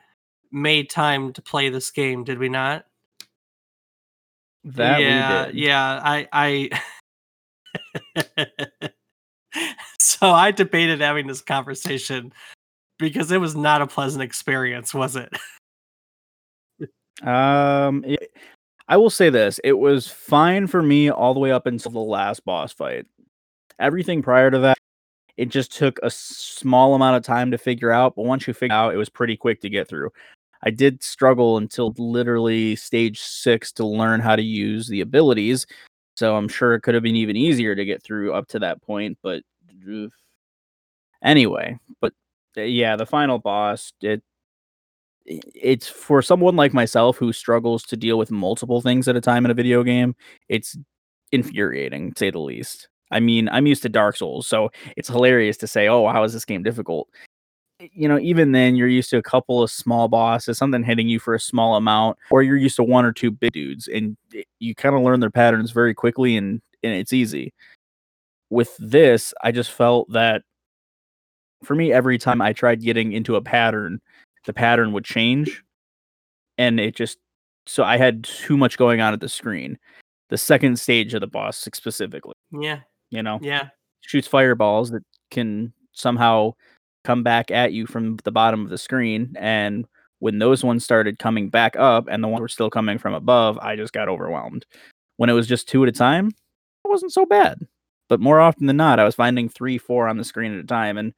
made 0.50 0.90
time 0.90 1.32
to 1.32 1.42
play 1.42 1.70
this 1.70 1.90
game, 1.90 2.22
did 2.22 2.38
we 2.38 2.48
not? 2.48 2.84
That 4.64 5.00
yeah, 5.00 5.50
yeah. 5.52 6.00
I, 6.02 6.28
I. 6.32 6.70
so 9.98 10.28
I 10.28 10.50
debated 10.50 11.00
having 11.00 11.26
this 11.26 11.40
conversation 11.40 12.32
because 12.98 13.32
it 13.32 13.40
was 13.40 13.56
not 13.56 13.82
a 13.82 13.86
pleasant 13.86 14.22
experience, 14.22 14.92
was 14.92 15.16
it? 15.16 15.32
Um, 17.22 18.04
it, 18.04 18.30
I 18.88 18.96
will 18.96 19.10
say 19.10 19.30
this: 19.30 19.60
it 19.64 19.74
was 19.74 20.08
fine 20.08 20.66
for 20.66 20.82
me 20.82 21.10
all 21.10 21.34
the 21.34 21.40
way 21.40 21.52
up 21.52 21.66
until 21.66 21.92
the 21.92 21.98
last 21.98 22.44
boss 22.44 22.72
fight. 22.72 23.06
Everything 23.78 24.22
prior 24.22 24.50
to 24.50 24.58
that, 24.60 24.78
it 25.36 25.46
just 25.46 25.72
took 25.72 25.98
a 26.02 26.10
small 26.10 26.94
amount 26.94 27.16
of 27.16 27.24
time 27.24 27.50
to 27.50 27.58
figure 27.58 27.90
out. 27.92 28.16
But 28.16 28.24
once 28.24 28.46
you 28.46 28.54
figure 28.54 28.76
out, 28.76 28.94
it 28.94 28.98
was 28.98 29.08
pretty 29.08 29.36
quick 29.36 29.60
to 29.62 29.70
get 29.70 29.88
through. 29.88 30.10
I 30.64 30.70
did 30.70 31.02
struggle 31.02 31.56
until 31.56 31.94
literally 31.98 32.76
stage 32.76 33.20
six 33.20 33.72
to 33.72 33.86
learn 33.86 34.20
how 34.20 34.36
to 34.36 34.42
use 34.42 34.86
the 34.86 35.00
abilities. 35.00 35.66
So 36.14 36.36
I'm 36.36 36.48
sure 36.48 36.74
it 36.74 36.82
could 36.82 36.94
have 36.94 37.02
been 37.02 37.16
even 37.16 37.36
easier 37.36 37.74
to 37.74 37.84
get 37.84 38.02
through 38.02 38.34
up 38.34 38.46
to 38.48 38.58
that 38.60 38.82
point. 38.82 39.18
But 39.22 39.42
anyway, 41.22 41.78
but 42.00 42.12
uh, 42.56 42.62
yeah, 42.62 42.96
the 42.96 43.06
final 43.06 43.38
boss, 43.38 43.92
it 44.02 44.22
it's 45.26 45.88
for 45.88 46.22
someone 46.22 46.56
like 46.56 46.74
myself 46.74 47.16
who 47.16 47.32
struggles 47.32 47.84
to 47.84 47.96
deal 47.96 48.18
with 48.18 48.30
multiple 48.30 48.80
things 48.80 49.08
at 49.08 49.16
a 49.16 49.20
time 49.20 49.44
in 49.44 49.50
a 49.50 49.54
video 49.54 49.82
game, 49.82 50.14
it's 50.48 50.76
infuriating, 51.32 52.12
to 52.12 52.18
say 52.18 52.30
the 52.30 52.38
least. 52.38 52.88
I 53.10 53.20
mean, 53.20 53.48
I'm 53.50 53.66
used 53.66 53.82
to 53.82 53.88
Dark 53.88 54.16
Souls, 54.16 54.46
so 54.46 54.70
it's 54.96 55.08
hilarious 55.08 55.56
to 55.58 55.66
say, 55.66 55.88
"Oh, 55.88 56.08
how 56.08 56.24
is 56.24 56.32
this 56.32 56.44
game 56.44 56.62
difficult?" 56.62 57.08
You 57.92 58.08
know, 58.08 58.18
even 58.18 58.52
then, 58.52 58.76
you're 58.76 58.88
used 58.88 59.10
to 59.10 59.18
a 59.18 59.22
couple 59.22 59.62
of 59.62 59.70
small 59.70 60.08
bosses, 60.08 60.58
something 60.58 60.84
hitting 60.84 61.08
you 61.08 61.18
for 61.20 61.34
a 61.34 61.40
small 61.40 61.76
amount, 61.76 62.16
or 62.30 62.42
you're 62.42 62.56
used 62.56 62.76
to 62.76 62.84
one 62.84 63.04
or 63.04 63.12
two 63.12 63.30
big 63.30 63.52
dudes, 63.52 63.88
and 63.88 64.16
you 64.60 64.74
kind 64.74 64.94
of 64.94 65.02
learn 65.02 65.20
their 65.20 65.30
patterns 65.30 65.72
very 65.72 65.94
quickly, 65.94 66.36
and 66.36 66.62
and 66.82 66.94
it's 66.94 67.12
easy. 67.12 67.52
With 68.50 68.76
this, 68.78 69.34
I 69.42 69.52
just 69.52 69.70
felt 69.72 70.10
that 70.12 70.42
for 71.64 71.74
me, 71.74 71.92
every 71.92 72.18
time 72.18 72.40
I 72.42 72.52
tried 72.52 72.82
getting 72.82 73.12
into 73.12 73.36
a 73.36 73.42
pattern, 73.42 74.00
the 74.44 74.52
pattern 74.52 74.92
would 74.92 75.04
change, 75.04 75.62
and 76.58 76.80
it 76.80 76.94
just 76.94 77.18
so 77.66 77.84
I 77.84 77.96
had 77.96 78.24
too 78.24 78.56
much 78.56 78.76
going 78.76 79.00
on 79.00 79.12
at 79.12 79.20
the 79.20 79.28
screen. 79.28 79.78
The 80.30 80.38
second 80.38 80.78
stage 80.78 81.14
of 81.14 81.20
the 81.20 81.26
boss 81.26 81.56
specifically. 81.58 82.34
Yeah. 82.50 82.80
You 83.10 83.22
know? 83.22 83.38
Yeah. 83.42 83.68
Shoots 84.00 84.26
fireballs 84.26 84.90
that 84.90 85.02
can 85.30 85.72
somehow 85.92 86.54
come 87.04 87.22
back 87.22 87.50
at 87.50 87.72
you 87.72 87.86
from 87.86 88.16
the 88.24 88.32
bottom 88.32 88.64
of 88.64 88.70
the 88.70 88.78
screen. 88.78 89.34
And 89.38 89.86
when 90.20 90.38
those 90.38 90.64
ones 90.64 90.84
started 90.84 91.18
coming 91.18 91.50
back 91.50 91.76
up 91.76 92.08
and 92.08 92.22
the 92.22 92.28
ones 92.28 92.40
were 92.40 92.48
still 92.48 92.70
coming 92.70 92.98
from 92.98 93.14
above, 93.14 93.58
I 93.58 93.76
just 93.76 93.92
got 93.92 94.08
overwhelmed. 94.08 94.64
When 95.18 95.28
it 95.28 95.34
was 95.34 95.46
just 95.46 95.68
two 95.68 95.82
at 95.82 95.88
a 95.88 95.92
time, 95.92 96.28
it 96.28 96.88
wasn't 96.88 97.12
so 97.12 97.26
bad. 97.26 97.58
But 98.08 98.20
more 98.20 98.40
often 98.40 98.66
than 98.66 98.76
not, 98.76 98.98
I 98.98 99.04
was 99.04 99.14
finding 99.14 99.48
three, 99.48 99.78
four 99.78 100.08
on 100.08 100.16
the 100.16 100.24
screen 100.24 100.52
at 100.52 100.64
a 100.64 100.66
time. 100.66 100.98
And 100.98 101.12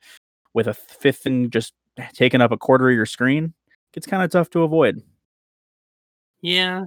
with 0.53 0.67
a 0.67 0.75
fifth 0.75 1.19
thing 1.19 1.51
just 1.51 1.73
taking 2.15 2.41
up 2.41 2.53
a 2.53 2.57
quarter 2.57 2.89
of 2.89 2.95
your 2.95 3.07
screen, 3.07 3.55
it's 3.95 4.07
kind 4.07 4.23
of 4.23 4.31
tough 4.31 4.51
to 4.51 4.63
avoid. 4.63 5.03
Yeah. 6.43 6.85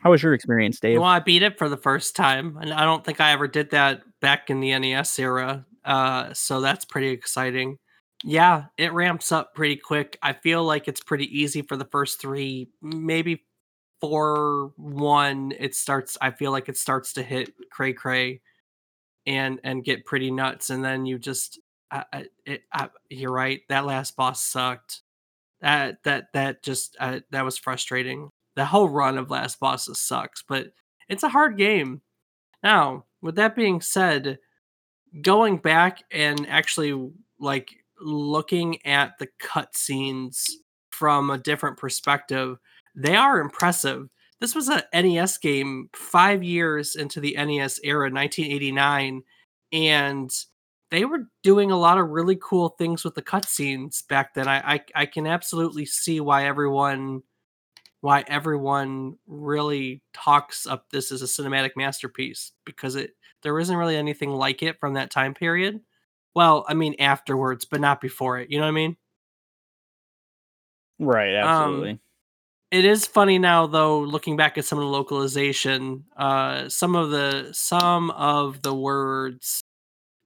How 0.00 0.10
was 0.10 0.22
your 0.22 0.34
experience, 0.34 0.78
Dave? 0.80 1.00
Well, 1.00 1.08
I 1.08 1.18
beat 1.18 1.42
it 1.42 1.58
for 1.58 1.68
the 1.68 1.76
first 1.76 2.14
time, 2.14 2.58
and 2.60 2.72
I 2.72 2.84
don't 2.84 3.04
think 3.04 3.20
I 3.20 3.32
ever 3.32 3.48
did 3.48 3.70
that 3.70 4.02
back 4.20 4.50
in 4.50 4.60
the 4.60 4.78
NES 4.78 5.18
era. 5.18 5.64
Uh, 5.84 6.32
so 6.34 6.60
that's 6.60 6.84
pretty 6.84 7.08
exciting. 7.08 7.78
Yeah, 8.22 8.66
it 8.78 8.92
ramps 8.92 9.32
up 9.32 9.54
pretty 9.54 9.76
quick. 9.76 10.18
I 10.22 10.32
feel 10.32 10.64
like 10.64 10.88
it's 10.88 11.00
pretty 11.00 11.26
easy 11.38 11.62
for 11.62 11.76
the 11.76 11.84
first 11.86 12.20
three, 12.20 12.68
maybe 12.82 13.44
four, 14.00 14.72
one. 14.76 15.52
It 15.58 15.74
starts. 15.74 16.16
I 16.20 16.30
feel 16.30 16.52
like 16.52 16.68
it 16.68 16.76
starts 16.78 17.14
to 17.14 17.22
hit 17.22 17.52
cray 17.70 17.92
cray, 17.92 18.40
and 19.26 19.60
and 19.64 19.84
get 19.84 20.06
pretty 20.06 20.30
nuts, 20.30 20.70
and 20.70 20.84
then 20.84 21.06
you 21.06 21.18
just. 21.18 21.58
I, 22.12 22.24
it, 22.44 22.62
I, 22.72 22.88
you're 23.10 23.32
right. 23.32 23.60
That 23.68 23.86
last 23.86 24.16
boss 24.16 24.42
sucked. 24.42 25.02
That 25.60 26.02
that 26.04 26.32
that 26.34 26.62
just 26.62 26.96
uh, 27.00 27.20
that 27.30 27.44
was 27.44 27.58
frustrating 27.58 28.30
the 28.56 28.64
whole 28.64 28.88
run 28.88 29.18
of 29.18 29.30
Last 29.30 29.60
Bosses 29.60 30.00
sucks, 30.00 30.42
but 30.46 30.68
it's 31.08 31.22
a 31.22 31.28
hard 31.28 31.56
game. 31.56 32.02
Now, 32.62 33.04
with 33.20 33.36
that 33.36 33.56
being 33.56 33.80
said, 33.80 34.38
going 35.20 35.58
back 35.58 36.02
and 36.10 36.46
actually 36.48 37.10
like 37.38 37.70
looking 38.00 38.84
at 38.86 39.18
the 39.18 39.28
cutscenes 39.42 40.44
from 40.90 41.30
a 41.30 41.38
different 41.38 41.76
perspective, 41.76 42.58
they 42.94 43.16
are 43.16 43.40
impressive. 43.40 44.08
This 44.40 44.54
was 44.54 44.68
a 44.68 44.84
NES 44.92 45.38
game 45.38 45.88
five 45.94 46.42
years 46.42 46.96
into 46.96 47.20
the 47.20 47.34
NES 47.36 47.80
era, 47.82 48.10
1989, 48.10 49.22
and 49.72 50.30
they 50.94 51.04
were 51.04 51.26
doing 51.42 51.72
a 51.72 51.76
lot 51.76 51.98
of 51.98 52.10
really 52.10 52.38
cool 52.40 52.68
things 52.68 53.02
with 53.02 53.16
the 53.16 53.22
cutscenes 53.22 54.06
back 54.06 54.32
then. 54.32 54.46
I, 54.46 54.74
I 54.74 54.80
I 54.94 55.06
can 55.06 55.26
absolutely 55.26 55.86
see 55.86 56.20
why 56.20 56.46
everyone 56.46 57.22
why 58.00 58.22
everyone 58.28 59.16
really 59.26 60.02
talks 60.12 60.68
up 60.68 60.90
this 60.90 61.10
as 61.10 61.20
a 61.20 61.24
cinematic 61.24 61.70
masterpiece 61.74 62.52
because 62.64 62.94
it 62.94 63.16
there 63.42 63.58
isn't 63.58 63.76
really 63.76 63.96
anything 63.96 64.30
like 64.30 64.62
it 64.62 64.78
from 64.78 64.94
that 64.94 65.10
time 65.10 65.34
period. 65.34 65.80
Well, 66.32 66.64
I 66.68 66.74
mean 66.74 66.94
afterwards, 67.00 67.64
but 67.64 67.80
not 67.80 68.00
before 68.00 68.38
it. 68.38 68.52
You 68.52 68.58
know 68.58 68.64
what 68.64 68.68
I 68.68 68.72
mean? 68.72 68.96
Right, 71.00 71.34
absolutely. 71.34 71.90
Um, 71.90 72.00
it 72.70 72.84
is 72.84 73.04
funny 73.04 73.40
now 73.40 73.66
though 73.66 73.98
looking 73.98 74.36
back 74.36 74.58
at 74.58 74.64
some 74.64 74.78
of 74.78 74.84
the 74.84 74.90
localization 74.90 76.04
uh 76.16 76.68
some 76.68 76.96
of 76.96 77.10
the 77.10 77.50
some 77.52 78.10
of 78.12 78.62
the 78.62 78.74
words 78.74 79.62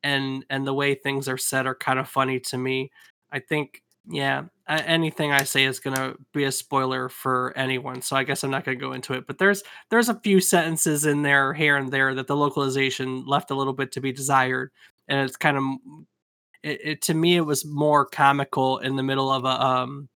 and 0.02 0.44
and 0.50 0.66
the 0.66 0.74
way 0.74 0.94
things 0.94 1.28
are 1.28 1.38
said 1.38 1.66
are 1.66 1.74
kind 1.74 1.98
of 1.98 2.08
funny 2.08 2.40
to 2.40 2.58
me 2.58 2.90
i 3.32 3.38
think 3.38 3.82
yeah, 4.10 4.44
anything 4.68 5.32
I 5.32 5.44
say 5.44 5.64
is 5.64 5.80
gonna 5.80 6.14
be 6.32 6.44
a 6.44 6.52
spoiler 6.52 7.08
for 7.08 7.52
anyone, 7.56 8.00
so 8.02 8.16
I 8.16 8.24
guess 8.24 8.42
I'm 8.42 8.50
not 8.50 8.64
gonna 8.64 8.76
go 8.76 8.92
into 8.92 9.12
it. 9.14 9.26
But 9.26 9.38
there's 9.38 9.62
there's 9.90 10.08
a 10.08 10.18
few 10.20 10.40
sentences 10.40 11.04
in 11.04 11.22
there 11.22 11.52
here 11.52 11.76
and 11.76 11.92
there 11.92 12.14
that 12.14 12.26
the 12.26 12.36
localization 12.36 13.24
left 13.26 13.50
a 13.50 13.54
little 13.54 13.74
bit 13.74 13.92
to 13.92 14.00
be 14.00 14.12
desired, 14.12 14.70
and 15.08 15.20
it's 15.20 15.36
kind 15.36 15.56
of 15.58 15.64
it, 16.62 16.80
it 16.84 17.02
to 17.02 17.14
me 17.14 17.36
it 17.36 17.42
was 17.42 17.64
more 17.64 18.06
comical 18.06 18.78
in 18.78 18.96
the 18.96 19.02
middle 19.02 19.30
of 19.30 19.44
a 19.44 19.62
um 19.64 20.08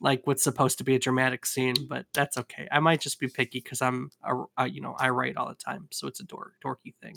like 0.00 0.22
what's 0.26 0.44
supposed 0.44 0.78
to 0.78 0.84
be 0.84 0.94
a 0.96 0.98
dramatic 0.98 1.46
scene, 1.46 1.74
but 1.88 2.06
that's 2.14 2.36
okay. 2.38 2.68
I 2.72 2.80
might 2.80 3.00
just 3.00 3.18
be 3.20 3.28
picky 3.28 3.60
because 3.60 3.82
I'm 3.82 4.10
a, 4.24 4.44
a, 4.58 4.68
you 4.68 4.80
know 4.82 4.94
I 4.98 5.10
write 5.10 5.36
all 5.36 5.48
the 5.48 5.54
time, 5.54 5.88
so 5.92 6.08
it's 6.08 6.20
a 6.20 6.24
dork 6.24 6.54
dorky 6.64 6.94
thing. 7.02 7.16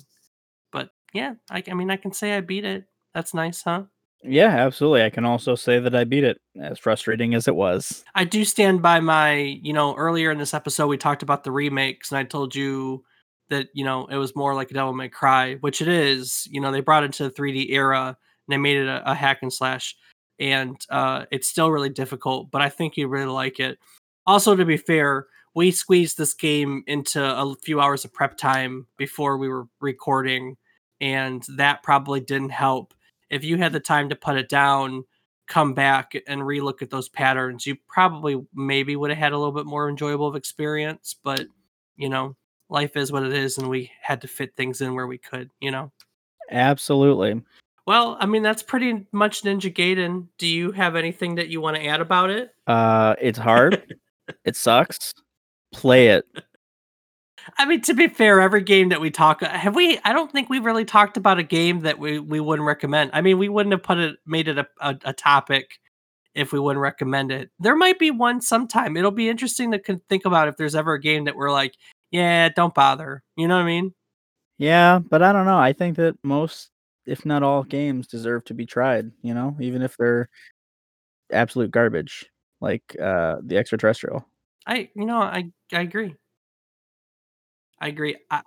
But 0.71 0.89
yeah, 1.13 1.35
I, 1.49 1.63
I 1.69 1.73
mean 1.73 1.91
I 1.91 1.97
can 1.97 2.13
say 2.13 2.35
I 2.35 2.41
beat 2.41 2.65
it. 2.65 2.85
That's 3.13 3.33
nice, 3.33 3.63
huh? 3.63 3.83
Yeah, 4.23 4.49
absolutely. 4.49 5.03
I 5.03 5.09
can 5.09 5.25
also 5.25 5.55
say 5.55 5.79
that 5.79 5.95
I 5.95 6.03
beat 6.03 6.25
it, 6.25 6.41
as 6.59 6.77
frustrating 6.77 7.35
as 7.35 7.47
it 7.47 7.55
was. 7.55 8.03
I 8.15 8.25
do 8.25 8.43
stand 8.43 8.81
by 8.81 8.99
my, 8.99 9.33
you 9.33 9.71
know, 9.71 9.95
earlier 9.95 10.29
in 10.29 10.37
this 10.37 10.53
episode 10.53 10.87
we 10.87 10.97
talked 10.97 11.23
about 11.23 11.45
the 11.45 11.51
remakes, 11.51 12.11
and 12.11 12.17
I 12.17 12.23
told 12.23 12.53
you 12.53 13.05
that 13.49 13.69
you 13.73 13.83
know 13.83 14.05
it 14.07 14.17
was 14.17 14.35
more 14.35 14.53
like 14.53 14.71
a 14.71 14.73
Devil 14.73 14.93
May 14.93 15.09
Cry, 15.09 15.55
which 15.55 15.81
it 15.81 15.87
is. 15.87 16.47
You 16.51 16.61
know, 16.61 16.71
they 16.71 16.81
brought 16.81 17.03
it 17.03 17.13
to 17.13 17.23
the 17.23 17.31
3D 17.31 17.71
era 17.71 18.07
and 18.07 18.15
they 18.53 18.57
made 18.57 18.77
it 18.77 18.87
a, 18.87 19.11
a 19.11 19.15
hack 19.15 19.39
and 19.41 19.53
slash, 19.53 19.95
and 20.39 20.75
uh, 20.89 21.25
it's 21.31 21.47
still 21.47 21.71
really 21.71 21.89
difficult, 21.89 22.51
but 22.51 22.61
I 22.61 22.69
think 22.69 22.97
you 22.97 23.07
really 23.07 23.25
like 23.25 23.59
it. 23.59 23.79
Also, 24.25 24.55
to 24.55 24.65
be 24.65 24.77
fair, 24.77 25.27
we 25.55 25.71
squeezed 25.71 26.17
this 26.17 26.33
game 26.33 26.83
into 26.87 27.23
a 27.23 27.55
few 27.63 27.81
hours 27.81 28.05
of 28.05 28.13
prep 28.13 28.37
time 28.37 28.87
before 28.97 29.37
we 29.37 29.49
were 29.49 29.67
recording, 29.81 30.57
and 31.01 31.43
that 31.57 31.83
probably 31.83 32.19
didn't 32.19 32.49
help 32.49 32.93
if 33.29 33.43
you 33.43 33.57
had 33.57 33.73
the 33.73 33.79
time 33.79 34.09
to 34.09 34.15
put 34.15 34.37
it 34.37 34.49
down, 34.49 35.03
come 35.47 35.73
back 35.73 36.13
and 36.27 36.41
relook 36.41 36.81
at 36.81 36.89
those 36.89 37.09
patterns, 37.09 37.65
you 37.65 37.75
probably 37.87 38.41
maybe 38.53 38.95
would 38.95 39.09
have 39.09 39.19
had 39.19 39.33
a 39.33 39.37
little 39.37 39.53
bit 39.53 39.65
more 39.65 39.89
enjoyable 39.89 40.27
of 40.27 40.35
experience. 40.35 41.15
But 41.23 41.47
you 41.95 42.09
know, 42.09 42.35
life 42.69 42.95
is 42.95 43.11
what 43.11 43.23
it 43.23 43.33
is, 43.33 43.57
and 43.57 43.69
we 43.69 43.91
had 44.01 44.21
to 44.21 44.27
fit 44.27 44.55
things 44.55 44.81
in 44.81 44.95
where 44.95 45.07
we 45.07 45.17
could. 45.17 45.49
You 45.59 45.71
know. 45.71 45.91
Absolutely. 46.51 47.41
Well, 47.85 48.17
I 48.19 48.25
mean 48.25 48.43
that's 48.43 48.63
pretty 48.63 49.05
much 49.11 49.43
Ninja 49.43 49.73
Gaiden. 49.73 50.27
Do 50.37 50.47
you 50.47 50.71
have 50.71 50.95
anything 50.95 51.35
that 51.35 51.49
you 51.49 51.61
want 51.61 51.77
to 51.77 51.85
add 51.85 52.01
about 52.01 52.29
it? 52.29 52.51
Uh, 52.67 53.15
it's 53.19 53.39
hard. 53.39 53.95
it 54.45 54.55
sucks. 54.55 55.13
Play 55.71 56.09
it. 56.09 56.25
I 57.57 57.65
mean, 57.65 57.81
to 57.81 57.93
be 57.93 58.07
fair, 58.07 58.41
every 58.41 58.61
game 58.61 58.89
that 58.89 59.01
we 59.01 59.11
talk 59.11 59.41
have 59.41 59.75
we. 59.75 59.99
I 60.03 60.13
don't 60.13 60.31
think 60.31 60.49
we've 60.49 60.65
really 60.65 60.85
talked 60.85 61.17
about 61.17 61.39
a 61.39 61.43
game 61.43 61.81
that 61.81 61.99
we 61.99 62.19
we 62.19 62.39
wouldn't 62.39 62.67
recommend. 62.67 63.11
I 63.13 63.21
mean, 63.21 63.37
we 63.37 63.49
wouldn't 63.49 63.73
have 63.73 63.83
put 63.83 63.97
it 63.97 64.17
made 64.25 64.47
it 64.47 64.57
a, 64.57 64.67
a, 64.81 64.97
a 65.05 65.13
topic 65.13 65.79
if 66.35 66.51
we 66.51 66.59
wouldn't 66.59 66.81
recommend 66.81 67.31
it. 67.31 67.49
There 67.59 67.75
might 67.75 67.99
be 67.99 68.11
one 68.11 68.41
sometime. 68.41 68.95
It'll 68.97 69.11
be 69.11 69.29
interesting 69.29 69.71
to 69.71 69.99
think 70.09 70.25
about 70.25 70.47
if 70.47 70.57
there's 70.57 70.75
ever 70.75 70.93
a 70.93 71.01
game 71.01 71.25
that 71.25 71.35
we're 71.35 71.51
like, 71.51 71.73
yeah, 72.11 72.49
don't 72.49 72.73
bother. 72.73 73.23
You 73.35 73.47
know 73.47 73.55
what 73.55 73.63
I 73.63 73.67
mean? 73.67 73.93
Yeah, 74.57 74.99
but 74.99 75.23
I 75.23 75.31
don't 75.31 75.45
know. 75.45 75.57
I 75.57 75.73
think 75.73 75.95
that 75.97 76.17
most, 76.23 76.69
if 77.05 77.25
not 77.25 77.43
all, 77.43 77.63
games 77.63 78.07
deserve 78.07 78.43
to 78.45 78.53
be 78.53 78.65
tried. 78.65 79.11
You 79.21 79.33
know, 79.33 79.55
even 79.59 79.81
if 79.81 79.97
they're 79.97 80.29
absolute 81.31 81.71
garbage, 81.71 82.25
like 82.61 82.95
uh 83.01 83.37
the 83.43 83.57
extraterrestrial. 83.57 84.25
I, 84.67 84.89
you 84.95 85.05
know, 85.05 85.21
I 85.21 85.51
I 85.71 85.81
agree. 85.81 86.15
I 87.79 87.87
agree. 87.87 88.15
I 88.29 88.41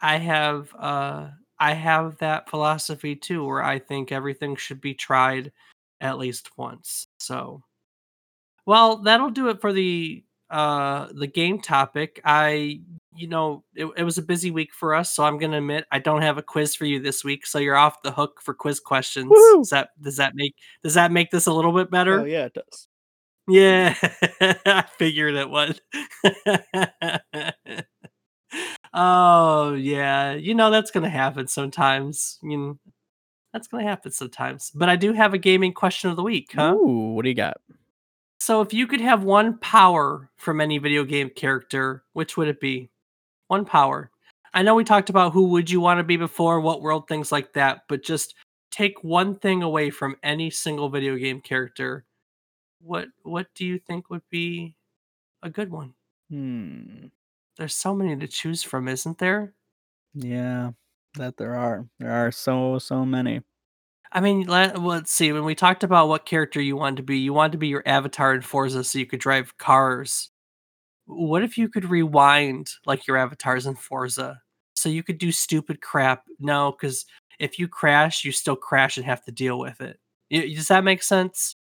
I 0.00 0.16
have 0.18 0.74
uh 0.74 1.28
I 1.58 1.74
have 1.74 2.18
that 2.18 2.48
philosophy 2.50 3.16
too 3.16 3.44
where 3.44 3.62
I 3.62 3.78
think 3.78 4.12
everything 4.12 4.56
should 4.56 4.80
be 4.80 4.94
tried 4.94 5.52
at 6.00 6.18
least 6.18 6.56
once. 6.56 7.06
So 7.18 7.62
well, 8.66 8.98
that'll 8.98 9.30
do 9.30 9.48
it 9.48 9.60
for 9.60 9.72
the 9.72 10.24
uh 10.50 11.08
the 11.14 11.26
game 11.26 11.60
topic, 11.60 12.20
I 12.24 12.80
you 13.16 13.26
know, 13.28 13.64
it, 13.74 13.86
it 13.96 14.04
was 14.04 14.18
a 14.18 14.22
busy 14.22 14.50
week 14.52 14.72
for 14.74 14.94
us, 14.94 15.12
so 15.14 15.24
I'm 15.24 15.38
gonna 15.38 15.58
admit 15.58 15.86
I 15.92 15.98
don't 15.98 16.22
have 16.22 16.38
a 16.38 16.42
quiz 16.42 16.74
for 16.74 16.84
you 16.86 17.00
this 17.00 17.24
week, 17.24 17.46
so 17.46 17.58
you're 17.58 17.76
off 17.76 18.02
the 18.02 18.12
hook 18.12 18.40
for 18.42 18.54
quiz 18.54 18.80
questions. 18.80 19.26
Woohoo! 19.30 19.58
Does 19.62 19.70
that 19.70 19.90
does 20.02 20.16
that 20.16 20.34
make 20.34 20.54
does 20.82 20.94
that 20.94 21.12
make 21.12 21.30
this 21.30 21.46
a 21.46 21.52
little 21.52 21.72
bit 21.72 21.90
better? 21.90 22.20
Oh 22.20 22.24
yeah, 22.24 22.46
it 22.46 22.54
does. 22.54 22.88
Yeah, 23.50 23.94
I 24.40 24.84
figured 24.96 25.34
it 25.34 25.50
was. 25.50 25.80
oh 28.94 29.74
yeah, 29.74 30.32
you 30.34 30.54
know 30.54 30.70
that's 30.70 30.90
gonna 30.90 31.08
happen 31.10 31.46
sometimes. 31.48 32.38
You 32.42 32.56
know, 32.56 32.78
that's 33.52 33.68
gonna 33.68 33.84
happen 33.84 34.12
sometimes. 34.12 34.70
But 34.74 34.88
I 34.88 34.96
do 34.96 35.12
have 35.12 35.34
a 35.34 35.38
gaming 35.38 35.72
question 35.74 36.10
of 36.10 36.16
the 36.16 36.22
week, 36.22 36.52
huh? 36.54 36.74
Ooh, 36.74 37.12
what 37.14 37.22
do 37.24 37.28
you 37.28 37.34
got? 37.34 37.58
So 38.40 38.60
if 38.62 38.72
you 38.72 38.86
could 38.86 39.00
have 39.00 39.22
one 39.24 39.58
power 39.58 40.30
from 40.36 40.60
any 40.60 40.78
video 40.78 41.04
game 41.04 41.30
character, 41.30 42.04
which 42.14 42.36
would 42.36 42.48
it 42.48 42.60
be? 42.60 42.90
One 43.48 43.64
power. 43.64 44.10
I 44.54 44.62
know 44.62 44.74
we 44.74 44.84
talked 44.84 45.10
about 45.10 45.32
who 45.32 45.48
would 45.50 45.70
you 45.70 45.80
want 45.80 45.98
to 45.98 46.04
be 46.04 46.16
before, 46.16 46.60
what 46.60 46.82
world, 46.82 47.08
things 47.08 47.30
like 47.32 47.52
that, 47.54 47.82
but 47.88 48.02
just 48.02 48.34
take 48.70 49.02
one 49.04 49.36
thing 49.36 49.62
away 49.62 49.90
from 49.90 50.16
any 50.22 50.50
single 50.50 50.88
video 50.90 51.16
game 51.16 51.40
character. 51.40 52.04
What 52.80 53.08
what 53.22 53.48
do 53.54 53.66
you 53.66 53.78
think 53.78 54.10
would 54.10 54.22
be 54.30 54.74
a 55.42 55.50
good 55.50 55.70
one? 55.70 55.94
Hmm. 56.30 57.06
There's 57.56 57.74
so 57.74 57.94
many 57.94 58.16
to 58.16 58.26
choose 58.28 58.62
from, 58.62 58.88
isn't 58.88 59.18
there? 59.18 59.54
Yeah, 60.14 60.72
that 61.14 61.36
there 61.36 61.54
are. 61.56 61.86
There 61.98 62.10
are 62.10 62.32
so 62.32 62.78
so 62.78 63.04
many. 63.04 63.42
I 64.12 64.20
mean, 64.20 64.46
let, 64.46 64.80
let's 64.80 65.12
see. 65.12 65.32
When 65.32 65.44
we 65.44 65.54
talked 65.54 65.84
about 65.84 66.08
what 66.08 66.26
character 66.26 66.60
you 66.60 66.76
wanted 66.76 66.96
to 66.96 67.02
be, 67.04 67.18
you 67.18 67.32
wanted 67.32 67.52
to 67.52 67.58
be 67.58 67.68
your 67.68 67.84
avatar 67.86 68.34
in 68.34 68.42
Forza 68.42 68.82
so 68.82 68.98
you 68.98 69.06
could 69.06 69.20
drive 69.20 69.56
cars. 69.58 70.30
What 71.06 71.42
if 71.42 71.56
you 71.58 71.68
could 71.68 71.84
rewind 71.88 72.70
like 72.86 73.06
your 73.06 73.16
avatars 73.16 73.66
in 73.66 73.76
Forza 73.76 74.40
so 74.74 74.88
you 74.88 75.02
could 75.02 75.18
do 75.18 75.32
stupid 75.32 75.80
crap? 75.80 76.24
No, 76.40 76.72
because 76.72 77.06
if 77.38 77.58
you 77.58 77.68
crash, 77.68 78.24
you 78.24 78.32
still 78.32 78.56
crash 78.56 78.96
and 78.96 79.06
have 79.06 79.24
to 79.24 79.32
deal 79.32 79.58
with 79.58 79.80
it. 79.80 79.98
Does 80.30 80.68
that 80.68 80.84
make 80.84 81.02
sense? 81.02 81.56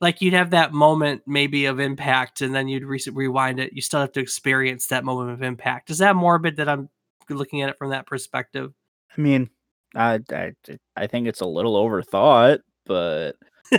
Like 0.00 0.20
you'd 0.20 0.34
have 0.34 0.50
that 0.50 0.72
moment 0.72 1.22
maybe 1.26 1.66
of 1.66 1.80
impact 1.80 2.40
and 2.40 2.54
then 2.54 2.68
you'd 2.68 2.84
re- 2.84 3.00
rewind 3.12 3.60
it. 3.60 3.72
You 3.72 3.80
still 3.80 4.00
have 4.00 4.12
to 4.12 4.20
experience 4.20 4.88
that 4.88 5.04
moment 5.04 5.30
of 5.30 5.42
impact. 5.42 5.90
Is 5.90 5.98
that 5.98 6.16
morbid 6.16 6.56
that 6.56 6.68
I'm 6.68 6.90
looking 7.30 7.62
at 7.62 7.70
it 7.70 7.78
from 7.78 7.90
that 7.90 8.06
perspective? 8.06 8.72
I 9.16 9.20
mean, 9.20 9.50
I 9.94 10.20
I 10.30 10.52
I 10.96 11.06
think 11.06 11.28
it's 11.28 11.40
a 11.40 11.46
little 11.46 11.74
overthought, 11.76 12.58
but 12.84 13.36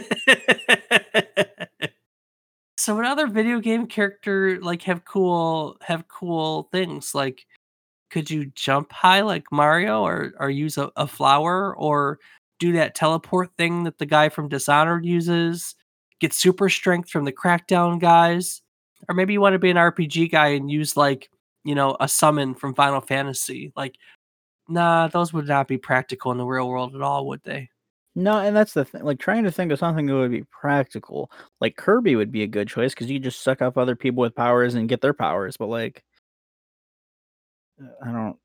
so 2.77 2.95
what 2.95 3.05
other 3.05 3.27
video 3.27 3.59
game 3.59 3.87
character 3.87 4.59
like 4.61 4.83
have 4.83 5.05
cool 5.05 5.77
have 5.81 6.07
cool 6.07 6.69
things 6.71 7.13
like 7.13 7.45
could 8.09 8.29
you 8.29 8.45
jump 8.55 8.91
high 8.91 9.21
like 9.21 9.51
mario 9.51 10.01
or 10.03 10.33
or 10.39 10.49
use 10.49 10.77
a, 10.77 10.91
a 10.95 11.07
flower 11.07 11.75
or 11.75 12.19
do 12.59 12.71
that 12.73 12.95
teleport 12.95 13.51
thing 13.57 13.83
that 13.83 13.97
the 13.97 14.05
guy 14.05 14.29
from 14.29 14.49
dishonored 14.49 15.05
uses 15.05 15.75
get 16.19 16.33
super 16.33 16.69
strength 16.69 17.09
from 17.09 17.25
the 17.25 17.31
crackdown 17.31 17.99
guys 17.99 18.61
or 19.07 19.15
maybe 19.15 19.33
you 19.33 19.41
want 19.41 19.53
to 19.53 19.59
be 19.59 19.69
an 19.69 19.77
rpg 19.77 20.31
guy 20.31 20.47
and 20.47 20.71
use 20.71 20.95
like 20.95 21.29
you 21.63 21.75
know 21.75 21.95
a 21.99 22.07
summon 22.07 22.53
from 22.55 22.73
final 22.73 23.01
fantasy 23.01 23.71
like 23.75 23.95
nah 24.67 25.07
those 25.07 25.33
would 25.33 25.47
not 25.47 25.67
be 25.67 25.77
practical 25.77 26.31
in 26.31 26.37
the 26.37 26.45
real 26.45 26.69
world 26.69 26.95
at 26.95 27.01
all 27.01 27.27
would 27.27 27.43
they 27.43 27.69
no, 28.15 28.39
and 28.39 28.55
that's 28.55 28.73
the 28.73 28.85
thing. 28.85 29.03
Like 29.03 29.19
trying 29.19 29.43
to 29.43 29.51
think 29.51 29.71
of 29.71 29.79
something 29.79 30.05
that 30.05 30.13
would 30.13 30.31
be 30.31 30.43
practical. 30.43 31.29
Like 31.59 31.75
Kirby 31.75 32.15
would 32.15 32.31
be 32.31 32.43
a 32.43 32.47
good 32.47 32.69
choice 32.69 32.93
because 32.93 33.09
you 33.11 33.19
just 33.19 33.41
suck 33.41 33.61
up 33.61 33.77
other 33.77 33.95
people 33.95 34.21
with 34.21 34.35
powers 34.35 34.75
and 34.75 34.87
get 34.87 35.01
their 35.01 35.13
powers. 35.13 35.57
But 35.57 35.67
like, 35.67 36.03
I 38.01 38.11
don't. 38.11 38.37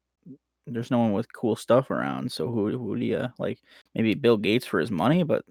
There's 0.66 0.90
no 0.90 0.98
one 0.98 1.12
with 1.12 1.32
cool 1.32 1.56
stuff 1.56 1.90
around. 1.90 2.32
So 2.32 2.48
who 2.48 2.76
who 2.76 2.96
do 2.98 3.04
you 3.04 3.28
like? 3.38 3.60
Maybe 3.94 4.14
Bill 4.14 4.36
Gates 4.36 4.66
for 4.66 4.80
his 4.80 4.90
money, 4.90 5.22
but 5.22 5.44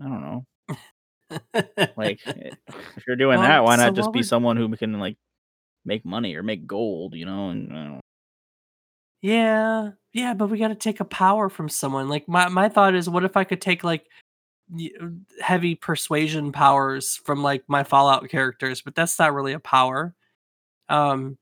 I 0.00 0.04
don't 0.04 0.22
know. 0.22 0.46
Like, 1.96 2.20
eh, 2.26 2.50
if 2.96 3.06
you're 3.06 3.16
doing 3.16 3.38
Well, 3.38 3.48
that, 3.48 3.64
why 3.64 3.76
so 3.76 3.84
not 3.86 3.94
just 3.94 4.12
be 4.12 4.20
would- 4.20 4.26
someone 4.26 4.56
who 4.56 4.74
can 4.76 4.98
like 4.98 5.16
make 5.84 6.04
money 6.04 6.34
or 6.34 6.42
make 6.42 6.66
gold? 6.66 7.14
You 7.14 7.26
know, 7.26 7.50
and 7.50 7.68
don't 7.68 8.00
Yeah, 9.20 9.90
yeah, 10.12 10.34
but 10.34 10.48
we 10.48 10.58
gotta 10.58 10.74
take 10.74 11.00
a 11.00 11.04
power 11.04 11.48
from 11.48 11.68
someone. 11.68 12.08
Like 12.08 12.28
my 12.28 12.48
my 12.48 12.68
thought 12.68 12.94
is, 12.94 13.08
what 13.08 13.24
if 13.24 13.36
I 13.36 13.44
could 13.44 13.60
take 13.60 13.84
like 13.84 14.06
uh, 14.74 15.06
heavy 15.40 15.74
persuasion 15.74 16.50
powers 16.52 17.16
from 17.24 17.42
like 17.42 17.62
my 17.68 17.84
Fallout 17.84 18.28
characters? 18.28 18.82
But 18.82 18.94
that's 18.94 19.18
not 19.18 19.32
really 19.34 19.52
a 19.52 19.60
power. 19.60 20.14
Um, 20.88 21.38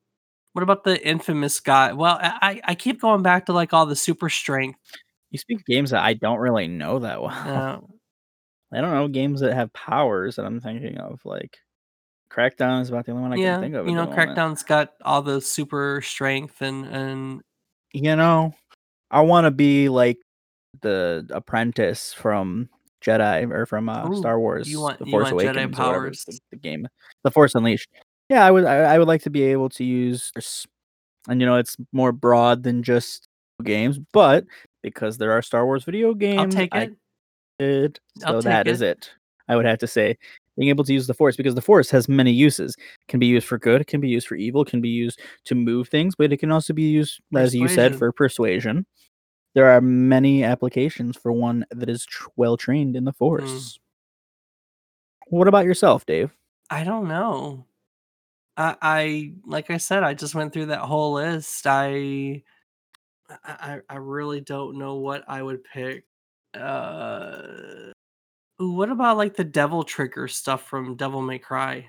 what 0.53 0.63
about 0.63 0.85
the 0.85 1.07
infamous 1.07 1.61
guy? 1.61 1.93
Well, 1.93 2.19
I 2.21 2.39
I 2.43 2.61
I 2.73 2.75
keep 2.75 3.01
going 3.01 3.23
back 3.23 3.47
to 3.47 3.53
like 3.53 3.73
all 3.73 3.87
the 3.87 3.97
super 3.97 4.29
strength. 4.29 4.79
You 5.31 5.39
speak 5.39 5.65
games 5.65 5.91
that 5.91 6.03
I 6.03 6.15
don't 6.15 6.39
really 6.39 6.67
know 6.67 6.99
that 6.99 7.23
well. 7.23 7.31
Uh, 7.31 7.81
I 8.73 8.81
don't 8.81 8.95
know 8.95 9.09
games 9.09 9.41
that 9.41 9.55
have 9.55 9.73
powers 9.73 10.37
that 10.37 10.47
I'm 10.47 10.61
thinking 10.61 10.99
of. 10.99 11.21
Like 11.25 11.59
Crackdown 12.31 12.81
is 12.83 12.89
about 12.89 13.07
the 13.07 13.13
only 13.13 13.23
one 13.23 13.33
I 13.33 13.37
yeah, 13.37 13.55
can 13.55 13.63
think 13.63 13.75
of. 13.75 13.87
you 13.87 13.95
know, 13.95 14.05
the 14.05 14.11
moment. 14.11 14.37
Crackdown's 14.37 14.63
got 14.63 14.93
all 15.05 15.23
the 15.23 15.41
super 15.41 16.01
strength 16.03 16.63
and 16.63 16.87
and 16.87 17.43
You 17.93 18.15
know, 18.17 18.55
I 19.11 19.23
want 19.23 19.47
to 19.47 19.51
be 19.51 19.89
like 19.89 20.19
the 20.83 21.27
apprentice 21.31 22.13
from 22.13 22.69
Jedi 23.05 23.51
or 23.51 23.67
from 23.67 23.89
uh, 23.89 24.09
Ooh, 24.09 24.17
Star 24.17 24.39
Wars: 24.39 24.71
you 24.71 24.81
want- 24.81 24.99
The 24.99 25.07
you 25.07 25.11
Force 25.11 25.33
want 25.33 25.45
Jedi 25.45 25.51
Awakens, 25.51 25.79
whatever 25.79 26.01
powers. 26.05 26.25
the, 26.25 26.39
the 26.53 26.57
game, 26.57 26.87
The 27.25 27.31
Force 27.31 27.55
Unleashed. 27.55 27.89
Yeah, 28.29 28.45
I 28.47 28.51
would. 28.53 28.65
I, 28.65 28.95
I 28.95 28.99
would 28.99 29.09
like 29.09 29.23
to 29.23 29.31
be 29.31 29.43
able 29.43 29.69
to 29.71 29.85
use, 29.85 30.31
and 31.29 31.41
you 31.41 31.47
know, 31.47 31.57
it's 31.57 31.77
more 31.93 32.13
broad 32.13 32.63
than 32.63 32.85
just 32.85 33.27
games, 33.65 33.99
but 34.13 34.45
because 34.83 35.19
there 35.19 35.33
are 35.33 35.43
Star 35.43 35.67
Wars 35.67 35.83
video 35.83 36.15
games, 36.15 36.39
I'll 36.39 36.61
take 36.61 36.75
I 36.75 36.91
it. 37.61 37.85
it. 37.85 38.01
So 38.21 38.41
that 38.41 38.67
is 38.67 38.83
it. 38.83 38.99
it. 38.99 39.11
I 39.49 39.57
would 39.57 39.67
have 39.67 39.79
to 39.79 39.87
say 39.87 40.17
being 40.57 40.69
able 40.69 40.85
to 40.85 40.93
use 40.93 41.07
the 41.07 41.15
force 41.15 41.37
because 41.37 41.55
the 41.55 41.63
force 41.63 41.91
has 41.91 42.09
many 42.09 42.31
uses. 42.31 42.77
It 42.77 43.09
can 43.09 43.19
be 43.19 43.27
used 43.27 43.47
for 43.47 43.59
good, 43.59 43.81
it 43.81 43.87
can 43.87 44.01
be 44.01 44.09
used 44.09 44.27
for 44.27 44.35
evil, 44.35 44.63
it 44.63 44.69
can 44.69 44.81
be 44.81 44.91
used 44.91 45.21
to 45.47 45.55
move 45.55 45.89
things, 45.89 46.15
but 46.15 46.33
it 46.33 46.37
can 46.37 46.53
also 46.53 46.73
be 46.73 46.83
used, 46.83 47.21
as 47.35 47.55
you 47.55 47.67
said, 47.67 47.97
for 47.97 48.13
persuasion. 48.13 48.85
There 49.55 49.71
are 49.71 49.81
many 49.81 50.45
applications 50.45 51.17
for 51.17 51.33
one 51.33 51.65
that 51.71 51.89
is 51.89 52.05
tr- 52.05 52.29
well 52.37 52.57
trained 52.57 52.95
in 52.95 53.05
the 53.05 53.13
hmm. 53.13 53.17
force. 53.17 53.79
What 55.29 55.49
about 55.49 55.65
yourself, 55.65 56.05
Dave? 56.07 56.31
I 56.69 56.85
don't 56.85 57.09
know. 57.09 57.67
I, 58.57 58.77
I 58.83 59.33
like 59.47 59.71
I 59.71 59.79
said, 59.79 60.03
I 60.03 60.15
just 60.15 60.35
went 60.35 60.53
through 60.53 60.67
that 60.67 60.81
whole 60.81 61.15
list. 61.15 61.67
I 61.67 62.43
I, 63.45 63.81
I 63.89 63.97
really 63.97 64.41
don't 64.41 64.77
know 64.77 64.97
what 64.97 65.25
I 65.27 65.43
would 65.43 65.65
pick. 65.65 66.05
Uh, 66.55 67.93
ooh, 68.61 68.73
what 68.73 68.91
about 68.91 69.17
like 69.17 69.37
the 69.37 69.45
devil 69.45 69.85
trigger 69.85 70.29
stuff 70.29 70.69
from 70.69 70.97
Devil 70.97 71.23
May 71.23 71.39
Cry? 71.39 71.87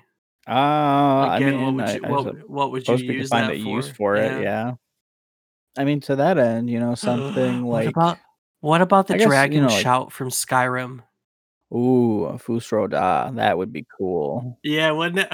Uh, 0.48 0.50
I 0.50 1.38
mean, 1.38 1.62
what 1.62 1.74
would 1.74 1.88
you 1.94 2.00
I 2.04 2.10
what, 2.10 2.50
what 2.50 2.72
would 2.72 2.80
you 2.88 2.96
suppose 2.96 3.00
we 3.02 3.06
can 3.08 3.16
use 3.18 3.28
find 3.28 3.48
that 3.48 3.56
a 3.56 3.62
for? 3.62 3.68
use 3.68 3.88
for 3.90 4.16
it. 4.16 4.42
Yeah. 4.42 4.72
I 5.78 5.84
mean, 5.84 6.00
to 6.02 6.16
that 6.16 6.38
end, 6.38 6.68
you 6.68 6.80
know, 6.80 6.94
something 6.96 7.64
like 7.64 7.86
what 7.96 8.04
about 8.04 8.18
what 8.60 8.80
about 8.82 9.06
the 9.08 9.14
I 9.14 9.18
guess, 9.18 9.24
you 9.24 9.30
dragon 9.30 9.62
know, 9.62 9.68
like- 9.68 9.82
shout 9.82 10.12
from 10.12 10.28
Skyrim? 10.30 11.00
ooh, 11.74 12.24
a 12.24 12.38
Fus 12.38 12.70
Ro 12.70 12.86
Dah, 12.86 13.30
that 13.30 13.56
would 13.56 13.72
be 13.72 13.86
cool. 13.98 14.58
Yeah, 14.62 14.90
wouldn't 14.90 15.26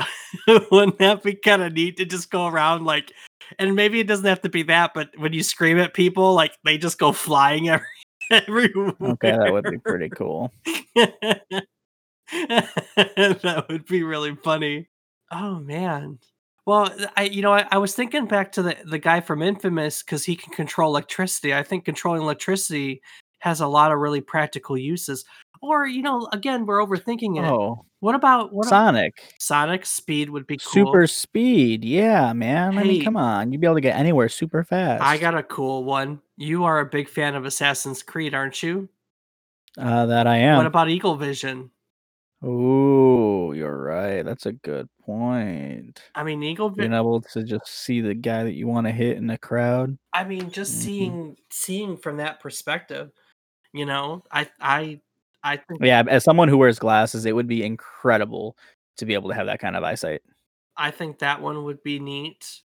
it, 0.46 0.68
wouldn't 0.70 0.98
that 0.98 1.22
be 1.24 1.34
kind 1.34 1.62
of 1.62 1.72
neat 1.72 1.96
to 1.96 2.04
just 2.04 2.30
go 2.30 2.46
around 2.46 2.84
like, 2.84 3.12
and 3.58 3.74
maybe 3.74 3.98
it 3.98 4.06
doesn't 4.06 4.24
have 4.24 4.42
to 4.42 4.48
be 4.48 4.62
that, 4.64 4.92
but 4.94 5.10
when 5.16 5.32
you 5.32 5.42
scream 5.42 5.78
at 5.78 5.94
people, 5.94 6.34
like 6.34 6.52
they 6.64 6.78
just 6.78 6.98
go 6.98 7.10
flying 7.10 7.68
every 7.70 7.86
everywhere. 8.48 8.94
Okay, 9.00 9.30
that 9.32 9.52
would 9.52 9.64
be 9.64 9.78
pretty 9.78 10.08
cool. 10.10 10.52
that 12.32 13.66
would 13.68 13.86
be 13.86 14.02
really 14.02 14.34
funny. 14.36 14.88
Oh 15.30 15.56
man. 15.60 16.18
Well, 16.66 16.90
I 17.16 17.24
you 17.24 17.42
know 17.42 17.52
I, 17.52 17.66
I 17.70 17.78
was 17.78 17.94
thinking 17.94 18.26
back 18.26 18.52
to 18.52 18.62
the 18.62 18.76
the 18.84 18.98
guy 18.98 19.20
from 19.20 19.42
Infamous 19.42 20.02
because 20.02 20.24
he 20.24 20.36
can 20.36 20.52
control 20.52 20.90
electricity. 20.90 21.54
I 21.54 21.62
think 21.62 21.84
controlling 21.84 22.22
electricity 22.22 23.00
has 23.40 23.60
a 23.60 23.66
lot 23.66 23.92
of 23.92 23.98
really 23.98 24.20
practical 24.20 24.76
uses. 24.76 25.24
Or 25.62 25.86
you 25.86 26.02
know, 26.02 26.28
again, 26.32 26.66
we're 26.66 26.84
overthinking 26.84 27.38
it. 27.38 27.44
Oh, 27.50 27.84
What 28.00 28.14
about 28.14 28.52
what? 28.52 28.68
Sonic. 28.68 29.34
Sonic 29.40 29.86
speed 29.86 30.30
would 30.30 30.46
be 30.46 30.56
cool. 30.58 30.70
Super 30.86 31.06
speed. 31.06 31.84
Yeah, 31.84 32.32
man. 32.32 32.76
I 32.78 32.82
Hey. 32.82 32.88
mean, 32.88 33.04
come 33.04 33.16
on. 33.16 33.50
You'd 33.50 33.60
be 33.60 33.66
able 33.66 33.74
to 33.76 33.80
get 33.80 33.96
anywhere 33.96 34.28
super 34.28 34.62
fast. 34.62 35.02
I 35.02 35.18
got 35.18 35.36
a 35.36 35.42
cool 35.42 35.84
one. 35.84 36.20
You 36.38 36.64
are 36.64 36.80
a 36.80 36.86
big 36.86 37.06
fan 37.06 37.34
of 37.34 37.44
Assassin's 37.44 38.02
Creed, 38.02 38.32
aren't 38.32 38.62
you? 38.62 38.88
uh, 39.76 40.06
that 40.06 40.26
I 40.26 40.36
am. 40.38 40.58
What 40.58 40.66
about 40.66 40.88
Eagle 40.90 41.16
Vision? 41.16 41.70
Ooh, 42.44 43.52
you're 43.54 43.76
right. 43.82 44.22
That's 44.22 44.46
a 44.46 44.52
good 44.52 44.88
point. 45.02 46.00
I 46.14 46.22
mean, 46.24 46.42
Eagle 46.42 46.70
Being 46.70 46.92
able 46.92 47.20
to 47.22 47.44
just 47.44 47.66
see 47.68 48.00
the 48.00 48.14
guy 48.14 48.44
that 48.44 48.54
you 48.54 48.66
want 48.68 48.86
to 48.86 48.92
hit 48.92 49.16
in 49.16 49.26
the 49.26 49.38
crowd. 49.38 49.98
I 50.12 50.24
mean, 50.24 50.50
just 50.50 50.74
Mhm. 50.74 50.82
seeing 50.82 51.36
seeing 51.50 51.96
from 51.96 52.16
that 52.18 52.40
perspective, 52.40 53.12
you 53.72 53.86
know, 53.86 54.24
I 54.32 54.50
I 54.60 55.02
I 55.42 55.58
think 55.58 55.82
Yeah, 55.82 56.02
as 56.08 56.24
someone 56.24 56.48
who 56.48 56.58
wears 56.58 56.78
glasses, 56.78 57.24
it 57.24 57.34
would 57.34 57.46
be 57.46 57.62
incredible 57.64 58.56
to 58.96 59.06
be 59.06 59.14
able 59.14 59.28
to 59.30 59.34
have 59.34 59.46
that 59.46 59.60
kind 59.60 59.76
of 59.76 59.84
eyesight. 59.84 60.22
I 60.78 60.90
think 60.92 61.18
that 61.18 61.42
one 61.42 61.64
would 61.64 61.82
be 61.82 61.98
neat. 61.98 62.62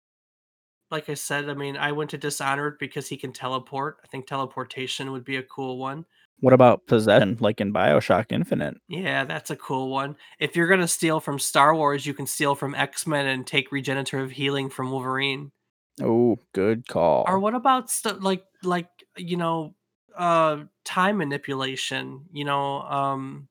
Like 0.93 1.09
I 1.09 1.15
said, 1.15 1.49
I 1.49 1.55
mean, 1.55 1.75
I 1.75 1.91
went 1.91 2.11
to 2.11 2.19
Dishonored 2.19 2.77
because 2.77 3.07
he 3.07 3.17
can 3.17 3.33
teleport. 3.33 3.97
I 4.03 4.07
think 4.09 4.27
teleportation 4.27 5.11
would 5.11 5.25
be 5.25 5.37
a 5.37 5.41
cool 5.41 5.79
one. 5.79 6.05
What 6.39 6.53
about 6.53 6.85
possession, 6.85 7.37
like 7.39 7.59
in 7.59 7.73
Bioshock 7.73 8.27
Infinite? 8.29 8.75
Yeah, 8.87 9.25
that's 9.25 9.49
a 9.49 9.55
cool 9.55 9.89
one. 9.89 10.15
If 10.39 10.55
you're 10.55 10.67
gonna 10.67 10.87
steal 10.87 11.19
from 11.19 11.39
Star 11.39 11.73
Wars, 11.73 12.05
you 12.05 12.13
can 12.13 12.27
steal 12.27 12.53
from 12.53 12.75
X 12.75 13.07
Men 13.07 13.25
and 13.25 13.47
take 13.47 13.71
regenerative 13.71 14.29
healing 14.29 14.69
from 14.69 14.91
Wolverine. 14.91 15.51
Oh, 15.99 16.37
good 16.53 16.87
call. 16.87 17.23
Or 17.27 17.39
what 17.39 17.55
about 17.55 17.89
stuff 17.89 18.17
like 18.19 18.43
like 18.61 18.89
you 19.17 19.37
know, 19.37 19.73
uh, 20.15 20.65
time 20.85 21.17
manipulation? 21.17 22.25
You 22.31 22.45
know, 22.45 22.81
um, 22.81 23.47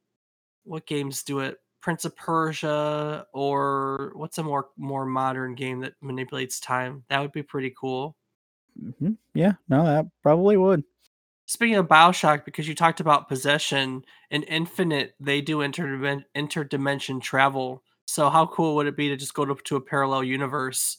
what 0.62 0.86
games 0.86 1.24
do 1.24 1.40
it? 1.40 1.59
Prince 1.83 2.05
of 2.05 2.16
Persia, 2.16 3.26
or 3.35 4.12
what's 4.14 4.39
a 4.39 4.43
more 4.43 4.68
more 4.76 5.05
modern 5.05 5.55
game 5.55 5.80
that 5.80 5.95
manipulates 6.01 6.61
time? 6.61 7.05
That 7.09 7.20
would 7.20 7.33
be 7.33 7.43
pretty 7.43 7.74
cool. 7.78 8.16
hmm 8.99 9.12
Yeah, 9.35 9.53
no, 9.68 9.85
that 9.85 10.07
probably 10.22 10.57
would. 10.57 10.85
Speaking 11.47 11.74
of 11.76 11.89
Bioshock, 11.89 12.45
because 12.45 12.66
you 12.66 12.74
talked 12.74 13.01
about 13.01 13.28
possession 13.28 14.05
in 14.30 14.43
Infinite, 14.45 15.14
they 15.20 15.41
do 15.43 15.59
interdimen- 15.59 16.24
interdimension 16.35 17.20
travel. 17.20 17.83
So 18.07 18.30
how 18.30 18.47
cool 18.47 18.76
would 18.76 18.87
it 18.87 18.97
be 18.97 19.09
to 19.09 19.16
just 19.16 19.35
go 19.35 19.45
to, 19.45 19.55
to 19.64 19.76
a 19.76 19.80
parallel 19.80 20.24
universe 20.24 20.99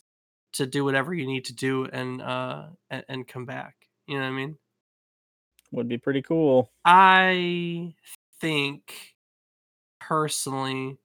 to 0.54 0.68
do 0.68 0.84
whatever 0.84 1.14
you 1.14 1.26
need 1.26 1.46
to 1.46 1.54
do 1.54 1.86
and 1.86 2.22
uh 2.22 2.68
and, 2.90 3.06
and 3.10 3.28
come 3.28 3.46
back? 3.46 3.76
You 4.06 4.16
know 4.18 4.24
what 4.24 4.28
I 4.28 4.32
mean? 4.32 4.58
Would 5.72 5.88
be 5.90 5.98
pretty 5.98 6.22
cool. 6.22 6.72
I 6.86 7.96
think 8.40 9.13
personally 10.08 10.98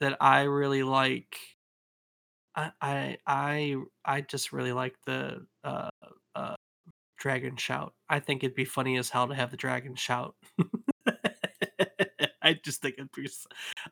that 0.00 0.16
I 0.20 0.42
really 0.42 0.82
like 0.82 1.36
I 2.54 3.18
I 3.26 3.76
I 4.04 4.20
just 4.22 4.52
really 4.52 4.72
like 4.72 4.94
the 5.06 5.46
uh 5.64 5.88
uh 6.34 6.54
dragon 7.18 7.56
shout. 7.56 7.94
I 8.08 8.20
think 8.20 8.42
it'd 8.42 8.56
be 8.56 8.64
funny 8.64 8.96
as 8.98 9.10
hell 9.10 9.28
to 9.28 9.34
have 9.34 9.50
the 9.50 9.56
dragon 9.56 9.94
shout. 9.94 10.34
I 12.42 12.54
just 12.62 12.80
think 12.80 12.94
it'd 12.98 13.10
be 13.12 13.28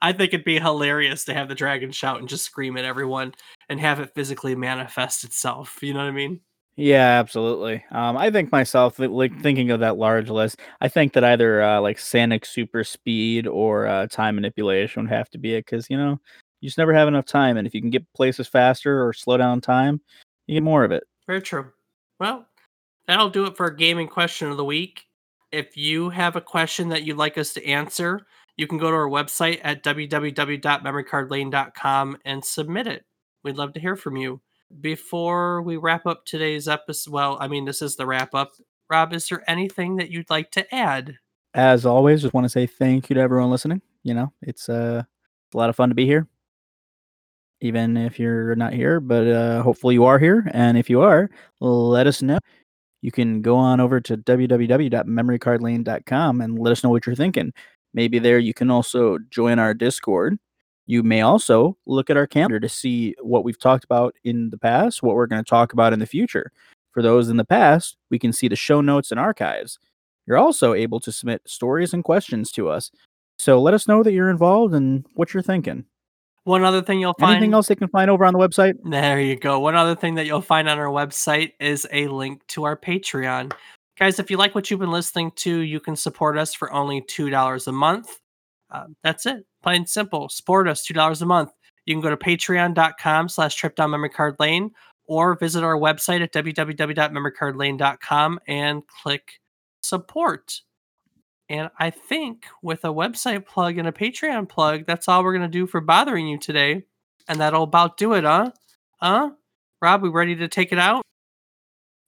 I 0.01 0.13
think 0.13 0.33
it'd 0.33 0.45
be 0.45 0.61
hilarious 0.61 1.25
to 1.25 1.35
have 1.35 1.49
the 1.49 1.55
dragon 1.55 1.91
shout 1.93 2.21
and 2.21 2.29
just 2.29 2.45
scream 2.45 2.77
at 2.77 2.85
everyone 2.85 3.35
and 3.69 3.81
have 3.81 4.01
it 4.01 4.15
physically 4.15 4.55
manifest 4.55 5.25
itself. 5.25 5.79
You 5.83 5.95
know 5.95 6.01
what 6.01 6.09
I 6.09 6.13
mean? 6.13 6.41
Yeah, 6.77 7.21
absolutely. 7.21 7.85
Um, 7.93 8.17
I 8.17 8.31
think 8.31 8.51
myself, 8.51 8.99
like 8.99 9.41
thinking 9.41 9.71
of 9.71 9.79
that 9.81 9.97
large 9.97 10.29
list, 10.29 10.59
I 10.81 10.89
think 10.89 11.13
that 11.13 11.23
either 11.23 11.63
uh, 11.63 11.81
like 11.81 12.01
Sonic 12.01 12.45
super 12.45 12.83
speed 12.83 13.47
or 13.47 13.87
uh, 13.87 14.09
time 14.09 14.35
manipulation 14.35 15.03
would 15.03 15.13
have 15.13 15.31
to 15.31 15.39
be 15.39 15.55
it 15.55 15.67
because 15.67 15.89
you 15.89 15.97
know 15.97 16.21
you 16.61 16.69
just 16.69 16.79
never 16.79 16.93
have 16.93 17.07
enough 17.07 17.27
time, 17.27 17.57
and 17.57 17.67
if 17.67 17.75
you 17.75 17.81
can 17.81 17.91
get 17.91 18.13
places 18.13 18.49
faster 18.49 19.07
or 19.07 19.13
slow 19.13 19.37
down 19.37 19.61
time, 19.61 20.01
you 20.49 20.55
get 20.55 20.65
more 20.65 20.83
of 20.83 20.91
it. 20.91 21.05
Very 21.29 21.43
true. 21.43 21.71
Well, 22.19 22.45
that'll 23.07 23.31
do 23.31 23.47
it 23.47 23.57
for 23.57 23.67
our 23.67 23.71
gaming 23.71 24.09
question 24.09 24.51
of 24.51 24.57
the 24.57 24.65
week. 24.65 25.07
If 25.53 25.77
you 25.77 26.11
have 26.11 26.35
a 26.35 26.41
question 26.41 26.89
that 26.89 27.05
you'd 27.05 27.19
like 27.19 27.39
us 27.39 27.53
to 27.53 27.65
answer, 27.65 28.27
you 28.57 28.67
can 28.67 28.79
go 28.79 28.91
to 28.91 28.97
our 28.97 29.09
website 29.09 29.61
at 29.63 29.85
www.memorycardlane.com 29.85 32.19
and 32.25 32.45
submit 32.45 32.89
it. 32.89 33.05
We'd 33.45 33.57
love 33.57 33.75
to 33.75 33.81
hear 33.81 33.95
from 33.95 34.17
you. 34.17 34.41
Before 34.81 35.63
we 35.63 35.77
wrap 35.77 36.07
up 36.07 36.25
today's 36.25 36.69
episode, 36.69 37.13
well, 37.13 37.37
I 37.41 37.49
mean, 37.49 37.65
this 37.65 37.83
is 37.83 37.97
the 37.97 38.07
wrap 38.07 38.35
up. 38.35 38.53
Rob, 38.91 39.13
is 39.13 39.29
there 39.29 39.49
anything 39.49 39.97
that 39.97 40.11
you'd 40.11 40.31
like 40.31 40.51
to 40.53 40.75
add? 40.75 41.19
As 41.55 41.87
always, 41.87 42.23
just 42.23 42.35
want 42.35 42.45
to 42.45 42.49
say 42.49 42.67
thank 42.67 43.09
you 43.09 43.15
to 43.15 43.21
everyone 43.21 43.51
listening. 43.51 43.81
You 44.03 44.15
know, 44.15 44.33
it's 44.43 44.69
uh, 44.69 45.05
a 45.55 45.57
lot 45.57 45.71
of 45.71 45.77
fun 45.77 45.91
to 45.91 45.95
be 45.95 46.07
here, 46.07 46.27
even 47.61 47.97
if 47.97 48.19
you're 48.19 48.57
not 48.57 48.73
here. 48.73 49.01
But 49.01 49.29
uh, 49.29 49.63
hopefully, 49.63 49.95
you 49.95 50.05
are 50.05 50.19
here, 50.19 50.51
and 50.53 50.77
if 50.77 50.91
you 50.91 51.01
are, 51.03 51.31
let 51.61 52.07
us 52.07 52.23
know. 52.23 52.39
You 53.03 53.13
can 53.13 53.43
go 53.43 53.57
on 53.57 53.81
over 53.81 54.01
to 54.01 54.17
www.memorycardlane.com 54.17 56.41
and 56.41 56.59
let 56.59 56.73
us 56.73 56.83
know 56.83 56.91
what 56.91 57.07
you're 57.07 57.15
thinking. 57.15 57.53
Maybe 57.93 58.19
there 58.19 58.39
you 58.39 58.55
can 58.55 58.71
also 58.71 59.19
join 59.31 59.59
our 59.59 59.75
Discord. 59.75 60.39
You 60.87 61.03
may 61.03 61.23
also 61.23 61.77
look 61.87 62.11
at 62.11 62.17
our 62.17 62.27
calendar 62.27 62.61
to 62.61 62.69
see 62.69 63.15
what 63.23 63.45
we've 63.45 63.59
talked 63.59 63.85
about 63.85 64.15
in 64.25 64.51
the 64.51 64.59
past, 64.59 65.03
what 65.03 65.15
we're 65.15 65.27
going 65.27 65.43
to 65.43 65.49
talk 65.49 65.73
about 65.73 65.93
in 65.93 65.99
the 65.99 66.07
future. 66.07 66.53
For 66.93 67.03
those 67.03 67.29
in 67.29 67.39
the 67.39 67.45
past, 67.45 67.97
we 68.11 68.19
can 68.19 68.33
see 68.33 68.49
the 68.49 68.57
show 68.57 68.81
notes 68.81 69.11
and 69.11 69.19
archives. 69.19 69.79
You're 70.27 70.39
also 70.39 70.75
able 70.75 71.01
to 71.01 71.13
submit 71.13 71.43
stories 71.47 71.93
and 71.93 72.05
questions 72.05 72.53
to 72.53 72.69
us. 72.69 72.91
So 73.39 73.61
let 73.61 73.75
us 73.75 73.89
know 73.89 74.03
that 74.03 74.13
you're 74.13 74.31
involved 74.31 74.75
and 74.75 75.05
what 75.15 75.35
you're 75.35 75.43
thinking. 75.43 75.87
One 76.45 76.63
other 76.63 76.83
thing 76.83 77.01
you'll 77.01 77.15
find. 77.19 77.37
Anything 77.37 77.55
else 77.55 77.69
they 77.69 77.75
can 77.75 77.89
find 77.89 78.11
over 78.11 78.25
on 78.25 78.35
the 78.35 78.39
website? 78.39 78.75
There 78.85 79.21
you 79.21 79.37
go. 79.37 79.59
One 79.59 79.75
other 79.75 79.97
thing 79.97 80.15
that 80.17 80.27
you'll 80.27 80.43
find 80.43 80.69
on 80.69 80.79
our 80.79 80.89
website 80.89 81.53
is 81.59 81.87
a 81.91 82.07
link 82.09 82.47
to 82.49 82.65
our 82.65 82.77
Patreon. 82.77 83.53
Guys, 83.99 84.19
if 84.19 84.31
you 84.31 84.37
like 84.37 84.55
what 84.55 84.71
you've 84.71 84.81
been 84.81 84.91
listening 84.91 85.31
to, 85.37 85.61
you 85.61 85.81
can 85.81 85.97
support 85.97 86.37
us 86.37 86.53
for 86.53 86.73
only 86.73 87.01
$2 87.01 87.67
a 87.67 87.73
month. 87.73 88.19
Uh, 88.71 88.87
that's 89.03 89.25
it. 89.25 89.47
Plain 89.65 89.87
simple. 89.87 90.29
Support 90.29 90.69
us 90.69 90.87
$2 90.87 91.23
a 91.23 91.25
month. 91.25 91.51
You 91.87 91.95
can 91.95 92.03
go 92.03 92.11
to 92.11 92.19
patreon.com 92.19 93.31
slash 93.31 93.55
trip 93.55 93.77
down 93.77 93.93
memory 93.93 94.11
card 94.11 94.37
lane 94.39 94.73
or 95.07 95.39
visit 95.39 95.65
our 95.65 95.79
website 95.79 96.23
at 96.23 96.35
www.memorycardlane.com 96.35 98.41
and 98.47 98.83
click 99.03 99.41
support. 99.83 100.61
And 101.49 101.71
I 101.79 101.89
think 101.89 102.45
with 102.63 102.85
a 102.85 102.89
website 102.89 103.47
plug 103.47 103.79
and 103.79 103.89
a 103.89 103.93
Patreon 103.93 104.51
plug, 104.51 104.85
that's 104.87 105.09
all 105.09 105.25
we're 105.25 105.33
going 105.33 105.51
to 105.51 105.59
do 105.59 105.67
for 105.67 105.81
bothering 105.81 106.29
you 106.29 106.39
today. 106.39 106.83
And 107.27 107.41
that'll 107.41 107.63
about 107.63 107.97
do 107.97 108.13
it, 108.13 108.25
huh? 108.25 108.51
Huh? 109.01 109.31
Rob, 109.81 110.03
we 110.03 110.11
ready 110.11 110.37
to 110.37 110.49
take 110.49 110.73
it 110.73 110.79
out? 110.79 111.01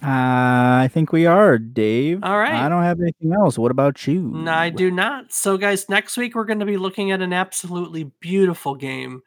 Uh, 0.02 0.84
I 0.84 0.90
think 0.92 1.10
we 1.10 1.24
are, 1.24 1.58
Dave. 1.58 2.22
All 2.22 2.38
right. 2.38 2.52
I 2.52 2.68
don't 2.68 2.82
have 2.82 3.00
anything 3.00 3.32
else. 3.32 3.58
What 3.58 3.70
about 3.70 4.06
you? 4.06 4.20
No, 4.20 4.52
I 4.52 4.68
do 4.68 4.90
not. 4.90 5.32
So, 5.32 5.56
guys, 5.56 5.88
next 5.88 6.18
week 6.18 6.34
we're 6.34 6.44
going 6.44 6.60
to 6.60 6.66
be 6.66 6.76
looking 6.76 7.12
at 7.12 7.22
an 7.22 7.32
absolutely 7.32 8.04
beautiful 8.20 8.74
game. 8.74 9.22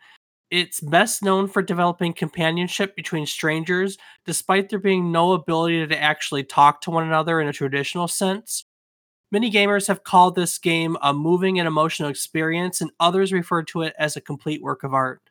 It's 0.51 0.79
best 0.79 1.23
known 1.23 1.47
for 1.47 1.61
developing 1.61 2.13
companionship 2.13 2.95
between 2.95 3.25
strangers, 3.25 3.97
despite 4.25 4.69
there 4.69 4.79
being 4.79 5.11
no 5.11 5.33
ability 5.33 5.85
to 5.87 6.01
actually 6.01 6.43
talk 6.43 6.81
to 6.81 6.91
one 6.91 7.05
another 7.05 7.41
in 7.41 7.47
a 7.47 7.53
traditional 7.53 8.07
sense. 8.07 8.65
Many 9.31 9.51
gamers 9.51 9.87
have 9.87 10.03
called 10.03 10.35
this 10.35 10.57
game 10.57 10.97
a 11.03 11.13
moving 11.13 11.59
and 11.59 11.67
emotional 11.67 12.09
experience, 12.09 12.81
and 12.81 12.91
others 12.99 13.31
refer 13.33 13.63
to 13.63 13.83
it 13.83 13.93
as 13.99 14.15
a 14.15 14.21
complete 14.21 14.61
work 14.61 14.83
of 14.83 14.93
art. 14.93 15.21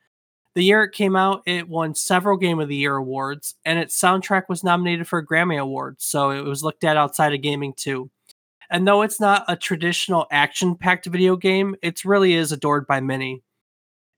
The 0.55 0.65
year 0.65 0.83
it 0.83 0.93
came 0.93 1.15
out, 1.15 1.43
it 1.47 1.69
won 1.69 1.95
several 1.95 2.37
Game 2.37 2.59
of 2.59 2.69
the 2.69 2.77
Year 2.77 2.97
awards, 2.97 3.55
and 3.65 3.79
its 3.79 4.01
soundtrack 4.01 4.45
was 4.49 4.65
nominated 4.65 5.07
for 5.07 5.19
a 5.19 5.27
Grammy 5.27 5.61
Award, 5.61 5.97
so 5.99 6.31
it 6.31 6.45
was 6.45 6.65
looked 6.65 6.85
at 6.85 6.97
outside 6.97 7.35
of 7.35 7.43
gaming 7.43 7.75
too. 7.75 8.11
And 8.71 8.87
though 8.87 9.03
it's 9.03 9.21
not 9.21 9.45
a 9.49 9.57
traditional 9.57 10.27
action 10.31 10.75
packed 10.75 11.07
video 11.07 11.37
game, 11.37 11.77
it 11.83 12.05
really 12.05 12.35
is 12.35 12.53
adored 12.53 12.87
by 12.87 13.01
many. 13.01 13.43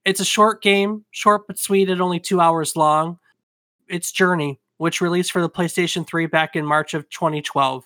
It's 0.03 0.19
a 0.19 0.25
short 0.25 0.61
game, 0.61 1.05
short 1.11 1.47
but 1.47 1.59
sweet 1.59 1.89
at 1.89 2.01
only 2.01 2.19
two 2.19 2.41
hours 2.41 2.75
long. 2.75 3.19
It's 3.87 4.11
Journey, 4.11 4.59
which 4.77 4.99
released 4.99 5.31
for 5.31 5.41
the 5.41 5.49
PlayStation 5.49 6.07
3 6.07 6.25
back 6.25 6.55
in 6.55 6.65
March 6.65 6.93
of 6.93 7.07
2012. 7.09 7.85